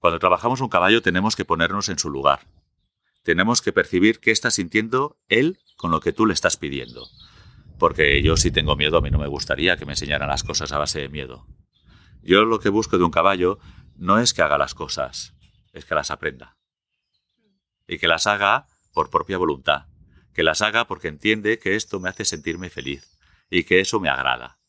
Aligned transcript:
Cuando 0.00 0.18
trabajamos 0.18 0.62
un 0.62 0.70
caballo 0.70 1.02
tenemos 1.02 1.36
que 1.36 1.44
ponernos 1.44 1.90
en 1.90 1.98
su 1.98 2.08
lugar. 2.08 2.40
Tenemos 3.22 3.60
que 3.60 3.70
percibir 3.70 4.18
qué 4.18 4.30
está 4.30 4.50
sintiendo 4.50 5.18
él 5.28 5.58
con 5.76 5.90
lo 5.90 6.00
que 6.00 6.14
tú 6.14 6.24
le 6.24 6.32
estás 6.32 6.56
pidiendo. 6.56 7.06
Porque 7.78 8.22
yo 8.22 8.38
si 8.38 8.50
tengo 8.50 8.76
miedo, 8.76 8.96
a 8.96 9.02
mí 9.02 9.10
no 9.10 9.18
me 9.18 9.28
gustaría 9.28 9.76
que 9.76 9.84
me 9.84 9.92
enseñaran 9.92 10.30
las 10.30 10.42
cosas 10.42 10.72
a 10.72 10.78
base 10.78 11.00
de 11.00 11.10
miedo. 11.10 11.46
Yo 12.22 12.46
lo 12.46 12.60
que 12.60 12.70
busco 12.70 12.96
de 12.96 13.04
un 13.04 13.10
caballo 13.10 13.58
no 13.94 14.18
es 14.18 14.32
que 14.32 14.40
haga 14.40 14.56
las 14.56 14.74
cosas, 14.74 15.34
es 15.74 15.84
que 15.84 15.94
las 15.94 16.10
aprenda. 16.10 16.56
Y 17.86 17.98
que 17.98 18.08
las 18.08 18.26
haga 18.26 18.68
por 18.94 19.10
propia 19.10 19.36
voluntad. 19.36 19.86
Que 20.32 20.42
las 20.42 20.62
haga 20.62 20.86
porque 20.86 21.08
entiende 21.08 21.58
que 21.58 21.76
esto 21.76 22.00
me 22.00 22.08
hace 22.08 22.24
sentirme 22.24 22.70
feliz 22.70 23.18
y 23.50 23.64
que 23.64 23.80
eso 23.80 24.00
me 24.00 24.08
agrada. 24.08 24.60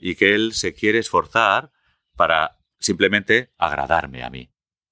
Y 0.00 0.16
que 0.16 0.34
él 0.34 0.52
se 0.52 0.74
quiere 0.74 0.98
esforzar 0.98 1.70
para 2.16 2.58
simplemente 2.80 3.52
agradarme 3.56 4.24
a 4.24 4.30
mí. 4.30 4.50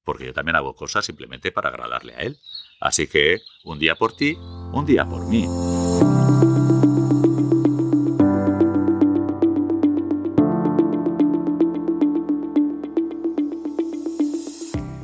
Porque 0.09 0.25
yo 0.25 0.33
también 0.33 0.57
hago 0.57 0.75
cosas 0.75 1.05
simplemente 1.05 1.53
para 1.53 1.69
agradarle 1.69 2.15
a 2.15 2.21
él. 2.21 2.39
Así 2.81 3.09
que 3.09 3.43
un 3.63 3.79
día 3.79 3.95
por 3.95 4.17
ti, 4.17 4.39
un 4.73 4.87
día 4.87 5.05
por 5.05 5.27
mí. 5.29 5.45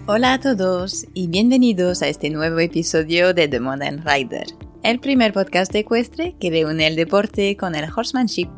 Hola 0.06 0.32
a 0.32 0.40
todos 0.40 1.06
y 1.12 1.28
bienvenidos 1.28 2.00
a 2.00 2.08
este 2.08 2.30
nuevo 2.30 2.58
episodio 2.60 3.34
de 3.34 3.46
The 3.46 3.60
Modern 3.60 4.02
Rider, 4.06 4.46
el 4.82 5.00
primer 5.00 5.34
podcast 5.34 5.74
ecuestre 5.74 6.34
que 6.40 6.48
reúne 6.48 6.86
el 6.86 6.96
deporte 6.96 7.58
con 7.58 7.74
el 7.74 7.90
horsemanship. 7.94 8.48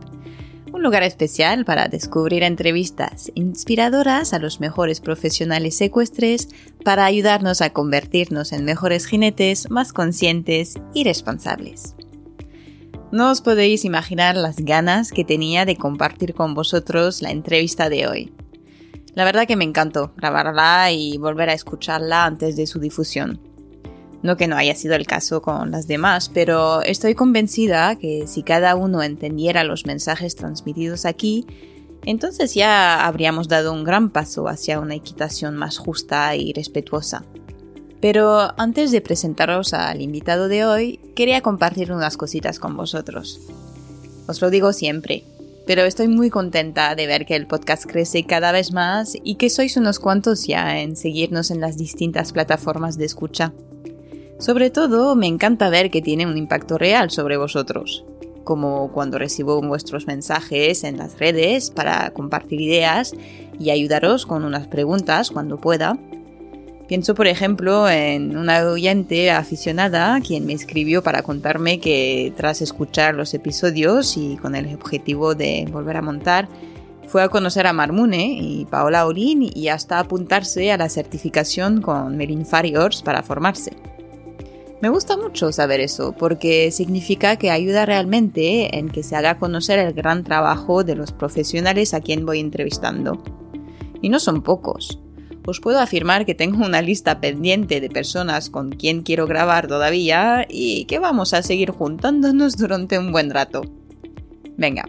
Un 0.73 0.83
lugar 0.83 1.05
especial 1.05 1.65
para 1.65 1.88
descubrir 1.88 2.43
entrevistas 2.43 3.30
inspiradoras 3.34 4.33
a 4.33 4.38
los 4.38 4.61
mejores 4.61 5.01
profesionales 5.01 5.80
ecuestres 5.80 6.48
para 6.84 7.05
ayudarnos 7.05 7.62
a 7.62 7.70
convertirnos 7.70 8.52
en 8.52 8.65
mejores 8.65 9.07
jinetes 9.07 9.71
más 9.71 9.93
conscientes 9.93 10.74
y 10.93 11.04
responsables. 11.04 11.95
No 13.13 13.30
os 13.30 13.41
podéis 13.41 13.85
imaginar 13.85 14.37
las 14.37 14.57
ganas 14.57 15.13
que 15.13 15.24
tenía 15.24 15.65
de 15.65 15.76
compartir 15.76 16.35
con 16.35 16.54
vosotros 16.54 17.23
la 17.23 17.30
entrevista 17.30 17.88
de 17.88 18.09
hoy. 18.09 18.32
La 19.15 19.24
verdad 19.24 19.46
que 19.46 19.57
me 19.57 19.65
encantó 19.65 20.13
grabarla 20.16 20.91
y 20.91 21.16
volver 21.16 21.48
a 21.48 21.54
escucharla 21.54 22.24
antes 22.24 22.57
de 22.57 22.66
su 22.66 22.80
difusión. 22.80 23.41
No 24.27 24.37
que 24.37 24.49
no 24.49 24.57
haya 24.57 24.74
sido 24.74 24.96
el 24.96 25.07
caso 25.07 25.41
con 25.41 25.71
las 25.71 25.87
demás, 25.87 26.32
pero 26.35 26.82
estoy 26.82 27.15
convencida 27.15 27.95
que 27.95 28.27
si 28.27 28.43
cada 28.43 28.74
uno 28.74 29.05
entendiera 29.05 29.63
los 29.63 29.87
mensajes 29.87 30.35
transmitidos 30.35 31.07
aquí, 31.07 31.46
entonces 32.05 32.52
ya 32.52 33.07
habríamos 33.07 33.47
dado 33.47 33.73
un 33.73 33.85
gran 33.85 34.10
paso 34.10 34.49
hacia 34.49 34.80
una 34.80 34.97
equitación 34.97 35.54
más 35.54 35.79
justa 35.79 36.35
y 36.35 36.52
respetuosa. 36.52 37.24
Pero 38.01 38.52
antes 38.60 38.91
de 38.91 39.01
presentaros 39.01 39.73
al 39.73 40.02
invitado 40.02 40.49
de 40.49 40.65
hoy, 40.65 40.99
quería 41.15 41.41
compartir 41.41 41.93
unas 41.93 42.16
cositas 42.16 42.59
con 42.59 42.77
vosotros. 42.77 43.41
Os 44.27 44.43
lo 44.43 44.51
digo 44.51 44.73
siempre, 44.73 45.23
pero 45.69 45.82
estoy 45.82 46.09
muy 46.09 46.30
contenta 46.30 46.97
de 46.97 47.07
ver 47.07 47.27
que 47.27 47.37
el 47.37 47.47
podcast 47.47 47.87
crece 47.87 48.24
cada 48.24 48.51
vez 48.51 48.73
más 48.73 49.16
y 49.23 49.37
que 49.37 49.51
sois 49.51 49.77
unos 49.77 50.01
cuantos 50.01 50.49
ya 50.49 50.80
en 50.80 50.97
seguirnos 50.97 51.52
en 51.52 51.60
las 51.60 51.77
distintas 51.77 52.32
plataformas 52.32 52.99
de 52.99 53.04
escucha. 53.04 53.52
Sobre 54.38 54.70
todo, 54.70 55.16
me 55.16 55.26
encanta 55.26 55.70
ver 55.70 55.90
que 55.90 56.02
tiene 56.02 56.26
un 56.26 56.37
impacto 56.37 56.79
real 56.79 57.10
sobre 57.10 57.37
vosotros, 57.37 58.04
como 58.45 58.92
cuando 58.92 59.18
recibo 59.18 59.60
vuestros 59.62 60.06
mensajes 60.06 60.84
en 60.84 60.98
las 60.98 61.18
redes 61.18 61.70
para 61.70 62.10
compartir 62.10 62.60
ideas 62.60 63.14
y 63.59 63.70
ayudaros 63.70 64.26
con 64.26 64.44
unas 64.44 64.66
preguntas 64.66 65.31
cuando 65.31 65.59
pueda, 65.59 65.98
Pienso, 66.87 67.16
por 67.16 67.26
ejemplo, 67.26 67.88
en 67.88 68.37
una 68.37 68.64
oyente 68.64 69.32
aficionada 69.32 70.20
quien 70.20 70.47
me 70.47 70.53
escribió 70.53 71.03
para 71.03 71.22
contarme 71.22 71.81
que 71.81 72.32
tras 72.37 72.62
escuchar 72.62 73.16
los 73.16 73.34
episodios 73.34 74.16
y 74.16 74.36
con 74.36 74.54
el 74.54 74.72
objetivo 74.72 75.34
de 75.34 75.66
volver 75.72 75.96
a 75.96 76.02
montar, 76.02 76.48
fue 77.08 77.25
a 77.25 77.28
conocer 77.28 77.66
a 77.66 77.72
Marmune 77.72 78.38
y 78.41 78.66
Paola 78.66 79.04
Olin 79.04 79.50
y 79.52 79.66
hasta 79.66 79.98
apuntarse 79.98 80.70
a 80.70 80.76
la 80.76 80.88
certificación 80.88 81.82
con 81.82 82.16
Merin 82.16 82.46
Farriors 82.46 83.02
para 83.02 83.25
formarse. 83.25 83.72
Me 84.82 84.88
gusta 84.91 85.16
mucho 85.16 85.53
saber 85.53 85.81
eso 85.81 86.14
porque 86.19 86.70
significa 86.70 87.37
que 87.37 87.50
ayuda 87.50 87.87
realmente 87.87 88.78
en 88.78 88.91
que 88.91 89.03
se 89.03 89.16
haga 89.16 89.38
conocer 89.38 89.78
el 89.78 89.94
gran 89.94 90.22
trabajo 90.22 90.84
de 90.84 90.94
los 90.94 91.12
profesionales 91.12 91.94
a 91.94 92.00
quien 92.00 92.26
voy 92.26 92.41
entrevistando. 92.41 93.22
Y 94.03 94.10
no 94.10 94.20
son 94.20 94.42
pocos 94.42 95.00
os 95.47 95.60
puedo 95.60 95.78
afirmar 95.78 96.26
que 96.26 96.34
tengo 96.34 96.64
una 96.66 96.82
lista 96.82 97.20
pendiente 97.20 97.81
de 97.81 97.88
personas 97.88 98.50
con 98.50 98.70
quien 98.70 99.03
quiero 99.03 99.26
grabar 99.26 99.69
todavía 99.69 100.44
y 100.48 100.84
que 100.87 100.98
vamos 100.98 101.32
a 101.34 101.43
seguir 101.43 101.70
juntándonos 101.70 102.56
durante 102.58 102.98
un 102.98 103.12
buen 103.12 103.31
rato. 103.31 103.62
Venga, 104.56 104.88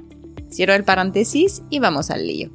cierro 0.51 0.73
el 0.73 0.83
paréntesis 0.83 1.61
y 1.69 1.79
vamos 1.79 2.09
al 2.09 2.25
lío. 2.25 2.49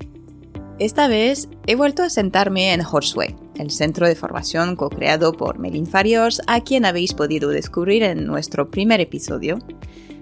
Esta 0.79 1.07
vez 1.07 1.49
he 1.67 1.77
vuelto 1.77 2.03
a 2.03 2.11
sentarme 2.11 2.73
en 2.73 2.81
Horseway, 2.81 3.37
el 3.57 3.71
centro 3.71 4.07
de 4.07 4.15
formación 4.15 4.77
co-creado 4.77 5.33
por 5.33 5.59
Melin 5.59 5.87
Farios, 5.87 6.41
a 6.47 6.61
quien 6.63 6.85
habéis 6.85 7.15
podido 7.15 7.51
descubrir 7.51 8.03
en 8.03 8.27
nuestro 8.27 8.71
primer 8.71 9.01
episodio, 9.01 9.59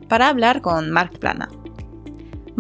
para 0.08 0.28
hablar 0.28 0.60
con 0.60 0.90
Mark 0.90 1.18
Plana, 1.18 1.48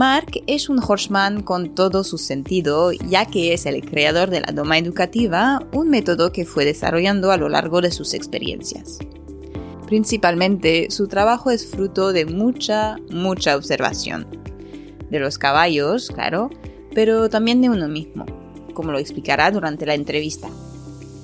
Mark 0.00 0.42
es 0.46 0.70
un 0.70 0.80
horseman 0.82 1.42
con 1.42 1.74
todo 1.74 2.04
su 2.04 2.16
sentido, 2.16 2.90
ya 2.92 3.26
que 3.26 3.52
es 3.52 3.66
el 3.66 3.84
creador 3.84 4.30
de 4.30 4.40
la 4.40 4.50
doma 4.50 4.78
educativa, 4.78 5.60
un 5.74 5.90
método 5.90 6.32
que 6.32 6.46
fue 6.46 6.64
desarrollando 6.64 7.30
a 7.32 7.36
lo 7.36 7.50
largo 7.50 7.82
de 7.82 7.90
sus 7.90 8.14
experiencias. 8.14 8.98
Principalmente, 9.86 10.90
su 10.90 11.06
trabajo 11.06 11.50
es 11.50 11.70
fruto 11.70 12.14
de 12.14 12.24
mucha, 12.24 12.96
mucha 13.10 13.54
observación. 13.56 14.26
De 15.10 15.18
los 15.18 15.36
caballos, 15.36 16.08
claro, 16.08 16.48
pero 16.94 17.28
también 17.28 17.60
de 17.60 17.68
uno 17.68 17.86
mismo, 17.86 18.24
como 18.72 18.92
lo 18.92 18.98
explicará 18.98 19.50
durante 19.50 19.86
la 19.86 19.94
entrevista. 19.94 20.48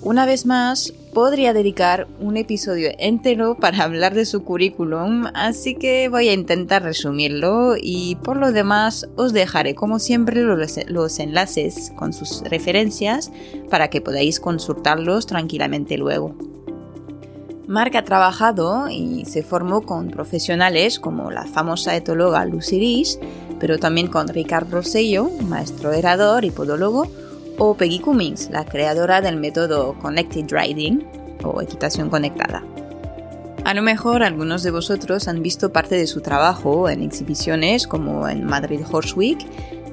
Una 0.02 0.24
vez 0.24 0.46
más, 0.46 0.92
podría 1.12 1.52
dedicar 1.52 2.06
un 2.20 2.36
episodio 2.36 2.90
entero 2.98 3.56
para 3.56 3.82
hablar 3.82 4.14
de 4.14 4.24
su 4.24 4.44
currículum, 4.44 5.24
así 5.34 5.74
que 5.74 6.08
voy 6.08 6.28
a 6.28 6.32
intentar 6.32 6.82
resumirlo 6.82 7.74
y 7.76 8.16
por 8.16 8.36
lo 8.36 8.52
demás 8.52 9.08
os 9.16 9.32
dejaré 9.32 9.74
como 9.74 9.98
siempre 9.98 10.42
los, 10.42 11.18
enlaces 11.18 11.90
con 11.96 12.12
sus 12.12 12.42
referencias 12.42 13.32
para 13.70 13.88
que 13.88 14.00
podáis 14.00 14.38
consultarlos 14.38 15.26
tranquilamente 15.26 15.96
luego. 15.96 16.36
Mark 17.66 17.96
ha 17.96 18.04
trabajado 18.04 18.88
y 18.88 19.24
se 19.24 19.42
formó 19.42 19.80
con 19.80 20.10
profesionales 20.10 21.00
como 21.00 21.32
la 21.32 21.46
famosa 21.46 21.96
etóloga 21.96 22.44
Lucy 22.44 22.78
Rees, 22.78 23.18
pero 23.58 23.78
también 23.78 24.06
con 24.06 24.28
Ricardo 24.28 24.76
Rosello, 24.76 25.30
maestro 25.48 25.92
herador 25.92 26.44
y 26.44 26.52
podólogo, 26.52 27.08
o 27.58 27.74
Peggy 27.74 28.00
Cummings, 28.00 28.50
la 28.50 28.64
creadora 28.64 29.20
del 29.20 29.36
método 29.36 29.94
Connected 30.00 30.46
Riding 30.50 31.06
o 31.42 31.60
equitación 31.60 32.10
conectada. 32.10 32.64
A 33.64 33.74
lo 33.74 33.82
mejor 33.82 34.22
algunos 34.22 34.62
de 34.62 34.70
vosotros 34.70 35.26
han 35.26 35.42
visto 35.42 35.72
parte 35.72 35.96
de 35.96 36.06
su 36.06 36.20
trabajo 36.20 36.88
en 36.88 37.02
exhibiciones 37.02 37.86
como 37.86 38.28
en 38.28 38.44
Madrid 38.44 38.80
Horse 38.90 39.14
Week, 39.14 39.38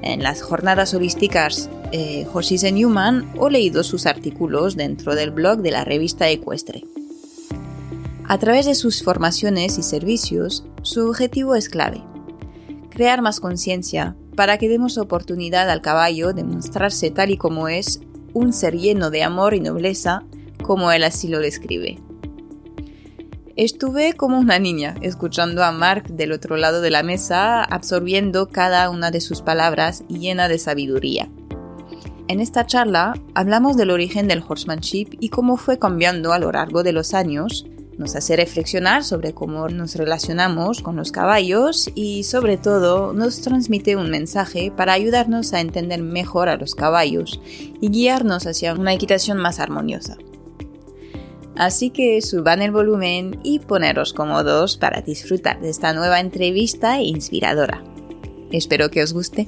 en 0.02 0.22
las 0.22 0.42
jornadas 0.42 0.94
holísticas 0.94 1.68
eh, 1.90 2.26
Horses 2.32 2.64
and 2.64 2.84
Human 2.84 3.32
o 3.36 3.48
leído 3.48 3.82
sus 3.82 4.06
artículos 4.06 4.76
dentro 4.76 5.14
del 5.14 5.30
blog 5.30 5.60
de 5.60 5.70
la 5.70 5.84
revista 5.84 6.28
Ecuestre. 6.28 6.84
A 8.26 8.38
través 8.38 8.66
de 8.66 8.74
sus 8.74 9.02
formaciones 9.02 9.76
y 9.76 9.82
servicios, 9.82 10.64
su 10.82 11.08
objetivo 11.08 11.54
es 11.56 11.68
clave. 11.68 12.02
Crear 12.90 13.22
más 13.22 13.40
conciencia 13.40 14.16
para 14.34 14.58
que 14.58 14.68
demos 14.68 14.98
oportunidad 14.98 15.70
al 15.70 15.80
caballo 15.80 16.32
de 16.32 16.44
mostrarse 16.44 17.10
tal 17.10 17.30
y 17.30 17.36
como 17.36 17.68
es, 17.68 18.00
un 18.32 18.52
ser 18.52 18.76
lleno 18.76 19.10
de 19.10 19.22
amor 19.22 19.54
y 19.54 19.60
nobleza, 19.60 20.24
como 20.62 20.90
él 20.92 21.04
así 21.04 21.28
lo 21.28 21.40
describe. 21.40 21.98
Estuve 23.56 24.14
como 24.14 24.38
una 24.38 24.58
niña, 24.58 24.96
escuchando 25.00 25.62
a 25.62 25.70
Mark 25.70 26.08
del 26.08 26.32
otro 26.32 26.56
lado 26.56 26.80
de 26.80 26.90
la 26.90 27.04
mesa, 27.04 27.62
absorbiendo 27.62 28.48
cada 28.48 28.90
una 28.90 29.12
de 29.12 29.20
sus 29.20 29.42
palabras 29.42 30.02
llena 30.08 30.48
de 30.48 30.58
sabiduría. 30.58 31.30
En 32.26 32.40
esta 32.40 32.66
charla 32.66 33.14
hablamos 33.34 33.76
del 33.76 33.90
origen 33.90 34.26
del 34.26 34.42
horsemanship 34.46 35.10
y 35.20 35.28
cómo 35.28 35.56
fue 35.56 35.78
cambiando 35.78 36.32
a 36.32 36.40
lo 36.40 36.50
largo 36.50 36.82
de 36.82 36.92
los 36.92 37.14
años, 37.14 37.64
nos 37.98 38.16
hace 38.16 38.36
reflexionar 38.36 39.04
sobre 39.04 39.34
cómo 39.34 39.68
nos 39.68 39.94
relacionamos 39.94 40.82
con 40.82 40.96
los 40.96 41.12
caballos 41.12 41.90
y 41.94 42.24
sobre 42.24 42.56
todo 42.56 43.12
nos 43.12 43.40
transmite 43.40 43.96
un 43.96 44.10
mensaje 44.10 44.72
para 44.74 44.92
ayudarnos 44.92 45.52
a 45.52 45.60
entender 45.60 46.02
mejor 46.02 46.48
a 46.48 46.56
los 46.56 46.74
caballos 46.74 47.40
y 47.80 47.88
guiarnos 47.88 48.46
hacia 48.46 48.74
una 48.74 48.92
equitación 48.92 49.38
más 49.38 49.60
armoniosa. 49.60 50.16
Así 51.56 51.90
que 51.90 52.20
suban 52.20 52.62
el 52.62 52.72
volumen 52.72 53.38
y 53.44 53.60
poneros 53.60 54.12
cómodos 54.12 54.76
para 54.76 55.02
disfrutar 55.02 55.60
de 55.60 55.70
esta 55.70 55.92
nueva 55.92 56.18
entrevista 56.18 57.00
inspiradora. 57.00 57.84
Espero 58.50 58.90
que 58.90 59.02
os 59.02 59.12
guste. 59.12 59.46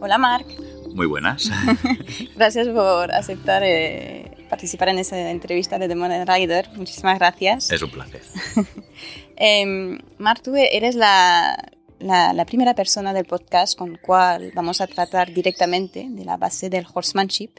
Hola 0.00 0.18
Marc. 0.18 0.67
Muy 0.98 1.06
buenas. 1.06 1.48
gracias 2.34 2.66
por 2.66 3.12
aceptar 3.12 3.62
eh, 3.64 4.32
participar 4.50 4.88
en 4.88 4.98
esta 4.98 5.30
entrevista 5.30 5.78
de 5.78 5.86
The 5.86 5.94
Modern 5.94 6.26
Rider. 6.26 6.70
Muchísimas 6.74 7.20
gracias. 7.20 7.70
Es 7.70 7.80
un 7.82 7.90
placer. 7.92 8.20
eh, 9.36 9.96
Marc, 10.18 10.42
tú 10.42 10.56
eres 10.56 10.96
la, 10.96 11.56
la, 12.00 12.32
la, 12.32 12.44
primera 12.46 12.74
persona 12.74 13.12
del 13.12 13.26
podcast 13.26 13.78
con 13.78 13.94
cual 13.94 14.50
vamos 14.56 14.80
a 14.80 14.88
tratar 14.88 15.32
directamente 15.32 16.08
de 16.10 16.24
la 16.24 16.36
base 16.36 16.68
del 16.68 16.84
horsemanship. 16.92 17.50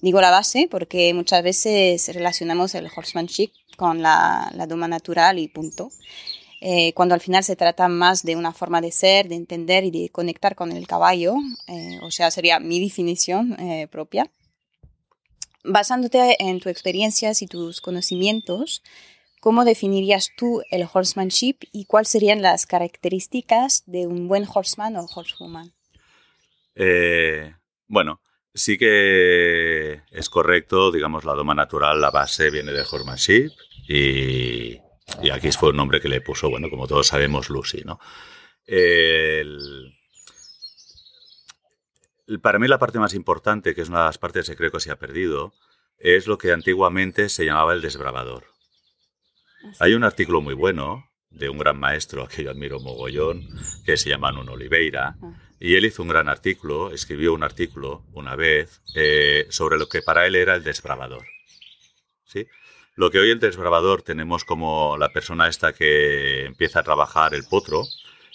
Digo 0.00 0.20
la 0.20 0.32
base 0.32 0.66
porque 0.68 1.14
muchas 1.14 1.44
veces 1.44 2.12
relacionamos 2.12 2.74
el 2.74 2.88
horsemanship 2.96 3.52
con 3.76 4.02
la, 4.02 4.50
la 4.56 4.66
doma 4.66 4.88
natural 4.88 5.38
y 5.38 5.46
punto. 5.46 5.90
Eh, 6.64 6.92
cuando 6.94 7.16
al 7.16 7.20
final 7.20 7.42
se 7.42 7.56
trata 7.56 7.88
más 7.88 8.22
de 8.22 8.36
una 8.36 8.52
forma 8.52 8.80
de 8.80 8.92
ser, 8.92 9.26
de 9.26 9.34
entender 9.34 9.82
y 9.82 9.90
de 9.90 10.10
conectar 10.10 10.54
con 10.54 10.70
el 10.70 10.86
caballo, 10.86 11.34
eh, 11.66 11.98
o 12.02 12.12
sea, 12.12 12.30
sería 12.30 12.60
mi 12.60 12.78
definición 12.78 13.58
eh, 13.58 13.88
propia. 13.90 14.30
Basándote 15.64 16.36
en 16.38 16.60
tus 16.60 16.70
experiencias 16.70 17.42
y 17.42 17.48
tus 17.48 17.80
conocimientos, 17.80 18.84
¿cómo 19.40 19.64
definirías 19.64 20.30
tú 20.36 20.62
el 20.70 20.86
horsemanship 20.92 21.56
y 21.72 21.86
cuáles 21.86 22.10
serían 22.10 22.42
las 22.42 22.64
características 22.64 23.82
de 23.86 24.06
un 24.06 24.28
buen 24.28 24.46
horseman 24.46 24.94
o 24.96 25.06
horsewoman? 25.12 25.72
bueno, 27.88 28.22
sí 28.54 28.78
que 28.78 30.00
es 30.12 30.30
correcto, 30.30 30.92
digamos, 30.92 31.24
la 31.24 31.34
doma 31.34 31.54
natural, 31.54 32.00
la 32.00 32.10
base 32.10 32.50
viene 32.50 32.72
del 32.72 32.86
horsemanship 32.90 33.50
y 33.88 34.80
y 35.22 35.30
aquí 35.30 35.50
fue 35.52 35.70
un 35.70 35.76
nombre 35.76 36.00
que 36.00 36.08
le 36.08 36.20
puso, 36.20 36.48
bueno, 36.48 36.70
como 36.70 36.86
todos 36.86 37.06
sabemos, 37.06 37.50
Lucy, 37.50 37.82
¿no? 37.84 37.98
El, 38.64 39.94
para 42.40 42.58
mí 42.58 42.68
la 42.68 42.78
parte 42.78 42.98
más 42.98 43.14
importante, 43.14 43.74
que 43.74 43.82
es 43.82 43.88
una 43.88 44.00
de 44.00 44.06
las 44.06 44.18
partes 44.18 44.48
que 44.48 44.56
creo 44.56 44.70
que 44.70 44.80
se 44.80 44.90
ha 44.90 44.98
perdido, 44.98 45.52
es 45.98 46.26
lo 46.26 46.38
que 46.38 46.52
antiguamente 46.52 47.28
se 47.28 47.44
llamaba 47.44 47.74
el 47.74 47.82
desbravador. 47.82 48.44
Hay 49.78 49.94
un 49.94 50.04
artículo 50.04 50.40
muy 50.40 50.54
bueno 50.54 51.08
de 51.30 51.48
un 51.48 51.58
gran 51.58 51.78
maestro 51.78 52.26
que 52.28 52.44
yo 52.44 52.50
admiro 52.50 52.80
mogollón, 52.80 53.48
que 53.84 53.96
se 53.96 54.10
llama 54.10 54.32
Nuno 54.32 54.52
Oliveira, 54.52 55.16
ah. 55.22 55.32
y 55.60 55.76
él 55.76 55.84
hizo 55.84 56.02
un 56.02 56.08
gran 56.08 56.28
artículo, 56.28 56.92
escribió 56.92 57.32
un 57.32 57.42
artículo 57.42 58.04
una 58.12 58.36
vez 58.36 58.82
eh, 58.94 59.46
sobre 59.50 59.78
lo 59.78 59.88
que 59.88 60.02
para 60.02 60.26
él 60.26 60.34
era 60.34 60.54
el 60.54 60.64
desbravador. 60.64 61.24
¿Sí? 62.24 62.46
Lo 62.94 63.10
que 63.10 63.18
hoy 63.18 63.30
el 63.30 63.40
desbravador 63.40 64.02
tenemos 64.02 64.44
como 64.44 64.96
la 64.98 65.08
persona 65.08 65.48
esta 65.48 65.72
que 65.72 66.44
empieza 66.44 66.80
a 66.80 66.82
trabajar 66.82 67.34
el 67.34 67.44
potro, 67.44 67.84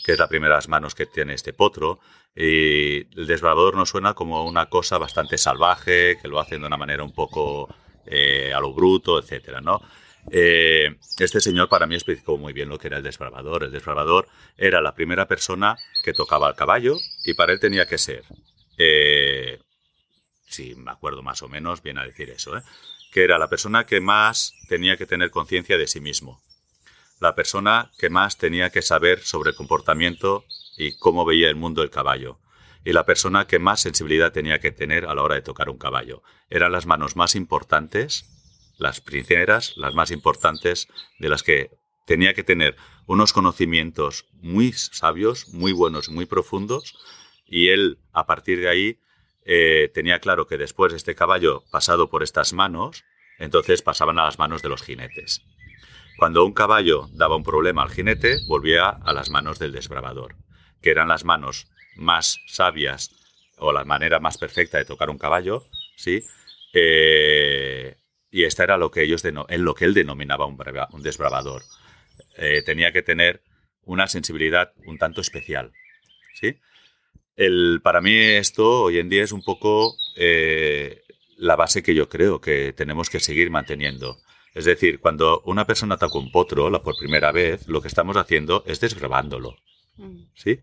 que 0.03 0.13
es 0.13 0.19
la 0.19 0.27
primera 0.27 0.55
de 0.55 0.57
las 0.57 0.67
manos 0.67 0.95
que 0.95 1.05
tiene 1.05 1.33
este 1.33 1.53
potro, 1.53 1.99
y 2.35 2.99
el 3.19 3.27
desbravador 3.27 3.75
nos 3.75 3.89
suena 3.89 4.13
como 4.13 4.45
una 4.45 4.67
cosa 4.67 4.97
bastante 4.97 5.37
salvaje, 5.37 6.17
que 6.21 6.27
lo 6.27 6.39
hacen 6.39 6.61
de 6.61 6.67
una 6.67 6.77
manera 6.77 7.03
un 7.03 7.13
poco 7.13 7.73
eh, 8.05 8.51
a 8.53 8.59
lo 8.59 8.73
bruto, 8.73 9.19
etcétera, 9.19 9.61
¿no? 9.61 9.81
Eh, 10.31 10.95
este 11.19 11.39
señor 11.39 11.69
para 11.69 11.87
mí 11.87 11.95
explicó 11.95 12.37
muy 12.37 12.51
bien 12.51 12.69
lo 12.69 12.77
que 12.77 12.87
era 12.87 12.97
el 12.97 13.03
desbravador. 13.03 13.63
El 13.63 13.71
desbravador 13.71 14.27
era 14.57 14.81
la 14.81 14.93
primera 14.93 15.27
persona 15.27 15.77
que 16.03 16.13
tocaba 16.13 16.49
el 16.49 16.55
caballo 16.55 16.97
y 17.25 17.33
para 17.33 17.53
él 17.53 17.59
tenía 17.59 17.85
que 17.87 17.97
ser, 17.97 18.23
eh, 18.77 19.59
si 20.47 20.75
me 20.75 20.91
acuerdo 20.91 21.21
más 21.23 21.41
o 21.41 21.49
menos, 21.49 21.81
viene 21.81 22.01
a 22.01 22.05
decir 22.05 22.29
eso, 22.29 22.57
¿eh? 22.57 22.63
que 23.11 23.23
era 23.23 23.37
la 23.37 23.49
persona 23.49 23.85
que 23.85 24.01
más 24.01 24.53
tenía 24.67 24.97
que 24.97 25.05
tener 25.05 25.31
conciencia 25.31 25.77
de 25.77 25.87
sí 25.87 25.99
mismo, 25.99 26.41
la 27.19 27.35
persona 27.35 27.91
que 27.97 28.09
más 28.09 28.37
tenía 28.37 28.69
que 28.69 28.81
saber 28.81 29.21
sobre 29.21 29.51
el 29.51 29.55
comportamiento 29.55 30.45
y 30.77 30.97
cómo 30.97 31.25
veía 31.25 31.49
el 31.49 31.55
mundo 31.55 31.83
el 31.83 31.89
caballo, 31.89 32.39
y 32.85 32.93
la 32.93 33.05
persona 33.05 33.47
que 33.47 33.59
más 33.59 33.81
sensibilidad 33.81 34.31
tenía 34.31 34.59
que 34.59 34.71
tener 34.71 35.05
a 35.05 35.15
la 35.15 35.23
hora 35.23 35.35
de 35.35 35.41
tocar 35.41 35.69
un 35.69 35.77
caballo. 35.77 36.23
Eran 36.49 36.71
las 36.71 36.85
manos 36.85 37.15
más 37.15 37.35
importantes, 37.35 38.25
las 38.77 39.01
primeras, 39.01 39.75
las 39.75 39.93
más 39.93 40.11
importantes, 40.11 40.87
de 41.19 41.29
las 41.29 41.43
que 41.43 41.71
tenía 42.05 42.33
que 42.33 42.43
tener 42.43 42.77
unos 43.05 43.33
conocimientos 43.33 44.25
muy 44.41 44.71
sabios, 44.71 45.49
muy 45.49 45.73
buenos, 45.73 46.09
muy 46.09 46.25
profundos, 46.25 46.97
y 47.45 47.69
él, 47.69 47.99
a 48.13 48.25
partir 48.25 48.59
de 48.59 48.69
ahí, 48.69 48.99
eh, 49.49 49.89
tenía 49.93 50.19
claro 50.19 50.45
que 50.45 50.57
después 50.57 50.91
este 50.91 51.15
caballo 51.15 51.63
pasado 51.71 52.09
por 52.09 52.21
estas 52.21 52.51
manos, 52.51 53.05
entonces 53.39 53.81
pasaban 53.81 54.19
a 54.19 54.25
las 54.25 54.37
manos 54.37 54.61
de 54.61 54.67
los 54.67 54.83
jinetes. 54.83 55.41
Cuando 56.17 56.43
un 56.43 56.53
caballo 56.53 57.07
daba 57.13 57.37
un 57.37 57.43
problema 57.43 57.81
al 57.81 57.89
jinete, 57.89 58.39
volvía 58.47 58.89
a 58.89 59.13
las 59.13 59.29
manos 59.29 59.57
del 59.57 59.71
desbravador, 59.71 60.35
que 60.81 60.89
eran 60.89 61.07
las 61.07 61.23
manos 61.23 61.71
más 61.95 62.41
sabias 62.47 63.09
o 63.57 63.71
la 63.71 63.85
manera 63.85 64.19
más 64.19 64.37
perfecta 64.37 64.79
de 64.79 64.85
tocar 64.85 65.09
un 65.09 65.17
caballo, 65.17 65.63
¿sí? 65.95 66.25
Eh, 66.73 67.95
y 68.29 68.43
esta 68.43 68.65
era 68.65 68.77
lo 68.77 68.91
que 68.91 69.03
ellos 69.03 69.23
en 69.23 69.63
lo 69.63 69.75
que 69.75 69.85
él 69.85 69.93
denominaba 69.93 70.45
un, 70.45 70.57
un 70.91 71.01
desbravador. 71.03 71.63
Eh, 72.35 72.63
tenía 72.65 72.91
que 72.91 73.01
tener 73.01 73.41
una 73.83 74.07
sensibilidad 74.07 74.73
un 74.85 74.97
tanto 74.97 75.21
especial, 75.21 75.71
¿sí? 76.33 76.59
El, 77.37 77.81
para 77.83 78.01
mí 78.01 78.13
esto 78.13 78.81
hoy 78.81 78.97
en 78.97 79.09
día 79.09 79.23
es 79.23 79.31
un 79.31 79.43
poco 79.43 79.95
eh, 80.15 81.03
la 81.37 81.55
base 81.55 81.83
que 81.83 81.93
yo 81.93 82.09
creo 82.09 82.41
que 82.41 82.73
tenemos 82.73 83.09
que 83.09 83.19
seguir 83.19 83.51
manteniendo. 83.51 84.17
Es 84.55 84.65
decir, 84.65 84.99
cuando 84.99 85.41
una 85.45 85.67
persona 85.67 85.95
ataca 85.95 86.17
un 86.17 86.31
potro 86.31 86.71
la 86.71 86.81
por 86.81 86.97
primera 86.97 87.31
vez, 87.31 87.67
lo 87.67 87.79
que 87.79 87.87
estamos 87.87 88.17
haciendo 88.17 88.63
es 88.65 88.79
desgrabándolo. 88.79 89.55
Mm. 89.97 90.23
¿Sí? 90.33 90.59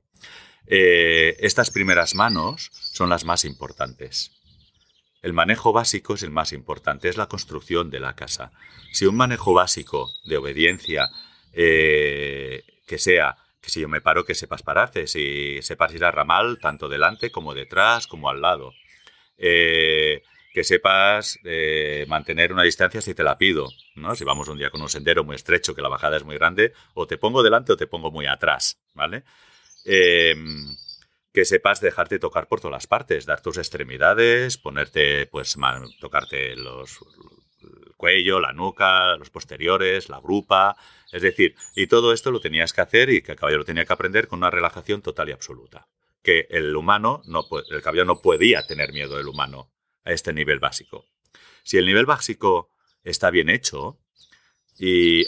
Eh, 0.67 1.37
estas 1.39 1.71
primeras 1.71 2.17
manos 2.17 2.71
son 2.73 3.09
las 3.09 3.25
más 3.25 3.45
importantes. 3.45 4.33
El 5.23 5.33
manejo 5.33 5.73
básico 5.73 6.15
es 6.15 6.25
el 6.25 6.31
más 6.31 6.53
importante, 6.53 7.09
es 7.09 7.17
la 7.17 7.29
construcción 7.29 7.89
de 7.89 8.01
la 8.01 8.17
casa. 8.17 8.51
Si 8.93 9.07
un 9.07 9.17
manejo 9.17 9.55
básico 9.55 10.09
de 10.25 10.39
obediencia 10.39 11.09
eh, 11.53 12.65
que 12.87 12.99
sea 12.99 13.37
que 13.65 13.71
si 13.71 13.81
yo 13.81 13.89
me 13.89 14.03
paro, 14.03 14.25
que 14.25 14.35
sepas 14.35 14.63
pararte, 14.63 15.07
si 15.07 15.63
sepas 15.63 15.95
ir 15.95 16.05
a 16.05 16.11
ramal, 16.11 16.59
tanto 16.61 16.87
delante 16.87 17.31
como 17.31 17.55
detrás, 17.55 18.07
como 18.07 18.29
al 18.29 18.43
lado. 18.43 18.75
Eh, 19.39 20.23
que 20.53 20.63
sepas 20.63 21.39
eh, 21.45 22.05
mantener 22.07 22.53
una 22.53 22.63
distancia 22.63 23.01
si 23.01 23.15
te 23.15 23.25
la 23.25 23.39
pido, 23.39 23.67
¿no? 23.97 24.15
Si 24.15 24.23
vamos 24.23 24.49
un 24.49 24.59
día 24.59 24.71
con 24.71 24.83
un 24.83 24.91
sendero 24.91 25.25
muy 25.25 25.35
estrecho, 25.35 25.75
que 25.75 25.83
la 25.83 25.89
bajada 25.89 26.19
es 26.19 26.25
muy 26.25 26.37
grande, 26.37 26.75
o 26.93 27.07
te 27.07 27.17
pongo 27.17 27.43
delante 27.43 27.73
o 27.73 27.77
te 27.77 27.87
pongo 27.87 28.11
muy 28.11 28.27
atrás, 28.27 28.79
¿vale? 28.93 29.25
Em, 29.87 30.77
que 31.33 31.45
sepas 31.47 31.81
dejarte 31.81 32.19
tocar 32.19 32.47
por 32.47 32.61
todas 32.61 32.77
las 32.77 32.87
partes, 32.87 33.25
dar 33.25 33.41
tus 33.41 33.57
extremidades, 33.57 34.59
ponerte, 34.59 35.27
pues, 35.27 35.57
tocarte 36.01 36.55
los, 36.55 37.01
el 37.95 37.97
cuello, 37.97 38.41
la 38.41 38.53
nuca, 38.53 39.17
los 39.17 39.31
posteriores, 39.31 40.09
la 40.09 40.21
grupa, 40.21 40.77
es 41.13 41.23
decir, 41.23 41.55
y 41.75 41.87
todo 41.87 42.13
esto 42.13 42.31
lo 42.31 42.41
tenías 42.41 42.73
que 42.73 42.81
hacer 42.81 43.11
y 43.11 43.23
que 43.23 43.33
el 43.33 43.39
caballo 43.39 43.59
lo 43.59 43.65
tenía 43.65 43.85
que 43.85 43.93
aprender 43.93 44.29
con 44.29 44.41
una 44.41 44.51
relajación 44.51 45.01
total 45.01 45.29
y 45.29 45.33
absoluta. 45.33 45.87
Que 46.23 46.47
el 46.51 46.75
humano, 46.75 47.23
no, 47.27 47.47
el 47.71 47.83
caballo 47.83 48.05
no 48.05 48.21
podía 48.21 48.67
tener 48.67 48.93
miedo 48.93 49.17
del 49.17 49.29
humano 49.29 49.71
a 50.05 50.13
este 50.13 50.33
nivel 50.33 50.59
básico. 50.59 51.07
Si 51.63 51.79
el 51.79 51.87
nivel 51.87 52.07
básico 52.07 52.71
está 53.05 53.31
bien 53.31 53.49
hecho 53.49 53.99
y 54.79 55.25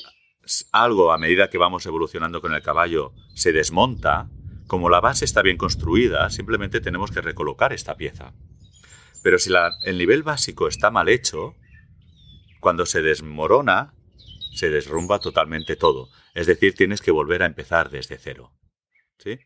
algo 0.73 1.13
a 1.13 1.19
medida 1.19 1.51
que 1.51 1.59
vamos 1.59 1.87
evolucionando 1.87 2.41
con 2.41 2.55
el 2.55 2.63
caballo 2.63 3.13
se 3.35 3.53
desmonta, 3.53 4.29
como 4.67 4.91
la 4.91 5.01
base 5.01 5.25
está 5.25 5.43
bien 5.43 5.57
construida, 5.57 6.31
simplemente 6.31 6.81
tenemos 6.81 7.11
que 7.11 7.21
recolocar 7.21 7.73
esta 7.73 7.97
pieza. 7.97 8.35
Pero 9.23 9.39
si 9.39 9.53
el 9.85 9.99
nivel 9.99 10.23
básico 10.23 10.69
está 10.69 10.91
mal 10.91 11.09
hecho, 11.09 11.55
cuando 12.67 12.85
se 12.85 13.01
desmorona, 13.01 13.95
se 14.53 14.71
derrumba 14.71 15.21
totalmente 15.21 15.77
todo. 15.77 16.09
Es 16.35 16.49
decir, 16.49 16.75
tienes 16.75 17.01
que 17.01 17.13
volver 17.13 17.45
a 17.45 17.47
empezar 17.47 17.91
desde 17.91 18.19
cero. 18.19 18.51
¿sí? 19.19 19.39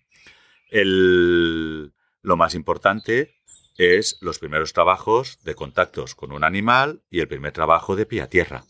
lo 0.72 2.36
más 2.38 2.54
importante 2.54 3.34
es 3.76 4.16
los 4.22 4.38
primeros 4.38 4.72
trabajos 4.72 5.38
de 5.44 5.54
contactos 5.54 6.14
con 6.14 6.32
un 6.32 6.44
animal 6.44 7.02
y 7.10 7.20
el 7.20 7.28
primer 7.28 7.52
trabajo 7.52 7.94
de 7.94 8.06
pie 8.06 8.22
a 8.22 8.30
tierra. 8.30 8.64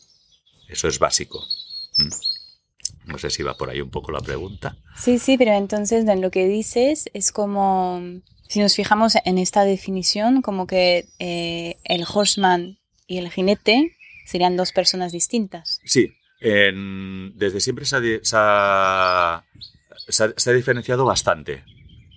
Eso 0.67 0.89
es 0.89 0.99
básico. 0.99 1.41
¿Mm? 1.97 3.09
No 3.09 3.19
sé 3.19 3.29
si 3.29 3.43
va 3.43 3.55
por 3.55 3.69
ahí 3.69 3.79
un 3.79 3.89
poco 3.89 4.11
la 4.11 4.19
pregunta. 4.19 4.75
Sí, 4.97 5.17
sí, 5.17 5.37
pero 5.37 5.53
entonces 5.53 6.05
en 6.05 6.19
lo 6.19 6.29
que 6.29 6.45
dices 6.45 7.09
es 7.13 7.31
como, 7.31 8.01
si 8.49 8.59
nos 8.59 8.75
fijamos 8.75 9.13
en 9.23 9.37
esta 9.37 9.63
definición, 9.63 10.41
como 10.41 10.67
que 10.67 11.05
eh, 11.19 11.77
el 11.85 12.03
horseman 12.05 12.79
y 13.07 13.19
el 13.19 13.31
jinete 13.31 13.95
serían 14.31 14.55
dos 14.55 14.71
personas 14.71 15.11
distintas. 15.11 15.81
Sí, 15.83 16.15
desde 16.39 17.59
siempre 17.59 17.85
se 17.85 17.97
ha, 18.33 19.43
diferenciado 20.53 21.05
bastante. 21.05 21.63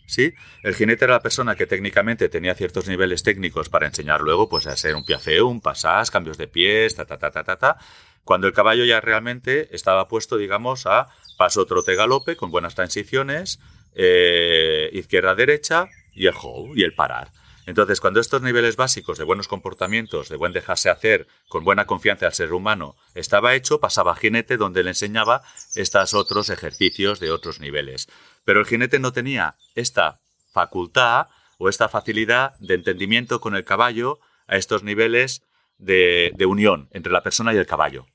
¿Sí? 0.06 0.34
El 0.62 0.74
jinete 0.74 1.06
era 1.06 1.14
la 1.14 1.22
persona 1.22 1.56
que 1.56 1.66
técnicamente 1.66 2.28
tenía 2.28 2.54
ciertos 2.54 2.86
niveles 2.88 3.22
técnicos 3.22 3.70
para 3.70 3.86
enseñar 3.86 4.20
luego 4.20 4.50
pues, 4.50 4.66
a 4.66 4.72
hacer 4.72 4.94
un 4.94 5.04
piafeo, 5.04 5.46
un 5.46 5.62
pasás, 5.62 6.10
cambios 6.10 6.36
de 6.36 6.46
pies, 6.46 6.94
ta, 6.94 7.06
ta, 7.06 7.18
ta, 7.18 7.30
ta, 7.30 7.42
ta, 7.42 7.56
ta, 7.56 7.78
cuando 8.22 8.46
el 8.46 8.52
caballo 8.52 8.84
ya 8.84 9.00
realmente 9.00 9.74
estaba 9.74 10.06
puesto, 10.06 10.36
digamos, 10.36 10.86
a 10.86 11.08
paso 11.38 11.64
trote 11.64 11.94
galope 11.94 12.36
con 12.36 12.50
buenas 12.50 12.74
transiciones, 12.74 13.60
eh, 13.94 14.90
izquierda-derecha 14.92 15.88
y 16.12 16.26
el 16.26 16.34
how 16.34 16.76
y 16.76 16.82
el 16.82 16.94
parar. 16.94 17.30
Entonces, 17.66 18.00
cuando 18.00 18.20
estos 18.20 18.42
niveles 18.42 18.76
básicos 18.76 19.16
de 19.16 19.24
buenos 19.24 19.48
comportamientos, 19.48 20.28
de 20.28 20.36
buen 20.36 20.52
dejarse 20.52 20.90
hacer, 20.90 21.26
con 21.48 21.64
buena 21.64 21.86
confianza 21.86 22.26
al 22.26 22.34
ser 22.34 22.52
humano, 22.52 22.96
estaba 23.14 23.54
hecho, 23.54 23.80
pasaba 23.80 24.12
a 24.12 24.16
jinete 24.16 24.56
donde 24.56 24.82
le 24.82 24.90
enseñaba 24.90 25.42
estos 25.74 26.14
otros 26.14 26.50
ejercicios 26.50 27.20
de 27.20 27.30
otros 27.30 27.60
niveles. 27.60 28.08
Pero 28.44 28.60
el 28.60 28.66
jinete 28.66 28.98
no 28.98 29.12
tenía 29.12 29.56
esta 29.74 30.20
facultad 30.52 31.28
o 31.58 31.68
esta 31.68 31.88
facilidad 31.88 32.54
de 32.58 32.74
entendimiento 32.74 33.40
con 33.40 33.56
el 33.56 33.64
caballo 33.64 34.20
a 34.46 34.56
estos 34.56 34.82
niveles 34.82 35.42
de, 35.78 36.32
de 36.34 36.46
unión 36.46 36.88
entre 36.92 37.12
la 37.12 37.22
persona 37.22 37.54
y 37.54 37.56
el 37.56 37.66
caballo. 37.66 38.06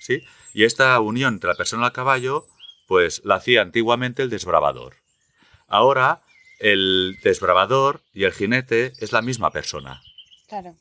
¿Sí? 0.00 0.22
Y 0.54 0.64
esta 0.64 0.98
unión 1.00 1.34
entre 1.34 1.50
la 1.50 1.56
persona 1.56 1.82
y 1.82 1.86
el 1.86 1.92
caballo, 1.92 2.46
pues 2.86 3.20
la 3.24 3.34
hacía 3.36 3.62
antiguamente 3.62 4.22
el 4.22 4.30
desbravador. 4.30 4.94
Ahora 5.66 6.22
el 6.58 7.18
desbravador 7.22 8.02
y 8.12 8.24
el 8.24 8.32
jinete 8.32 8.92
es 8.98 9.12
la 9.12 9.22
misma 9.22 9.50
persona. 9.50 10.02
Claro. 10.48 10.76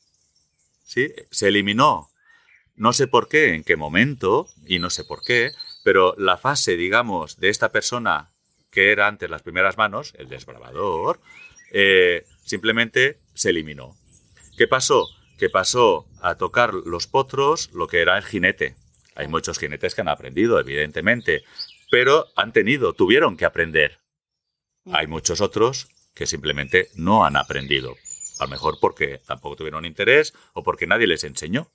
¿Sí? 0.86 1.14
Se 1.32 1.48
eliminó. 1.48 2.10
No 2.76 2.94
sé 2.94 3.08
por 3.08 3.28
qué, 3.28 3.54
en 3.54 3.64
qué 3.64 3.78
momento, 3.78 4.48
y 4.66 4.80
no 4.80 4.90
sé 4.90 5.06
por 5.06 5.22
qué, 5.24 5.52
pero 5.84 6.14
la 6.18 6.38
fase, 6.38 6.76
digamos, 6.76 7.38
de 7.38 7.50
esta 7.50 7.72
persona 7.72 8.32
que 8.70 8.92
era 8.92 9.08
antes 9.08 9.30
las 9.30 9.42
primeras 9.42 9.78
manos, 9.78 10.14
el 10.18 10.28
desbravador, 10.28 11.22
eh, 11.72 12.26
simplemente 12.44 13.20
se 13.34 13.52
eliminó. 13.52 13.96
¿Qué 14.58 14.68
pasó? 14.68 15.08
Que 15.38 15.50
pasó 15.50 16.08
a 16.22 16.36
tocar 16.36 16.74
los 16.74 17.08
potros 17.08 17.70
lo 17.74 17.88
que 17.88 18.02
era 18.02 18.18
el 18.18 18.24
jinete. 18.24 18.76
Hay 19.16 19.30
muchos 19.30 19.60
jinetes 19.60 19.96
que 19.96 20.02
han 20.02 20.10
aprendido, 20.10 20.60
evidentemente, 20.60 21.44
pero 21.90 22.26
han 22.36 22.52
tenido, 22.52 22.94
tuvieron 22.94 23.38
que 23.38 23.46
aprender. 23.46 24.00
Hay 24.92 25.08
muchos 25.08 25.42
otros 25.42 25.88
que 26.14 26.28
simplemente 26.28 26.90
no 26.96 27.26
han 27.26 27.36
aprendido. 27.36 27.96
A 28.40 28.46
lo 28.46 28.50
mejor 28.50 28.78
porque 28.80 29.22
tampoco 29.26 29.56
tuvieron 29.56 29.86
interés 29.86 30.34
o 30.54 30.64
porque 30.64 30.88
nadie 30.88 31.08
les 31.08 31.24
enseñó. 31.24 31.70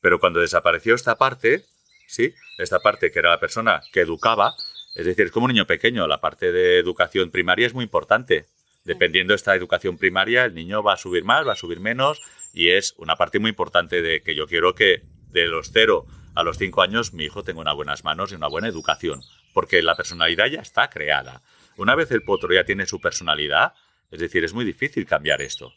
Pero 0.00 0.18
cuando 0.18 0.40
desapareció 0.40 0.94
esta 0.94 1.16
parte, 1.16 1.64
¿sí? 2.06 2.34
Esta 2.58 2.80
parte 2.80 3.10
que 3.10 3.18
era 3.18 3.30
la 3.30 3.40
persona 3.40 3.82
que 3.92 4.00
educaba, 4.00 4.54
es 4.94 5.06
decir, 5.06 5.26
es 5.26 5.32
como 5.32 5.46
un 5.46 5.52
niño 5.52 5.66
pequeño, 5.66 6.06
la 6.06 6.20
parte 6.20 6.52
de 6.52 6.78
educación 6.78 7.30
primaria 7.30 7.66
es 7.66 7.74
muy 7.74 7.84
importante. 7.84 8.46
Dependiendo 8.84 9.32
de 9.32 9.36
esta 9.36 9.54
educación 9.54 9.98
primaria, 9.98 10.44
el 10.44 10.54
niño 10.54 10.82
va 10.82 10.94
a 10.94 10.96
subir 10.96 11.24
más, 11.24 11.46
va 11.46 11.52
a 11.52 11.56
subir 11.56 11.80
menos, 11.80 12.20
y 12.52 12.70
es 12.70 12.94
una 12.96 13.16
parte 13.16 13.38
muy 13.38 13.50
importante 13.50 14.02
de 14.02 14.22
que 14.22 14.34
yo 14.34 14.46
quiero 14.46 14.74
que 14.74 15.02
de 15.28 15.46
los 15.46 15.70
cero 15.72 16.06
a 16.34 16.42
los 16.42 16.58
cinco 16.58 16.82
años 16.82 17.12
mi 17.12 17.24
hijo 17.24 17.44
tenga 17.44 17.60
unas 17.60 17.74
buenas 17.74 18.04
manos 18.04 18.32
y 18.32 18.34
una 18.34 18.48
buena 18.48 18.68
educación, 18.68 19.22
porque 19.52 19.82
la 19.82 19.96
personalidad 19.96 20.46
ya 20.46 20.60
está 20.60 20.88
creada. 20.90 21.42
Una 21.80 21.94
vez 21.94 22.10
el 22.10 22.22
potro 22.22 22.52
ya 22.52 22.64
tiene 22.64 22.84
su 22.84 23.00
personalidad, 23.00 23.72
es 24.10 24.20
decir, 24.20 24.44
es 24.44 24.52
muy 24.52 24.66
difícil 24.66 25.06
cambiar 25.06 25.40
esto, 25.40 25.72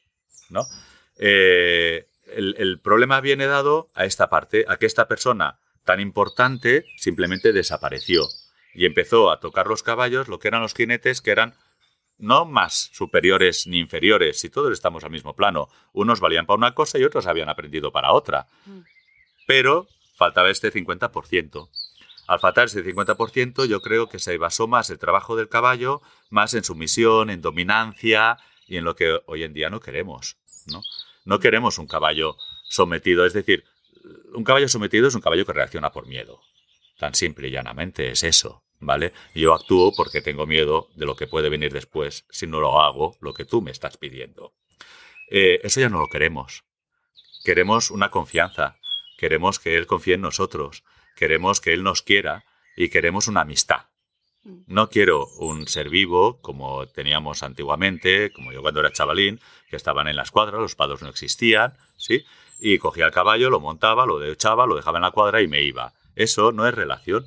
¿no? 0.49 0.65
Eh, 1.17 2.07
el, 2.27 2.81
problema 2.81 3.21
viene 3.21 3.47
dado 3.47 3.89
a 3.93 4.03
esta 4.03 4.29
parte, 4.29 4.65
a 4.67 4.75
que 4.75 4.85
esta 4.85 5.07
persona 5.07 5.59
tan 5.85 6.01
importante 6.01 6.83
simplemente 6.97 7.53
desapareció 7.53 8.27
y 8.73 8.85
empezó 8.85 9.31
a 9.31 9.39
tocar 9.39 9.67
los 9.67 9.81
caballos, 9.81 10.27
lo 10.27 10.39
que 10.39 10.49
eran 10.49 10.61
los 10.61 10.73
jinetes, 10.73 11.21
que 11.21 11.31
eran 11.31 11.53
no 12.17 12.43
más 12.43 12.89
superiores 12.91 13.65
ni 13.65 13.79
inferiores, 13.79 14.41
si 14.41 14.49
todos 14.49 14.73
estamos 14.73 15.05
al 15.05 15.11
mismo 15.11 15.37
plano. 15.37 15.69
Unos 15.93 16.19
valían 16.19 16.45
para 16.45 16.57
una 16.57 16.75
cosa 16.75 16.97
y 16.97 17.05
otros 17.05 17.27
habían 17.27 17.47
aprendido 17.47 17.93
para 17.93 18.11
otra. 18.11 18.47
Mm. 18.65 18.79
Pero 19.47 19.87
faltaba 20.17 20.49
este 20.49 20.69
50%. 20.69 21.69
Al 22.27 22.39
faltar 22.39 22.65
ese 22.65 22.83
50%, 22.83 23.65
yo 23.65 23.81
creo 23.81 24.07
que 24.07 24.19
se 24.19 24.37
basó 24.37 24.67
más 24.67 24.89
el 24.89 24.99
trabajo 24.99 25.35
del 25.35 25.49
caballo, 25.49 26.01
más 26.29 26.53
en 26.53 26.63
sumisión, 26.63 27.29
en 27.29 27.41
dominancia 27.41 28.37
y 28.67 28.77
en 28.77 28.85
lo 28.85 28.95
que 28.95 29.19
hoy 29.25 29.43
en 29.43 29.53
día 29.53 29.69
no 29.69 29.81
queremos. 29.81 30.37
No, 30.67 30.81
no 31.25 31.39
queremos 31.39 31.77
un 31.77 31.87
caballo 31.87 32.37
sometido, 32.63 33.25
es 33.25 33.33
decir, 33.33 33.65
un 34.33 34.43
caballo 34.43 34.67
sometido 34.67 35.07
es 35.07 35.15
un 35.15 35.21
caballo 35.21 35.45
que 35.45 35.53
reacciona 35.53 35.91
por 35.91 36.07
miedo. 36.07 36.41
Tan 36.97 37.13
simple 37.15 37.49
y 37.49 37.51
llanamente 37.51 38.11
es 38.11 38.23
eso, 38.23 38.63
¿vale? 38.79 39.13
Yo 39.35 39.53
actúo 39.53 39.93
porque 39.95 40.21
tengo 40.21 40.45
miedo 40.45 40.89
de 40.95 41.05
lo 41.05 41.15
que 41.15 41.27
puede 41.27 41.49
venir 41.49 41.73
después 41.73 42.25
si 42.29 42.47
no 42.47 42.59
lo 42.59 42.81
hago 42.81 43.17
lo 43.19 43.33
que 43.33 43.45
tú 43.45 43.61
me 43.61 43.71
estás 43.71 43.97
pidiendo. 43.97 44.53
Eh, 45.29 45.59
eso 45.63 45.79
ya 45.79 45.89
no 45.89 45.99
lo 45.99 46.07
queremos. 46.07 46.63
Queremos 47.43 47.91
una 47.91 48.09
confianza. 48.09 48.77
Queremos 49.17 49.59
que 49.59 49.75
él 49.75 49.87
confíe 49.87 50.15
en 50.15 50.21
nosotros 50.21 50.83
queremos 51.15 51.61
que 51.61 51.73
Él 51.73 51.83
nos 51.83 52.01
quiera 52.01 52.45
y 52.75 52.89
queremos 52.89 53.27
una 53.27 53.41
amistad. 53.41 53.87
Mm. 54.43 54.63
No 54.67 54.89
quiero 54.89 55.27
un 55.37 55.67
ser 55.67 55.89
vivo 55.89 56.39
como 56.41 56.85
teníamos 56.87 57.43
antiguamente, 57.43 58.31
como 58.31 58.51
yo 58.51 58.61
cuando 58.61 58.79
era 58.79 58.91
chavalín, 58.91 59.39
que 59.69 59.75
estaban 59.75 60.07
en 60.07 60.15
la 60.15 60.23
escuadra, 60.23 60.59
los 60.59 60.75
padres 60.75 61.01
no 61.01 61.09
existían, 61.09 61.77
¿sí? 61.97 62.25
Y 62.59 62.77
cogía 62.77 63.05
el 63.05 63.11
caballo, 63.11 63.49
lo 63.49 63.59
montaba, 63.59 64.05
lo 64.05 64.23
echaba, 64.23 64.65
lo 64.65 64.75
dejaba 64.75 64.97
en 64.97 65.03
la 65.03 65.11
cuadra 65.11 65.41
y 65.41 65.47
me 65.47 65.61
iba. 65.61 65.93
Eso 66.15 66.51
no 66.51 66.67
es 66.67 66.73
relación. 66.73 67.25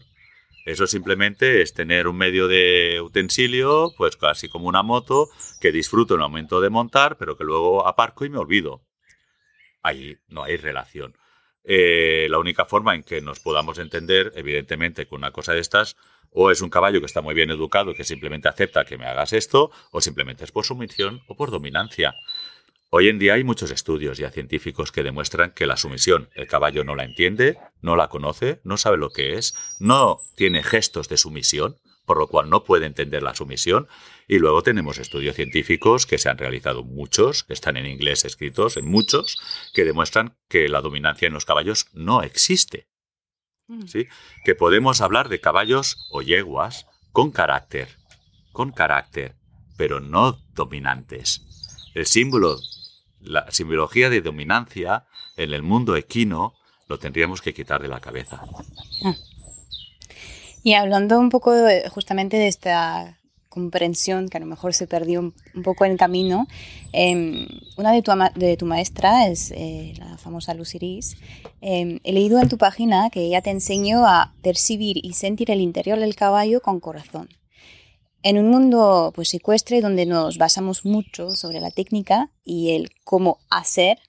Eso 0.64 0.86
simplemente 0.88 1.62
es 1.62 1.74
tener 1.74 2.08
un 2.08 2.16
medio 2.16 2.48
de 2.48 3.00
utensilio, 3.00 3.92
pues 3.96 4.16
casi 4.16 4.48
como 4.48 4.66
una 4.66 4.82
moto, 4.82 5.28
que 5.60 5.70
disfruto 5.70 6.14
en 6.14 6.20
el 6.20 6.28
momento 6.28 6.60
de 6.60 6.70
montar, 6.70 7.16
pero 7.18 7.36
que 7.36 7.44
luego 7.44 7.86
aparco 7.86 8.24
y 8.24 8.30
me 8.30 8.38
olvido. 8.38 8.82
Ahí 9.82 10.16
no 10.26 10.42
hay 10.42 10.56
relación. 10.56 11.16
Eh, 11.68 12.28
la 12.30 12.38
única 12.38 12.64
forma 12.64 12.94
en 12.94 13.02
que 13.02 13.20
nos 13.20 13.40
podamos 13.40 13.78
entender, 13.78 14.32
evidentemente, 14.36 15.06
con 15.06 15.18
una 15.18 15.32
cosa 15.32 15.52
de 15.52 15.60
estas, 15.60 15.96
o 16.30 16.52
es 16.52 16.60
un 16.60 16.70
caballo 16.70 17.00
que 17.00 17.06
está 17.06 17.22
muy 17.22 17.34
bien 17.34 17.50
educado, 17.50 17.92
que 17.92 18.04
simplemente 18.04 18.48
acepta 18.48 18.84
que 18.84 18.96
me 18.96 19.06
hagas 19.06 19.32
esto, 19.32 19.72
o 19.90 20.00
simplemente 20.00 20.44
es 20.44 20.52
por 20.52 20.64
sumisión 20.64 21.22
o 21.26 21.36
por 21.36 21.50
dominancia. 21.50 22.14
Hoy 22.90 23.08
en 23.08 23.18
día 23.18 23.34
hay 23.34 23.42
muchos 23.42 23.72
estudios 23.72 24.16
ya 24.16 24.30
científicos 24.30 24.92
que 24.92 25.02
demuestran 25.02 25.50
que 25.50 25.66
la 25.66 25.76
sumisión, 25.76 26.30
el 26.34 26.46
caballo 26.46 26.84
no 26.84 26.94
la 26.94 27.02
entiende, 27.02 27.58
no 27.82 27.96
la 27.96 28.08
conoce, 28.08 28.60
no 28.62 28.76
sabe 28.76 28.96
lo 28.96 29.10
que 29.10 29.34
es, 29.34 29.56
no 29.80 30.20
tiene 30.36 30.62
gestos 30.62 31.08
de 31.08 31.16
sumisión, 31.16 31.76
por 32.06 32.18
lo 32.18 32.28
cual 32.28 32.48
no 32.48 32.64
puede 32.64 32.86
entender 32.86 33.22
la 33.22 33.34
sumisión. 33.34 33.88
Y 34.26 34.38
luego 34.38 34.62
tenemos 34.62 34.98
estudios 34.98 35.36
científicos 35.36 36.06
que 36.06 36.18
se 36.18 36.30
han 36.30 36.38
realizado 36.38 36.84
muchos, 36.84 37.44
que 37.44 37.52
están 37.52 37.76
en 37.76 37.86
inglés 37.86 38.24
escritos, 38.24 38.76
en 38.76 38.86
muchos, 38.86 39.36
que 39.74 39.84
demuestran 39.84 40.38
que 40.48 40.68
la 40.68 40.80
dominancia 40.80 41.26
en 41.26 41.34
los 41.34 41.44
caballos 41.44 41.88
no 41.92 42.22
existe. 42.22 42.88
Mm. 43.66 43.86
¿Sí? 43.86 44.06
Que 44.44 44.54
podemos 44.54 45.00
hablar 45.00 45.28
de 45.28 45.40
caballos 45.40 46.08
o 46.10 46.22
yeguas 46.22 46.86
con 47.12 47.32
carácter, 47.32 47.88
con 48.52 48.70
carácter, 48.70 49.34
pero 49.76 50.00
no 50.00 50.38
dominantes. 50.54 51.42
El 51.94 52.06
símbolo, 52.06 52.58
la 53.20 53.50
simbología 53.50 54.08
de 54.10 54.20
dominancia 54.20 55.06
en 55.36 55.52
el 55.52 55.62
mundo 55.62 55.96
equino 55.96 56.54
lo 56.88 56.98
tendríamos 56.98 57.42
que 57.42 57.54
quitar 57.54 57.82
de 57.82 57.88
la 57.88 58.00
cabeza. 58.00 58.42
Y 60.66 60.74
hablando 60.74 61.20
un 61.20 61.28
poco 61.28 61.52
justamente 61.90 62.38
de 62.38 62.48
esta 62.48 63.20
comprensión 63.48 64.28
que 64.28 64.38
a 64.38 64.40
lo 64.40 64.46
mejor 64.46 64.74
se 64.74 64.88
perdió 64.88 65.20
un, 65.20 65.62
poco 65.62 65.84
en 65.84 65.92
el 65.92 65.96
camino, 65.96 66.48
em, 66.92 67.46
una 67.76 67.92
de 67.92 68.02
tu, 68.02 68.10
de 68.34 68.56
tu, 68.56 68.66
maestra 68.66 69.28
es 69.28 69.52
eh, 69.52 69.94
la 69.96 70.18
famosa 70.18 70.54
Luciris. 70.54 71.18
Eh, 71.60 72.00
he 72.02 72.12
leído 72.12 72.40
en 72.40 72.48
tu 72.48 72.58
página 72.58 73.10
que 73.10 73.20
ella 73.20 73.42
te 73.42 73.50
enseñó 73.50 74.08
a 74.08 74.34
percibir 74.42 74.96
y 75.00 75.12
sentir 75.12 75.52
el 75.52 75.60
interior 75.60 76.00
del 76.00 76.16
caballo 76.16 76.60
con 76.60 76.80
corazón. 76.80 77.28
En 78.24 78.36
un 78.36 78.50
mundo 78.50 79.12
pues, 79.14 79.28
secuestre 79.28 79.80
donde 79.80 80.04
nos 80.04 80.36
basamos 80.36 80.84
mucho 80.84 81.36
sobre 81.36 81.60
la 81.60 81.70
técnica 81.70 82.32
y 82.44 82.72
el 82.72 82.90
cómo 83.04 83.38
hacer, 83.50 84.00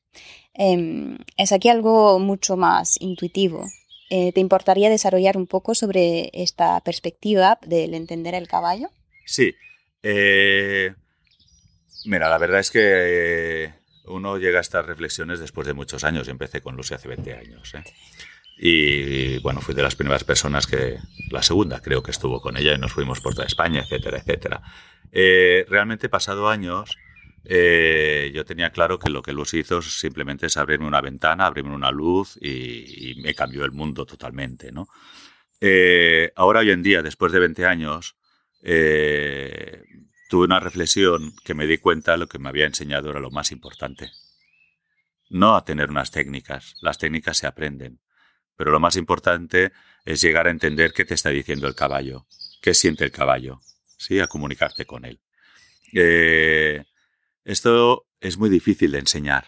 em, 0.56 1.20
es 1.38 1.52
aquí 1.52 1.70
algo 1.70 2.18
mucho 2.18 2.58
más 2.58 3.00
intuitivo. 3.00 3.64
Eh, 4.10 4.32
¿Te 4.32 4.40
importaría 4.40 4.90
desarrollar 4.90 5.38
un 5.38 5.48
poco 5.48 5.76
sobre 5.76 6.30
esta 6.34 6.80
perspectiva 6.82 7.60
del 7.66 7.94
entender 7.94 8.36
el 8.36 8.48
caballo? 8.48 8.90
Sí. 9.26 9.54
Eh, 10.02 10.94
mira, 12.06 12.30
la 12.30 12.38
verdad 12.38 12.60
es 12.60 12.72
que 12.72 13.74
uno 14.06 14.38
llega 14.38 14.60
a 14.60 14.62
estas 14.62 14.86
reflexiones 14.86 15.40
después 15.40 15.68
de 15.68 15.74
muchos 15.74 16.04
años. 16.04 16.26
Yo 16.26 16.32
empecé 16.32 16.62
con 16.62 16.76
Lucy 16.78 16.94
hace 16.94 17.10
20 17.10 17.34
años. 17.34 17.74
¿eh? 17.76 17.84
Y 18.58 19.40
bueno, 19.40 19.60
fui 19.60 19.76
de 19.76 19.84
las 19.84 19.96
primeras 19.96 20.24
personas 20.24 20.68
que, 20.68 20.98
la 21.30 21.44
segunda 21.44 21.82
creo 21.82 22.02
que 22.02 22.12
estuvo 22.12 22.42
con 22.42 22.56
ella 22.56 22.74
y 22.74 22.78
nos 22.78 22.94
fuimos 22.94 23.20
por 23.20 23.36
toda 23.36 23.46
España, 23.46 23.82
etcétera, 23.82 24.20
etcétera. 24.20 24.62
realmente 25.68 26.08
pasado 26.08 26.48
años 26.48 26.98
eh, 27.50 28.30
yo 28.34 28.44
tenía 28.44 28.72
claro 28.72 29.00
que 29.00 29.10
lo 29.10 29.22
que 29.22 29.32
Luz 29.32 29.54
hizo 29.54 29.82
simplemente 29.82 30.48
es 30.48 30.58
abrirme 30.58 30.86
una 30.86 31.00
ventana, 31.00 31.46
abrirme 31.46 31.74
una 31.74 31.92
luz 31.92 32.38
y, 32.42 33.16
me 33.22 33.34
cambió 33.34 33.64
el 33.64 33.72
mundo 33.72 34.06
totalmente. 34.06 34.74
¿no? 34.74 34.90
Eh, 35.62 36.34
ahora, 36.36 36.60
hoy 36.60 36.72
en 36.72 36.84
día, 36.84 37.02
después 37.02 37.32
de 37.32 37.40
20 37.40 37.66
años, 37.66 38.18
eh, 38.64 39.82
tuve 40.30 40.44
una 40.44 40.60
reflexión 40.60 41.34
que 41.46 41.54
me 41.54 41.68
di 41.68 41.78
cuenta 41.78 42.12
de 42.12 42.18
lo 42.18 42.28
que 42.28 42.38
me 42.38 42.50
había 42.50 42.66
enseñado 42.66 43.12
era 43.12 43.22
lo 43.22 43.32
más 43.32 43.54
importante. 43.54 44.12
No 45.30 45.56
a 45.56 45.64
tener 45.64 45.90
unas 45.90 46.12
técnicas, 46.12 46.76
las 46.82 46.98
técnicas 46.98 47.38
se 47.38 47.48
aprenden, 47.48 48.02
pero 48.58 48.72
lo 48.72 48.82
más 48.82 48.98
importante 48.98 49.72
es 50.04 50.20
llegar 50.20 50.48
a 50.48 50.52
entender 50.52 50.92
qué 50.92 51.06
te 51.06 51.14
está 51.14 51.30
diciendo 51.30 51.66
el 51.68 51.76
caballo, 51.76 52.28
qué 52.62 52.74
siente 52.74 53.06
el 53.06 53.12
caballo, 53.12 53.62
¿sí? 53.98 54.20
a 54.20 54.28
comunicarte 54.28 54.86
con 54.86 55.06
él. 55.06 55.22
Esto 57.48 58.06
es 58.20 58.38
muy 58.38 58.50
difícil 58.50 58.92
de 58.92 59.00
enseñar. 59.00 59.48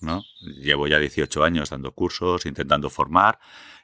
¿no? 0.00 0.24
Llevo 0.40 0.88
ya 0.88 0.98
18 0.98 1.44
años 1.44 1.70
dando 1.70 1.92
cursos, 1.92 2.46
intentando 2.46 2.90
formar, 2.90 3.38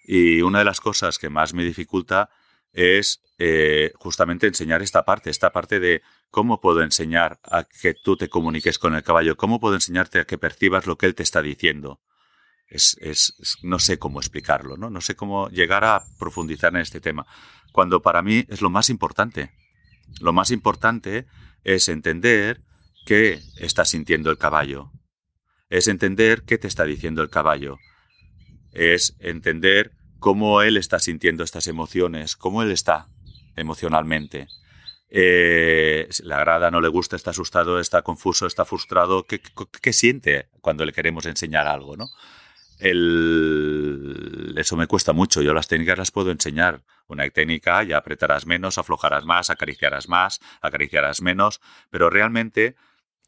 y 0.05 0.43
una 0.43 0.59
de 0.59 0.65
las 0.65 0.81
cosas 0.81 1.19
que 1.19 1.31
más 1.31 1.55
me 1.55 1.63
dificulta 1.63 2.31
es 2.73 3.23
eh, 3.39 3.93
justamente 3.95 4.49
enseñar 4.49 4.83
esta 4.83 5.05
parte, 5.05 5.31
esta 5.31 5.53
parte 5.53 5.79
de 5.79 6.03
cómo 6.31 6.61
puedo 6.61 6.83
enseñar 6.83 7.39
a 7.45 7.63
que 7.63 7.95
tú 7.95 8.17
te 8.17 8.29
comuniques 8.29 8.81
con 8.81 8.97
el 8.97 9.05
caballo, 9.05 9.37
cómo 9.37 9.61
puedo 9.61 9.77
enseñarte 9.77 10.19
a 10.19 10.25
que 10.25 10.37
percibas 10.37 10.89
lo 10.89 10.99
que 10.99 11.07
él 11.07 11.15
te 11.15 11.23
está 11.23 11.41
diciendo. 11.41 12.01
Es, 12.67 12.97
es, 13.01 13.35
no 13.63 13.79
sé 13.79 14.01
cómo 14.01 14.19
explicarlo, 14.19 14.77
¿no? 14.77 14.91
No 14.91 15.01
sé 15.01 15.15
cómo 15.15 15.49
llegar 15.51 15.85
a 15.85 16.05
profundizar 16.19 16.75
en 16.75 16.81
este 16.81 17.01
tema, 17.01 17.25
cuando 17.71 18.03
para 18.03 18.21
mí 18.21 18.45
es 18.49 18.63
lo 18.63 18.71
más 18.71 18.91
importante. 18.91 19.53
Lo 20.21 20.33
más 20.33 20.51
importante 20.51 21.29
es 21.63 21.89
entender 21.89 22.61
qué 23.05 23.41
está 23.59 23.85
sintiendo 23.85 24.31
el 24.31 24.39
caballo, 24.39 24.93
es 25.69 25.89
entender 25.89 26.43
qué 26.43 26.59
te 26.59 26.69
está 26.69 26.85
diciendo 26.85 27.23
el 27.23 27.31
caballo, 27.31 27.79
es 28.73 29.17
entender 29.19 29.93
cómo 30.19 30.63
él 30.63 30.77
está 30.77 30.99
sintiendo 30.99 31.45
estas 31.45 31.67
emociones, 31.67 32.37
cómo 32.37 32.63
él 32.63 32.71
está 32.71 33.09
emocionalmente. 33.57 34.49
Eh, 35.11 36.09
le 36.25 36.35
agrada, 36.35 36.71
no 36.71 36.81
le 36.81 36.89
gusta, 36.89 37.15
está 37.15 37.31
asustado, 37.31 37.79
está 37.79 38.03
confuso, 38.03 38.47
está 38.47 38.65
frustrado, 38.65 39.27
¿qué, 39.27 39.93
siente 39.93 40.49
cuando 40.61 40.85
le 40.85 40.93
queremos 40.93 41.27
enseñar 41.27 41.69
algo? 41.69 41.97
¿no? 41.97 42.07
Eso 42.81 44.77
me 44.77 44.87
cuesta 44.87 45.13
mucho, 45.13 45.41
yo 45.43 45.55
las 45.55 45.69
técnicas 45.69 45.99
las 45.99 46.11
puedo 46.11 46.31
enseñar. 46.31 46.83
Una 47.07 47.29
técnica 47.31 47.83
ya 47.83 47.99
apretarás 47.99 48.47
menos, 48.47 48.79
aflojarás 48.79 49.25
más, 49.25 49.51
acariciarás 49.51 50.09
más, 50.09 50.41
acariciarás 50.63 51.21
menos, 51.21 51.61
pero 51.91 52.11
realmente 52.11 52.77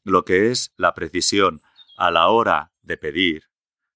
lo 0.07 0.25
que 0.25 0.51
es 0.51 0.73
la 0.77 0.95
precisión 0.95 1.61
a 1.97 2.11
la 2.11 2.29
hora 2.29 2.73
de 2.83 2.97
pedir, 2.97 3.45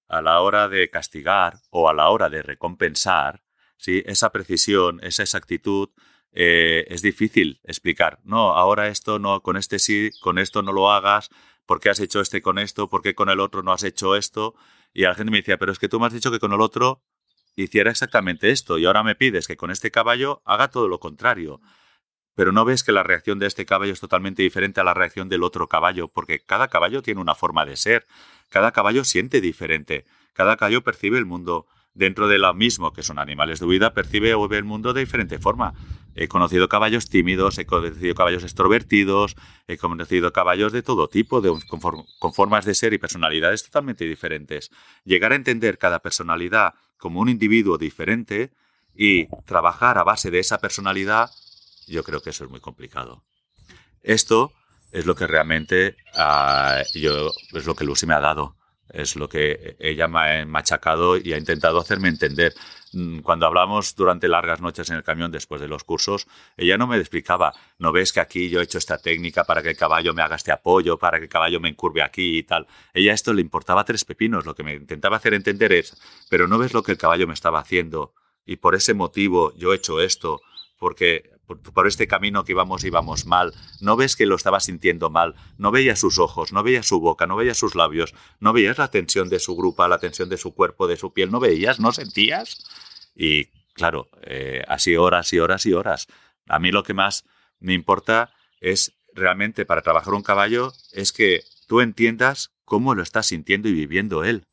a 0.08 0.20
la 0.20 0.40
hora 0.40 0.68
de 0.68 0.90
castigar 0.90 1.60
o 1.70 1.88
a 1.88 1.94
la 1.94 2.08
hora 2.08 2.28
de 2.28 2.42
recompensar, 2.42 3.44
¿sí? 3.76 4.02
esa 4.06 4.30
precisión, 4.30 4.98
esa 5.02 5.22
exactitud, 5.22 5.90
eh, 6.32 6.84
es 6.88 7.02
difícil 7.02 7.60
explicar. 7.62 8.18
No, 8.24 8.56
ahora 8.56 8.88
esto 8.88 9.18
no, 9.20 9.40
con 9.42 9.56
este 9.56 9.78
sí, 9.78 10.10
con 10.20 10.38
esto 10.38 10.62
no 10.62 10.72
lo 10.72 10.90
hagas, 10.90 11.30
¿por 11.64 11.78
qué 11.78 11.90
has 11.90 12.00
hecho 12.00 12.20
este 12.20 12.42
con 12.42 12.58
esto? 12.58 12.88
¿Por 12.88 13.02
qué 13.02 13.14
con 13.14 13.30
el 13.30 13.38
otro 13.38 13.62
no 13.62 13.72
has 13.72 13.84
hecho 13.84 14.16
esto? 14.16 14.56
Y 14.92 15.02
la 15.02 15.14
gente 15.14 15.30
me 15.30 15.38
decía, 15.38 15.58
pero 15.58 15.70
es 15.70 15.78
que 15.78 15.88
tú 15.88 16.00
me 16.00 16.06
has 16.06 16.12
dicho 16.12 16.32
que 16.32 16.40
con 16.40 16.52
el 16.52 16.60
otro 16.60 17.04
hiciera 17.54 17.90
exactamente 17.90 18.50
esto 18.50 18.78
y 18.78 18.86
ahora 18.86 19.04
me 19.04 19.14
pides 19.14 19.46
que 19.46 19.56
con 19.56 19.70
este 19.70 19.92
caballo 19.92 20.42
haga 20.44 20.68
todo 20.68 20.88
lo 20.88 20.98
contrario. 20.98 21.60
Pero 22.40 22.52
no 22.52 22.64
ves 22.64 22.82
que 22.82 22.92
la 22.92 23.02
reacción 23.02 23.38
de 23.38 23.46
este 23.46 23.66
caballo 23.66 23.92
es 23.92 24.00
totalmente 24.00 24.42
diferente 24.42 24.80
a 24.80 24.84
la 24.84 24.94
reacción 24.94 25.28
del 25.28 25.42
otro 25.42 25.68
caballo, 25.68 26.08
porque 26.08 26.40
cada 26.40 26.68
caballo 26.68 27.02
tiene 27.02 27.20
una 27.20 27.34
forma 27.34 27.66
de 27.66 27.76
ser, 27.76 28.06
cada 28.48 28.72
caballo 28.72 29.04
siente 29.04 29.42
diferente, 29.42 30.06
cada 30.32 30.56
caballo 30.56 30.82
percibe 30.82 31.18
el 31.18 31.26
mundo 31.26 31.66
dentro 31.92 32.28
de 32.28 32.38
lo 32.38 32.54
mismo, 32.54 32.94
que 32.94 33.02
son 33.02 33.18
animales 33.18 33.60
de 33.60 33.66
huida, 33.66 33.92
percibe 33.92 34.32
o 34.32 34.48
ve 34.48 34.56
el 34.56 34.64
mundo 34.64 34.94
de 34.94 35.00
diferente 35.00 35.38
forma. 35.38 35.74
He 36.14 36.28
conocido 36.28 36.70
caballos 36.70 37.10
tímidos, 37.10 37.58
he 37.58 37.66
conocido 37.66 38.14
caballos 38.14 38.42
extrovertidos, 38.42 39.36
he 39.68 39.76
conocido 39.76 40.32
caballos 40.32 40.72
de 40.72 40.80
todo 40.80 41.08
tipo, 41.08 41.42
de, 41.42 41.52
con, 41.68 42.32
formas 42.32 42.64
de 42.64 42.74
ser 42.74 42.94
y 42.94 42.98
personalidades 42.98 43.64
totalmente 43.64 44.06
diferentes. 44.06 44.70
Llegar 45.04 45.32
a 45.32 45.36
entender 45.36 45.76
cada 45.76 45.98
personalidad 45.98 46.72
como 46.96 47.20
un 47.20 47.28
individuo 47.28 47.76
diferente 47.76 48.50
y 48.94 49.26
trabajar 49.44 49.98
a 49.98 50.04
base 50.04 50.30
de 50.30 50.38
esa 50.38 50.56
personalidad, 50.56 51.28
yo 51.90 52.04
creo 52.04 52.20
que 52.22 52.30
eso 52.30 52.44
es 52.44 52.50
muy 52.50 52.60
complicado. 52.60 53.24
Esto 54.02 54.52
es 54.92 55.06
lo 55.06 55.14
que 55.14 55.26
realmente 55.26 55.96
ah, 56.14 56.82
yo, 56.94 57.30
es 57.52 57.66
lo 57.66 57.74
que 57.74 57.84
Lucy 57.84 58.06
me 58.06 58.14
ha 58.14 58.20
dado 58.20 58.56
es 58.92 59.16
lo 59.16 59.28
que 59.28 59.76
ella 59.78 60.08
me 60.08 60.40
ha 60.40 60.46
machacado 60.46 61.16
y 61.16 61.32
ha 61.32 61.38
intentado 61.38 61.78
hacerme 61.78 62.08
entender. 62.08 62.54
Mm, 62.92 63.20
cuando 63.20 63.46
hablamos 63.46 63.94
durante 63.94 64.28
largas 64.28 64.60
noches 64.60 64.90
en 64.90 64.96
el 64.96 65.04
camión 65.04 65.30
después 65.30 65.60
de 65.60 65.68
los 65.68 65.84
cursos, 65.84 66.26
ella 66.56 66.76
no 66.76 66.86
me 66.86 66.96
explicaba, 66.96 67.52
no 67.78 67.92
ves 67.92 68.12
que 68.12 68.20
aquí 68.20 68.50
yo 68.50 68.60
he 68.60 68.64
hecho 68.64 68.78
esta 68.78 68.98
técnica 68.98 69.44
para 69.44 69.62
que 69.62 69.70
el 69.70 69.76
caballo 69.76 70.12
me 70.12 70.22
haga 70.22 70.36
este 70.36 70.52
apoyo, 70.52 70.98
para 70.98 71.18
que 71.18 71.24
el 71.24 71.30
caballo 71.30 71.60
me 71.60 71.68
encurve 71.68 72.02
aquí 72.02 72.38
y 72.38 72.42
tal. 72.42 72.66
Ella 72.92 73.12
esto 73.12 73.32
le 73.32 73.42
importaba 73.42 73.84
tres 73.84 74.04
pepinos, 74.04 74.44
lo 74.44 74.54
que 74.54 74.64
me 74.64 74.74
intentaba 74.74 75.16
hacer 75.16 75.34
entender 75.34 75.72
es, 75.72 75.96
pero 76.28 76.48
no 76.48 76.58
ves 76.58 76.74
lo 76.74 76.82
que 76.82 76.92
el 76.92 76.98
caballo 76.98 77.26
me 77.26 77.34
estaba 77.34 77.60
haciendo 77.60 78.14
y 78.44 78.56
por 78.56 78.74
ese 78.74 78.94
motivo 78.94 79.54
yo 79.56 79.72
he 79.72 79.76
hecho 79.76 80.00
esto, 80.00 80.40
porque 80.78 81.30
por, 81.58 81.86
este 81.86 82.06
camino 82.06 82.44
que 82.44 82.52
íbamos 82.52 82.84
íbamos 82.84 83.26
mal, 83.26 83.54
no 83.80 83.96
ves 83.96 84.16
que 84.16 84.26
lo 84.26 84.36
estaba 84.36 84.60
sintiendo 84.60 85.10
mal, 85.10 85.34
no 85.58 85.70
veías 85.70 85.98
sus 85.98 86.18
ojos, 86.18 86.52
no 86.52 86.62
veías 86.62 86.86
su 86.86 87.00
boca, 87.00 87.26
no 87.26 87.36
veías 87.36 87.58
sus 87.58 87.74
labios, 87.74 88.14
no 88.38 88.52
veías 88.52 88.78
la 88.78 88.90
tensión 88.90 89.28
de 89.28 89.38
su 89.38 89.56
grupa, 89.56 89.88
la 89.88 89.98
tensión 89.98 90.28
de 90.28 90.36
su 90.36 90.54
cuerpo, 90.54 90.86
de 90.86 90.96
su 90.96 91.12
piel, 91.12 91.30
no 91.30 91.40
veías, 91.40 91.80
no 91.80 91.92
sentías. 91.92 92.64
Y 93.14 93.46
claro, 93.74 94.08
eh, 94.22 94.62
así 94.68 94.96
horas 94.96 95.32
y 95.32 95.38
horas 95.38 95.66
y 95.66 95.72
horas. 95.72 96.06
A 96.48 96.58
mí 96.58 96.70
lo 96.70 96.82
que 96.82 96.94
más 96.94 97.24
me 97.58 97.74
importa 97.74 98.32
es 98.60 98.92
realmente 99.14 99.66
para 99.66 99.82
trabajar 99.82 100.14
un 100.14 100.22
caballo 100.22 100.72
es 100.92 101.12
que 101.12 101.42
tú 101.66 101.80
entiendas 101.80 102.52
cómo 102.64 102.94
lo 102.94 103.02
está 103.02 103.22
sintiendo 103.22 103.68
y 103.68 103.72
viviendo 103.72 104.24
él. 104.24 104.44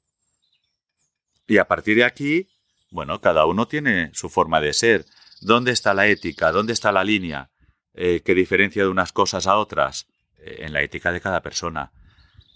Y 1.47 1.59
a 1.59 1.67
partir 1.67 1.97
de 1.97 2.03
aquí, 2.03 2.49
bueno, 2.89 3.21
cada 3.21 3.45
uno 3.45 3.67
tiene 3.67 4.11
su 4.13 4.29
forma 4.29 4.59
de 4.59 4.73
ser. 4.73 5.05
¿Dónde 5.41 5.71
está 5.71 5.93
la 5.93 6.07
ética? 6.07 6.51
¿Dónde 6.51 6.73
está 6.73 6.91
la 6.91 7.03
línea 7.03 7.49
eh, 7.93 8.21
que 8.23 8.33
diferencia 8.33 8.83
de 8.83 8.89
unas 8.89 9.11
cosas 9.11 9.47
a 9.47 9.57
otras? 9.57 10.07
Eh, 10.39 10.65
en 10.65 10.73
la 10.73 10.81
ética 10.81 11.11
de 11.11 11.21
cada 11.21 11.41
persona. 11.41 11.91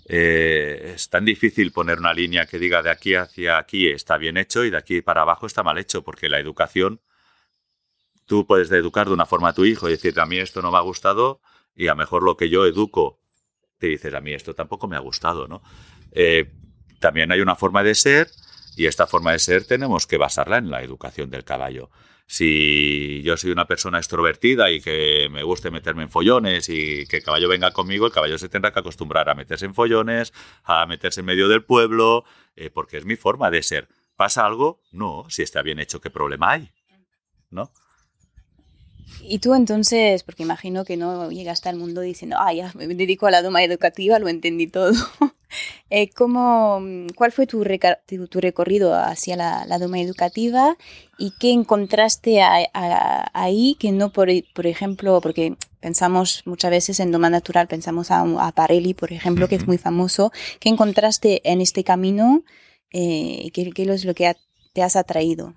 Eh, 0.06 0.94
es 0.96 1.10
tan 1.10 1.26
difícil 1.26 1.72
poner 1.72 2.00
una 2.00 2.13
línea 2.13 2.46
que 2.46 2.60
diga 2.60 2.82
de 2.82 2.89
aquí 2.89 3.15
hacia 3.15 3.58
aquí 3.58 3.88
está 3.88 4.17
bien 4.17 4.38
hecho 4.38 4.65
y 4.65 4.70
de 4.70 4.78
aquí 4.78 5.02
para 5.02 5.22
abajo 5.22 5.46
está 5.46 5.63
mal 5.63 5.78
hecho, 5.78 6.04
porque 6.04 6.30
la 6.30 6.39
educación, 6.39 7.02
tú 8.26 8.46
puedes 8.46 8.72
educar 8.72 9.08
de 9.08 9.13
una 9.13 9.26
forma 9.26 9.50
a 9.50 9.54
tu 9.54 9.65
hijo 9.65 9.88
y 9.88 9.91
decir, 9.91 10.20
a 10.20 10.26
mí 10.26 10.38
esto 10.38 10.62
no 10.62 10.72
me 10.72 10.78
ha 10.78 10.82
gustado 10.82 11.41
y 11.76 11.88
a 11.88 11.91
lo 11.91 11.98
mejor 11.98 12.24
lo 12.24 12.36
que 12.36 12.50
yo 12.50 12.65
educo, 12.65 13.20
te 13.78 13.88
dices, 13.88 14.13
a 14.13 14.22
mí 14.22 14.34
esto 14.34 14.54
tampoco 14.54 14.88
me 14.88 14.96
ha 14.96 15.00
gustado, 15.00 15.48
¿no? 15.48 15.62
también 17.00 17.32
hay 17.32 17.39
una 17.39 17.56
forma 17.56 17.84
de 17.84 17.96
ser 17.96 18.30
y 18.76 18.86
esta 18.86 19.08
forma 19.08 19.32
de 19.32 19.39
ser 19.39 19.65
tenemos 19.65 20.08
que 20.08 20.17
basarla 20.17 20.58
en 20.58 20.70
la 20.70 20.84
educación 20.84 21.30
del 21.30 21.44
caballo. 21.44 21.89
Si 22.32 23.22
yo 23.24 23.36
soy 23.36 23.52
una 23.52 23.67
persona 23.67 23.98
extrovertida 23.98 24.72
y 24.72 24.80
que 24.80 25.28
me 25.30 25.44
guste 25.44 25.70
meterme 25.70 26.04
en 26.04 26.10
follones 26.10 26.70
y 26.70 27.06
que 27.08 27.17
el 27.17 27.24
caballo 27.24 27.50
venga 27.50 27.72
conmigo, 27.72 28.06
el 28.06 28.13
caballo 28.13 28.38
se 28.38 28.48
tendrá 28.48 28.72
que 28.72 28.80
acostumbrar 28.80 29.28
a 29.28 29.36
meterse 29.36 29.65
en 29.65 29.76
follones, 29.76 30.32
a 30.63 30.86
meterse 30.86 31.20
en 31.20 31.26
medio 31.26 31.50
del 31.50 31.65
pueblo, 31.65 32.24
eh, 32.56 32.70
porque 32.70 32.96
es 32.96 33.04
mi 33.04 33.17
forma 33.17 33.52
de 33.52 33.62
ser. 33.63 33.89
¿Pasa 34.15 34.46
algo? 34.46 34.80
No, 34.94 35.26
si 35.28 35.41
está 35.41 35.62
bien 35.62 35.78
hecho, 35.78 36.00
¿qué 36.00 36.10
problema 36.10 36.52
hay? 36.52 36.72
¿No? 37.50 37.70
Y 39.24 39.39
tú 39.39 39.54
entonces, 39.54 40.24
porque 40.24 40.44
imagino 40.44 40.86
que 40.86 40.96
no 40.96 41.32
llegaste 41.32 41.67
al 41.67 41.76
mundo 41.76 42.00
diciendo, 42.00 42.38
ah, 42.39 42.54
ya 42.54 42.72
me 42.76 42.88
dedico 42.88 43.28
a 43.28 43.32
la 43.32 43.41
doma 43.41 43.62
educativa, 43.62 44.20
lo 44.20 44.30
entendí 44.30 44.67
todo. 44.67 44.94
Eh, 45.90 46.10
¿cómo, 46.10 46.82
¿Cuál 47.16 47.32
fue 47.32 47.48
tu, 47.48 47.66
tu, 48.30 48.40
recorrido 48.40 48.94
hacia 48.94 49.36
la, 49.36 49.66
la, 49.66 49.80
doma 49.80 50.00
educativa 50.00 50.78
y 51.18 51.34
qué 51.40 51.52
encontraste 51.52 52.42
ahí 52.42 53.76
que 53.80 53.92
no, 53.92 54.12
por, 54.12 54.30
por, 54.54 54.68
ejemplo, 54.68 55.20
porque 55.22 55.56
pensamos 55.80 56.44
muchas 56.46 56.72
veces 56.72 57.00
en 57.00 57.12
doma 57.12 57.30
natural, 57.30 57.68
pensamos 57.68 58.12
a, 58.12 58.22
a 58.22 58.52
Parelli, 58.54 58.94
por 58.94 59.12
ejemplo, 59.12 59.48
que 59.48 59.56
es 59.56 59.68
muy 59.68 59.78
famoso, 59.78 60.32
¿qué 60.60 60.70
encontraste 60.70 61.42
en 61.50 61.62
este 61.62 61.84
camino? 61.84 62.44
Eh, 62.92 63.52
¿qué, 63.54 63.70
¿Qué 63.72 63.84
es 63.84 64.06
lo 64.06 64.14
que 64.14 64.36
te 64.74 64.84
has 64.84 64.96
atraído? 64.96 65.56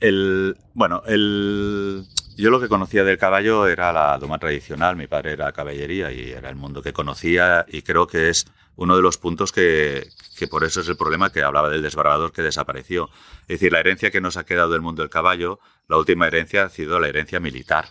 El, 0.00 0.56
bueno, 0.74 1.02
el, 1.06 2.06
yo 2.36 2.50
lo 2.50 2.60
que 2.60 2.68
conocía 2.68 3.02
del 3.04 3.18
caballo 3.18 3.66
era 3.66 3.92
la 3.92 4.18
doma 4.18 4.38
tradicional, 4.38 4.96
mi 4.96 5.06
padre 5.06 5.32
era 5.32 5.52
caballería 5.52 6.12
y 6.12 6.32
era 6.32 6.50
el 6.50 6.56
mundo 6.56 6.82
que 6.82 6.92
conocía 6.92 7.64
y 7.68 7.82
creo 7.82 8.06
que 8.06 8.28
es 8.28 8.46
uno 8.76 8.94
de 8.94 9.02
los 9.02 9.16
puntos 9.16 9.52
que, 9.52 10.08
que 10.36 10.46
por 10.46 10.62
eso 10.62 10.82
es 10.82 10.88
el 10.88 10.96
problema 10.96 11.32
que 11.32 11.42
hablaba 11.42 11.70
del 11.70 11.82
desbarbador 11.82 12.32
que 12.32 12.42
desapareció. 12.42 13.08
Es 13.42 13.58
decir, 13.58 13.72
la 13.72 13.80
herencia 13.80 14.10
que 14.10 14.20
nos 14.20 14.36
ha 14.36 14.44
quedado 14.44 14.70
del 14.70 14.82
mundo 14.82 15.02
del 15.02 15.10
caballo, 15.10 15.60
la 15.88 15.96
última 15.96 16.26
herencia 16.26 16.64
ha 16.64 16.68
sido 16.68 17.00
la 17.00 17.08
herencia 17.08 17.40
militar. 17.40 17.88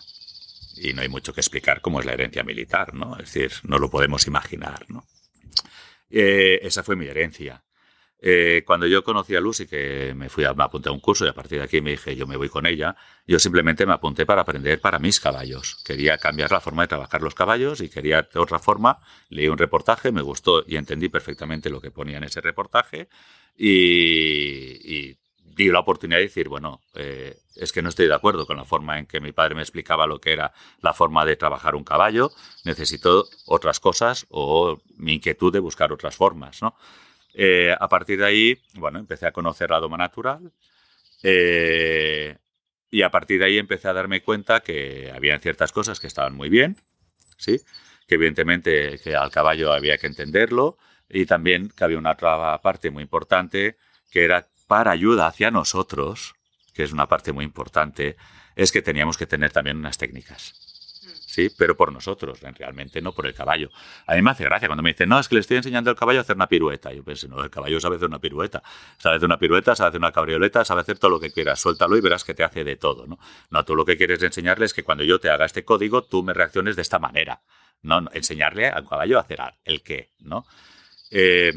Y 0.78 0.94
no 0.94 1.02
hay 1.02 1.10
mucho 1.10 1.34
que 1.34 1.42
explicar 1.42 1.82
cómo 1.82 2.00
es 2.00 2.06
la 2.06 2.14
herencia 2.14 2.44
militar, 2.44 2.94
¿no? 2.94 3.18
Es 3.18 3.34
decir, 3.34 3.52
no 3.64 3.80
lo 3.80 3.90
podemos 3.90 4.28
imaginar, 4.28 4.86
¿no? 4.90 5.06
Eh, 6.10 6.60
esa 6.62 6.84
fue 6.84 6.96
mi 6.96 7.08
herencia. 7.08 7.64
Eh, 8.28 8.64
cuando 8.66 8.88
yo 8.88 9.04
conocí 9.04 9.36
a 9.36 9.40
Lucy, 9.40 9.68
que 9.68 10.16
me 10.16 10.30
fui 10.30 10.46
a, 10.46 10.54
me 10.56 10.64
apunté 10.64 10.90
a 10.90 10.92
un 10.92 11.00
curso 11.00 11.28
y 11.28 11.28
a 11.28 11.34
partir 11.34 11.60
de 11.60 11.66
aquí 11.66 11.80
me 11.80 11.92
dije, 11.92 12.16
yo 12.16 12.26
me 12.26 12.36
voy 12.36 12.50
con 12.50 12.66
ella, 12.66 12.96
yo 13.28 13.38
simplemente 13.38 13.86
me 13.86 13.94
apunté 13.94 14.26
para 14.26 14.42
aprender 14.42 14.82
para 14.82 14.98
mis 14.98 15.20
caballos. 15.20 15.78
Quería 15.86 16.18
cambiar 16.18 16.52
la 16.52 16.60
forma 16.60 16.82
de 16.82 16.88
trabajar 16.88 17.22
los 17.22 17.36
caballos 17.36 17.82
y 17.82 17.90
quería 17.90 18.28
otra 18.34 18.58
forma. 18.58 18.98
Leí 19.30 19.48
un 19.48 19.60
reportaje, 19.60 20.12
me 20.12 20.24
gustó 20.24 20.64
y 20.66 20.76
entendí 20.76 21.08
perfectamente 21.08 21.70
lo 21.70 21.80
que 21.80 21.92
ponía 21.92 22.18
en 22.18 22.24
ese 22.24 22.42
reportaje 22.42 23.10
y, 23.56 25.16
di 25.44 25.68
la 25.68 25.82
oportunidad 25.82 26.18
de 26.18 26.24
decir, 26.24 26.50
bueno, 26.50 26.82
eh, 26.96 27.38
es 27.56 27.72
que 27.72 27.84
no 27.84 27.90
estoy 27.90 28.08
de 28.08 28.16
acuerdo 28.16 28.48
con 28.48 28.58
la 28.58 28.66
forma 28.66 28.98
en 28.98 29.06
que 29.06 29.22
mi 29.22 29.34
padre 29.34 29.54
me 29.54 29.62
explicaba 29.62 30.08
lo 30.08 30.20
que 30.20 30.34
era 30.34 30.52
la 30.82 30.94
forma 30.94 31.26
de 31.26 31.36
trabajar 31.36 31.76
un 31.76 31.84
caballo, 31.84 32.32
necesito 32.64 33.30
otras 33.46 33.80
cosas 33.80 34.26
o 34.30 34.82
mi 34.98 35.14
inquietud 35.14 35.54
de 35.54 35.60
buscar 35.60 35.94
otras 35.94 36.16
formas, 36.16 36.64
¿no? 36.64 36.76
Eh, 37.38 37.76
a 37.78 37.90
partir 37.90 38.20
de 38.20 38.26
ahí, 38.26 38.62
bueno, 38.76 38.98
empecé 38.98 39.28
a 39.28 39.34
conocer 39.34 39.70
la 39.70 39.82
doma 39.82 39.98
natural 39.98 40.54
eh, 41.22 42.38
y 42.90 43.02
a 43.02 43.12
partir 43.12 43.40
de 43.40 43.46
ahí 43.46 43.58
empecé 43.58 43.90
a 43.90 43.94
darme 43.94 44.22
cuenta 44.22 44.62
que 44.62 45.12
había 45.14 45.38
ciertas 45.40 45.74
cosas 45.74 46.00
que 46.00 46.08
estaban 46.08 46.34
muy 46.34 46.48
bien, 46.48 46.78
¿sí? 47.38 47.60
Que 48.08 48.16
evidentemente 48.16 49.00
que 49.04 49.16
al 49.18 49.32
caballo 49.32 49.74
había 49.74 49.98
que 49.98 50.08
entenderlo 50.08 50.78
y 51.10 51.26
también 51.26 51.70
que 51.76 51.84
había 51.84 51.98
una 51.98 52.12
otra 52.12 52.62
parte 52.62 52.90
muy 52.90 53.04
importante 53.04 53.76
que 54.12 54.24
era 54.24 54.48
para 54.68 54.92
ayuda 54.92 55.28
hacia 55.28 55.52
nosotros, 55.52 56.36
que 56.74 56.84
es 56.84 56.94
una 56.94 57.08
parte 57.08 57.34
muy 57.34 57.44
importante, 57.44 58.16
es 58.56 58.72
que 58.72 58.82
teníamos 58.82 59.18
que 59.18 59.28
tener 59.28 59.52
también 59.52 59.78
unas 59.78 59.98
técnicas. 59.98 60.65
Sí, 61.36 61.50
pero 61.50 61.76
por 61.76 61.92
nosotros, 61.92 62.40
realmente 62.40 63.02
no 63.02 63.12
por 63.12 63.26
el 63.26 63.34
caballo. 63.34 63.70
A 64.08 64.16
mí 64.16 64.22
me 64.22 64.32
hace 64.32 64.46
gracia 64.46 64.70
cuando 64.70 64.82
me 64.82 64.92
dicen, 64.92 65.10
no, 65.10 65.20
es 65.20 65.28
que 65.28 65.36
le 65.36 65.42
estoy 65.42 65.58
enseñando 65.58 65.90
al 65.90 65.98
caballo 65.98 66.20
a 66.20 66.22
hacer 66.22 66.38
una 66.38 66.48
pirueta. 66.48 66.94
Yo 66.94 67.04
pensé, 67.04 67.28
no, 67.28 67.44
el 67.44 67.50
caballo 67.50 67.78
sabe 67.82 67.98
hacer 67.98 68.08
una 68.08 68.20
pirueta. 68.20 68.64
Sabe 68.98 69.18
hacer 69.18 69.26
una 69.26 69.38
pirueta, 69.38 69.76
sabe 69.76 69.90
hacer 69.90 70.00
una 70.00 70.14
cabrioleta, 70.14 70.64
sabe 70.64 70.80
hacer 70.80 70.98
todo 70.98 71.12
lo 71.12 71.20
que 71.20 71.32
quieras. 71.32 71.60
Suéltalo 71.60 71.98
y 71.98 72.00
verás 72.00 72.24
que 72.24 72.34
te 72.34 72.46
hace 72.46 72.64
de 72.64 72.78
todo. 72.78 73.06
No, 73.06 73.20
no 73.50 73.66
tú 73.66 73.76
lo 73.76 73.84
que 73.84 73.98
quieres 73.98 74.24
enseñarle 74.24 74.66
es 74.66 74.74
que 74.74 74.86
cuando 74.86 75.04
yo 75.04 75.20
te 75.20 75.30
haga 75.30 75.44
este 75.44 75.66
código, 75.66 76.06
tú 76.06 76.24
me 76.24 76.34
reacciones 76.34 76.78
de 76.78 76.84
esta 76.84 77.00
manera. 77.00 77.42
No, 77.82 78.06
enseñarle 78.14 78.70
al 78.70 78.88
caballo 78.88 79.18
a 79.18 79.22
hacer 79.24 79.40
el 79.66 79.84
qué. 79.84 80.12
¿no? 80.20 80.46
Eh, 81.12 81.52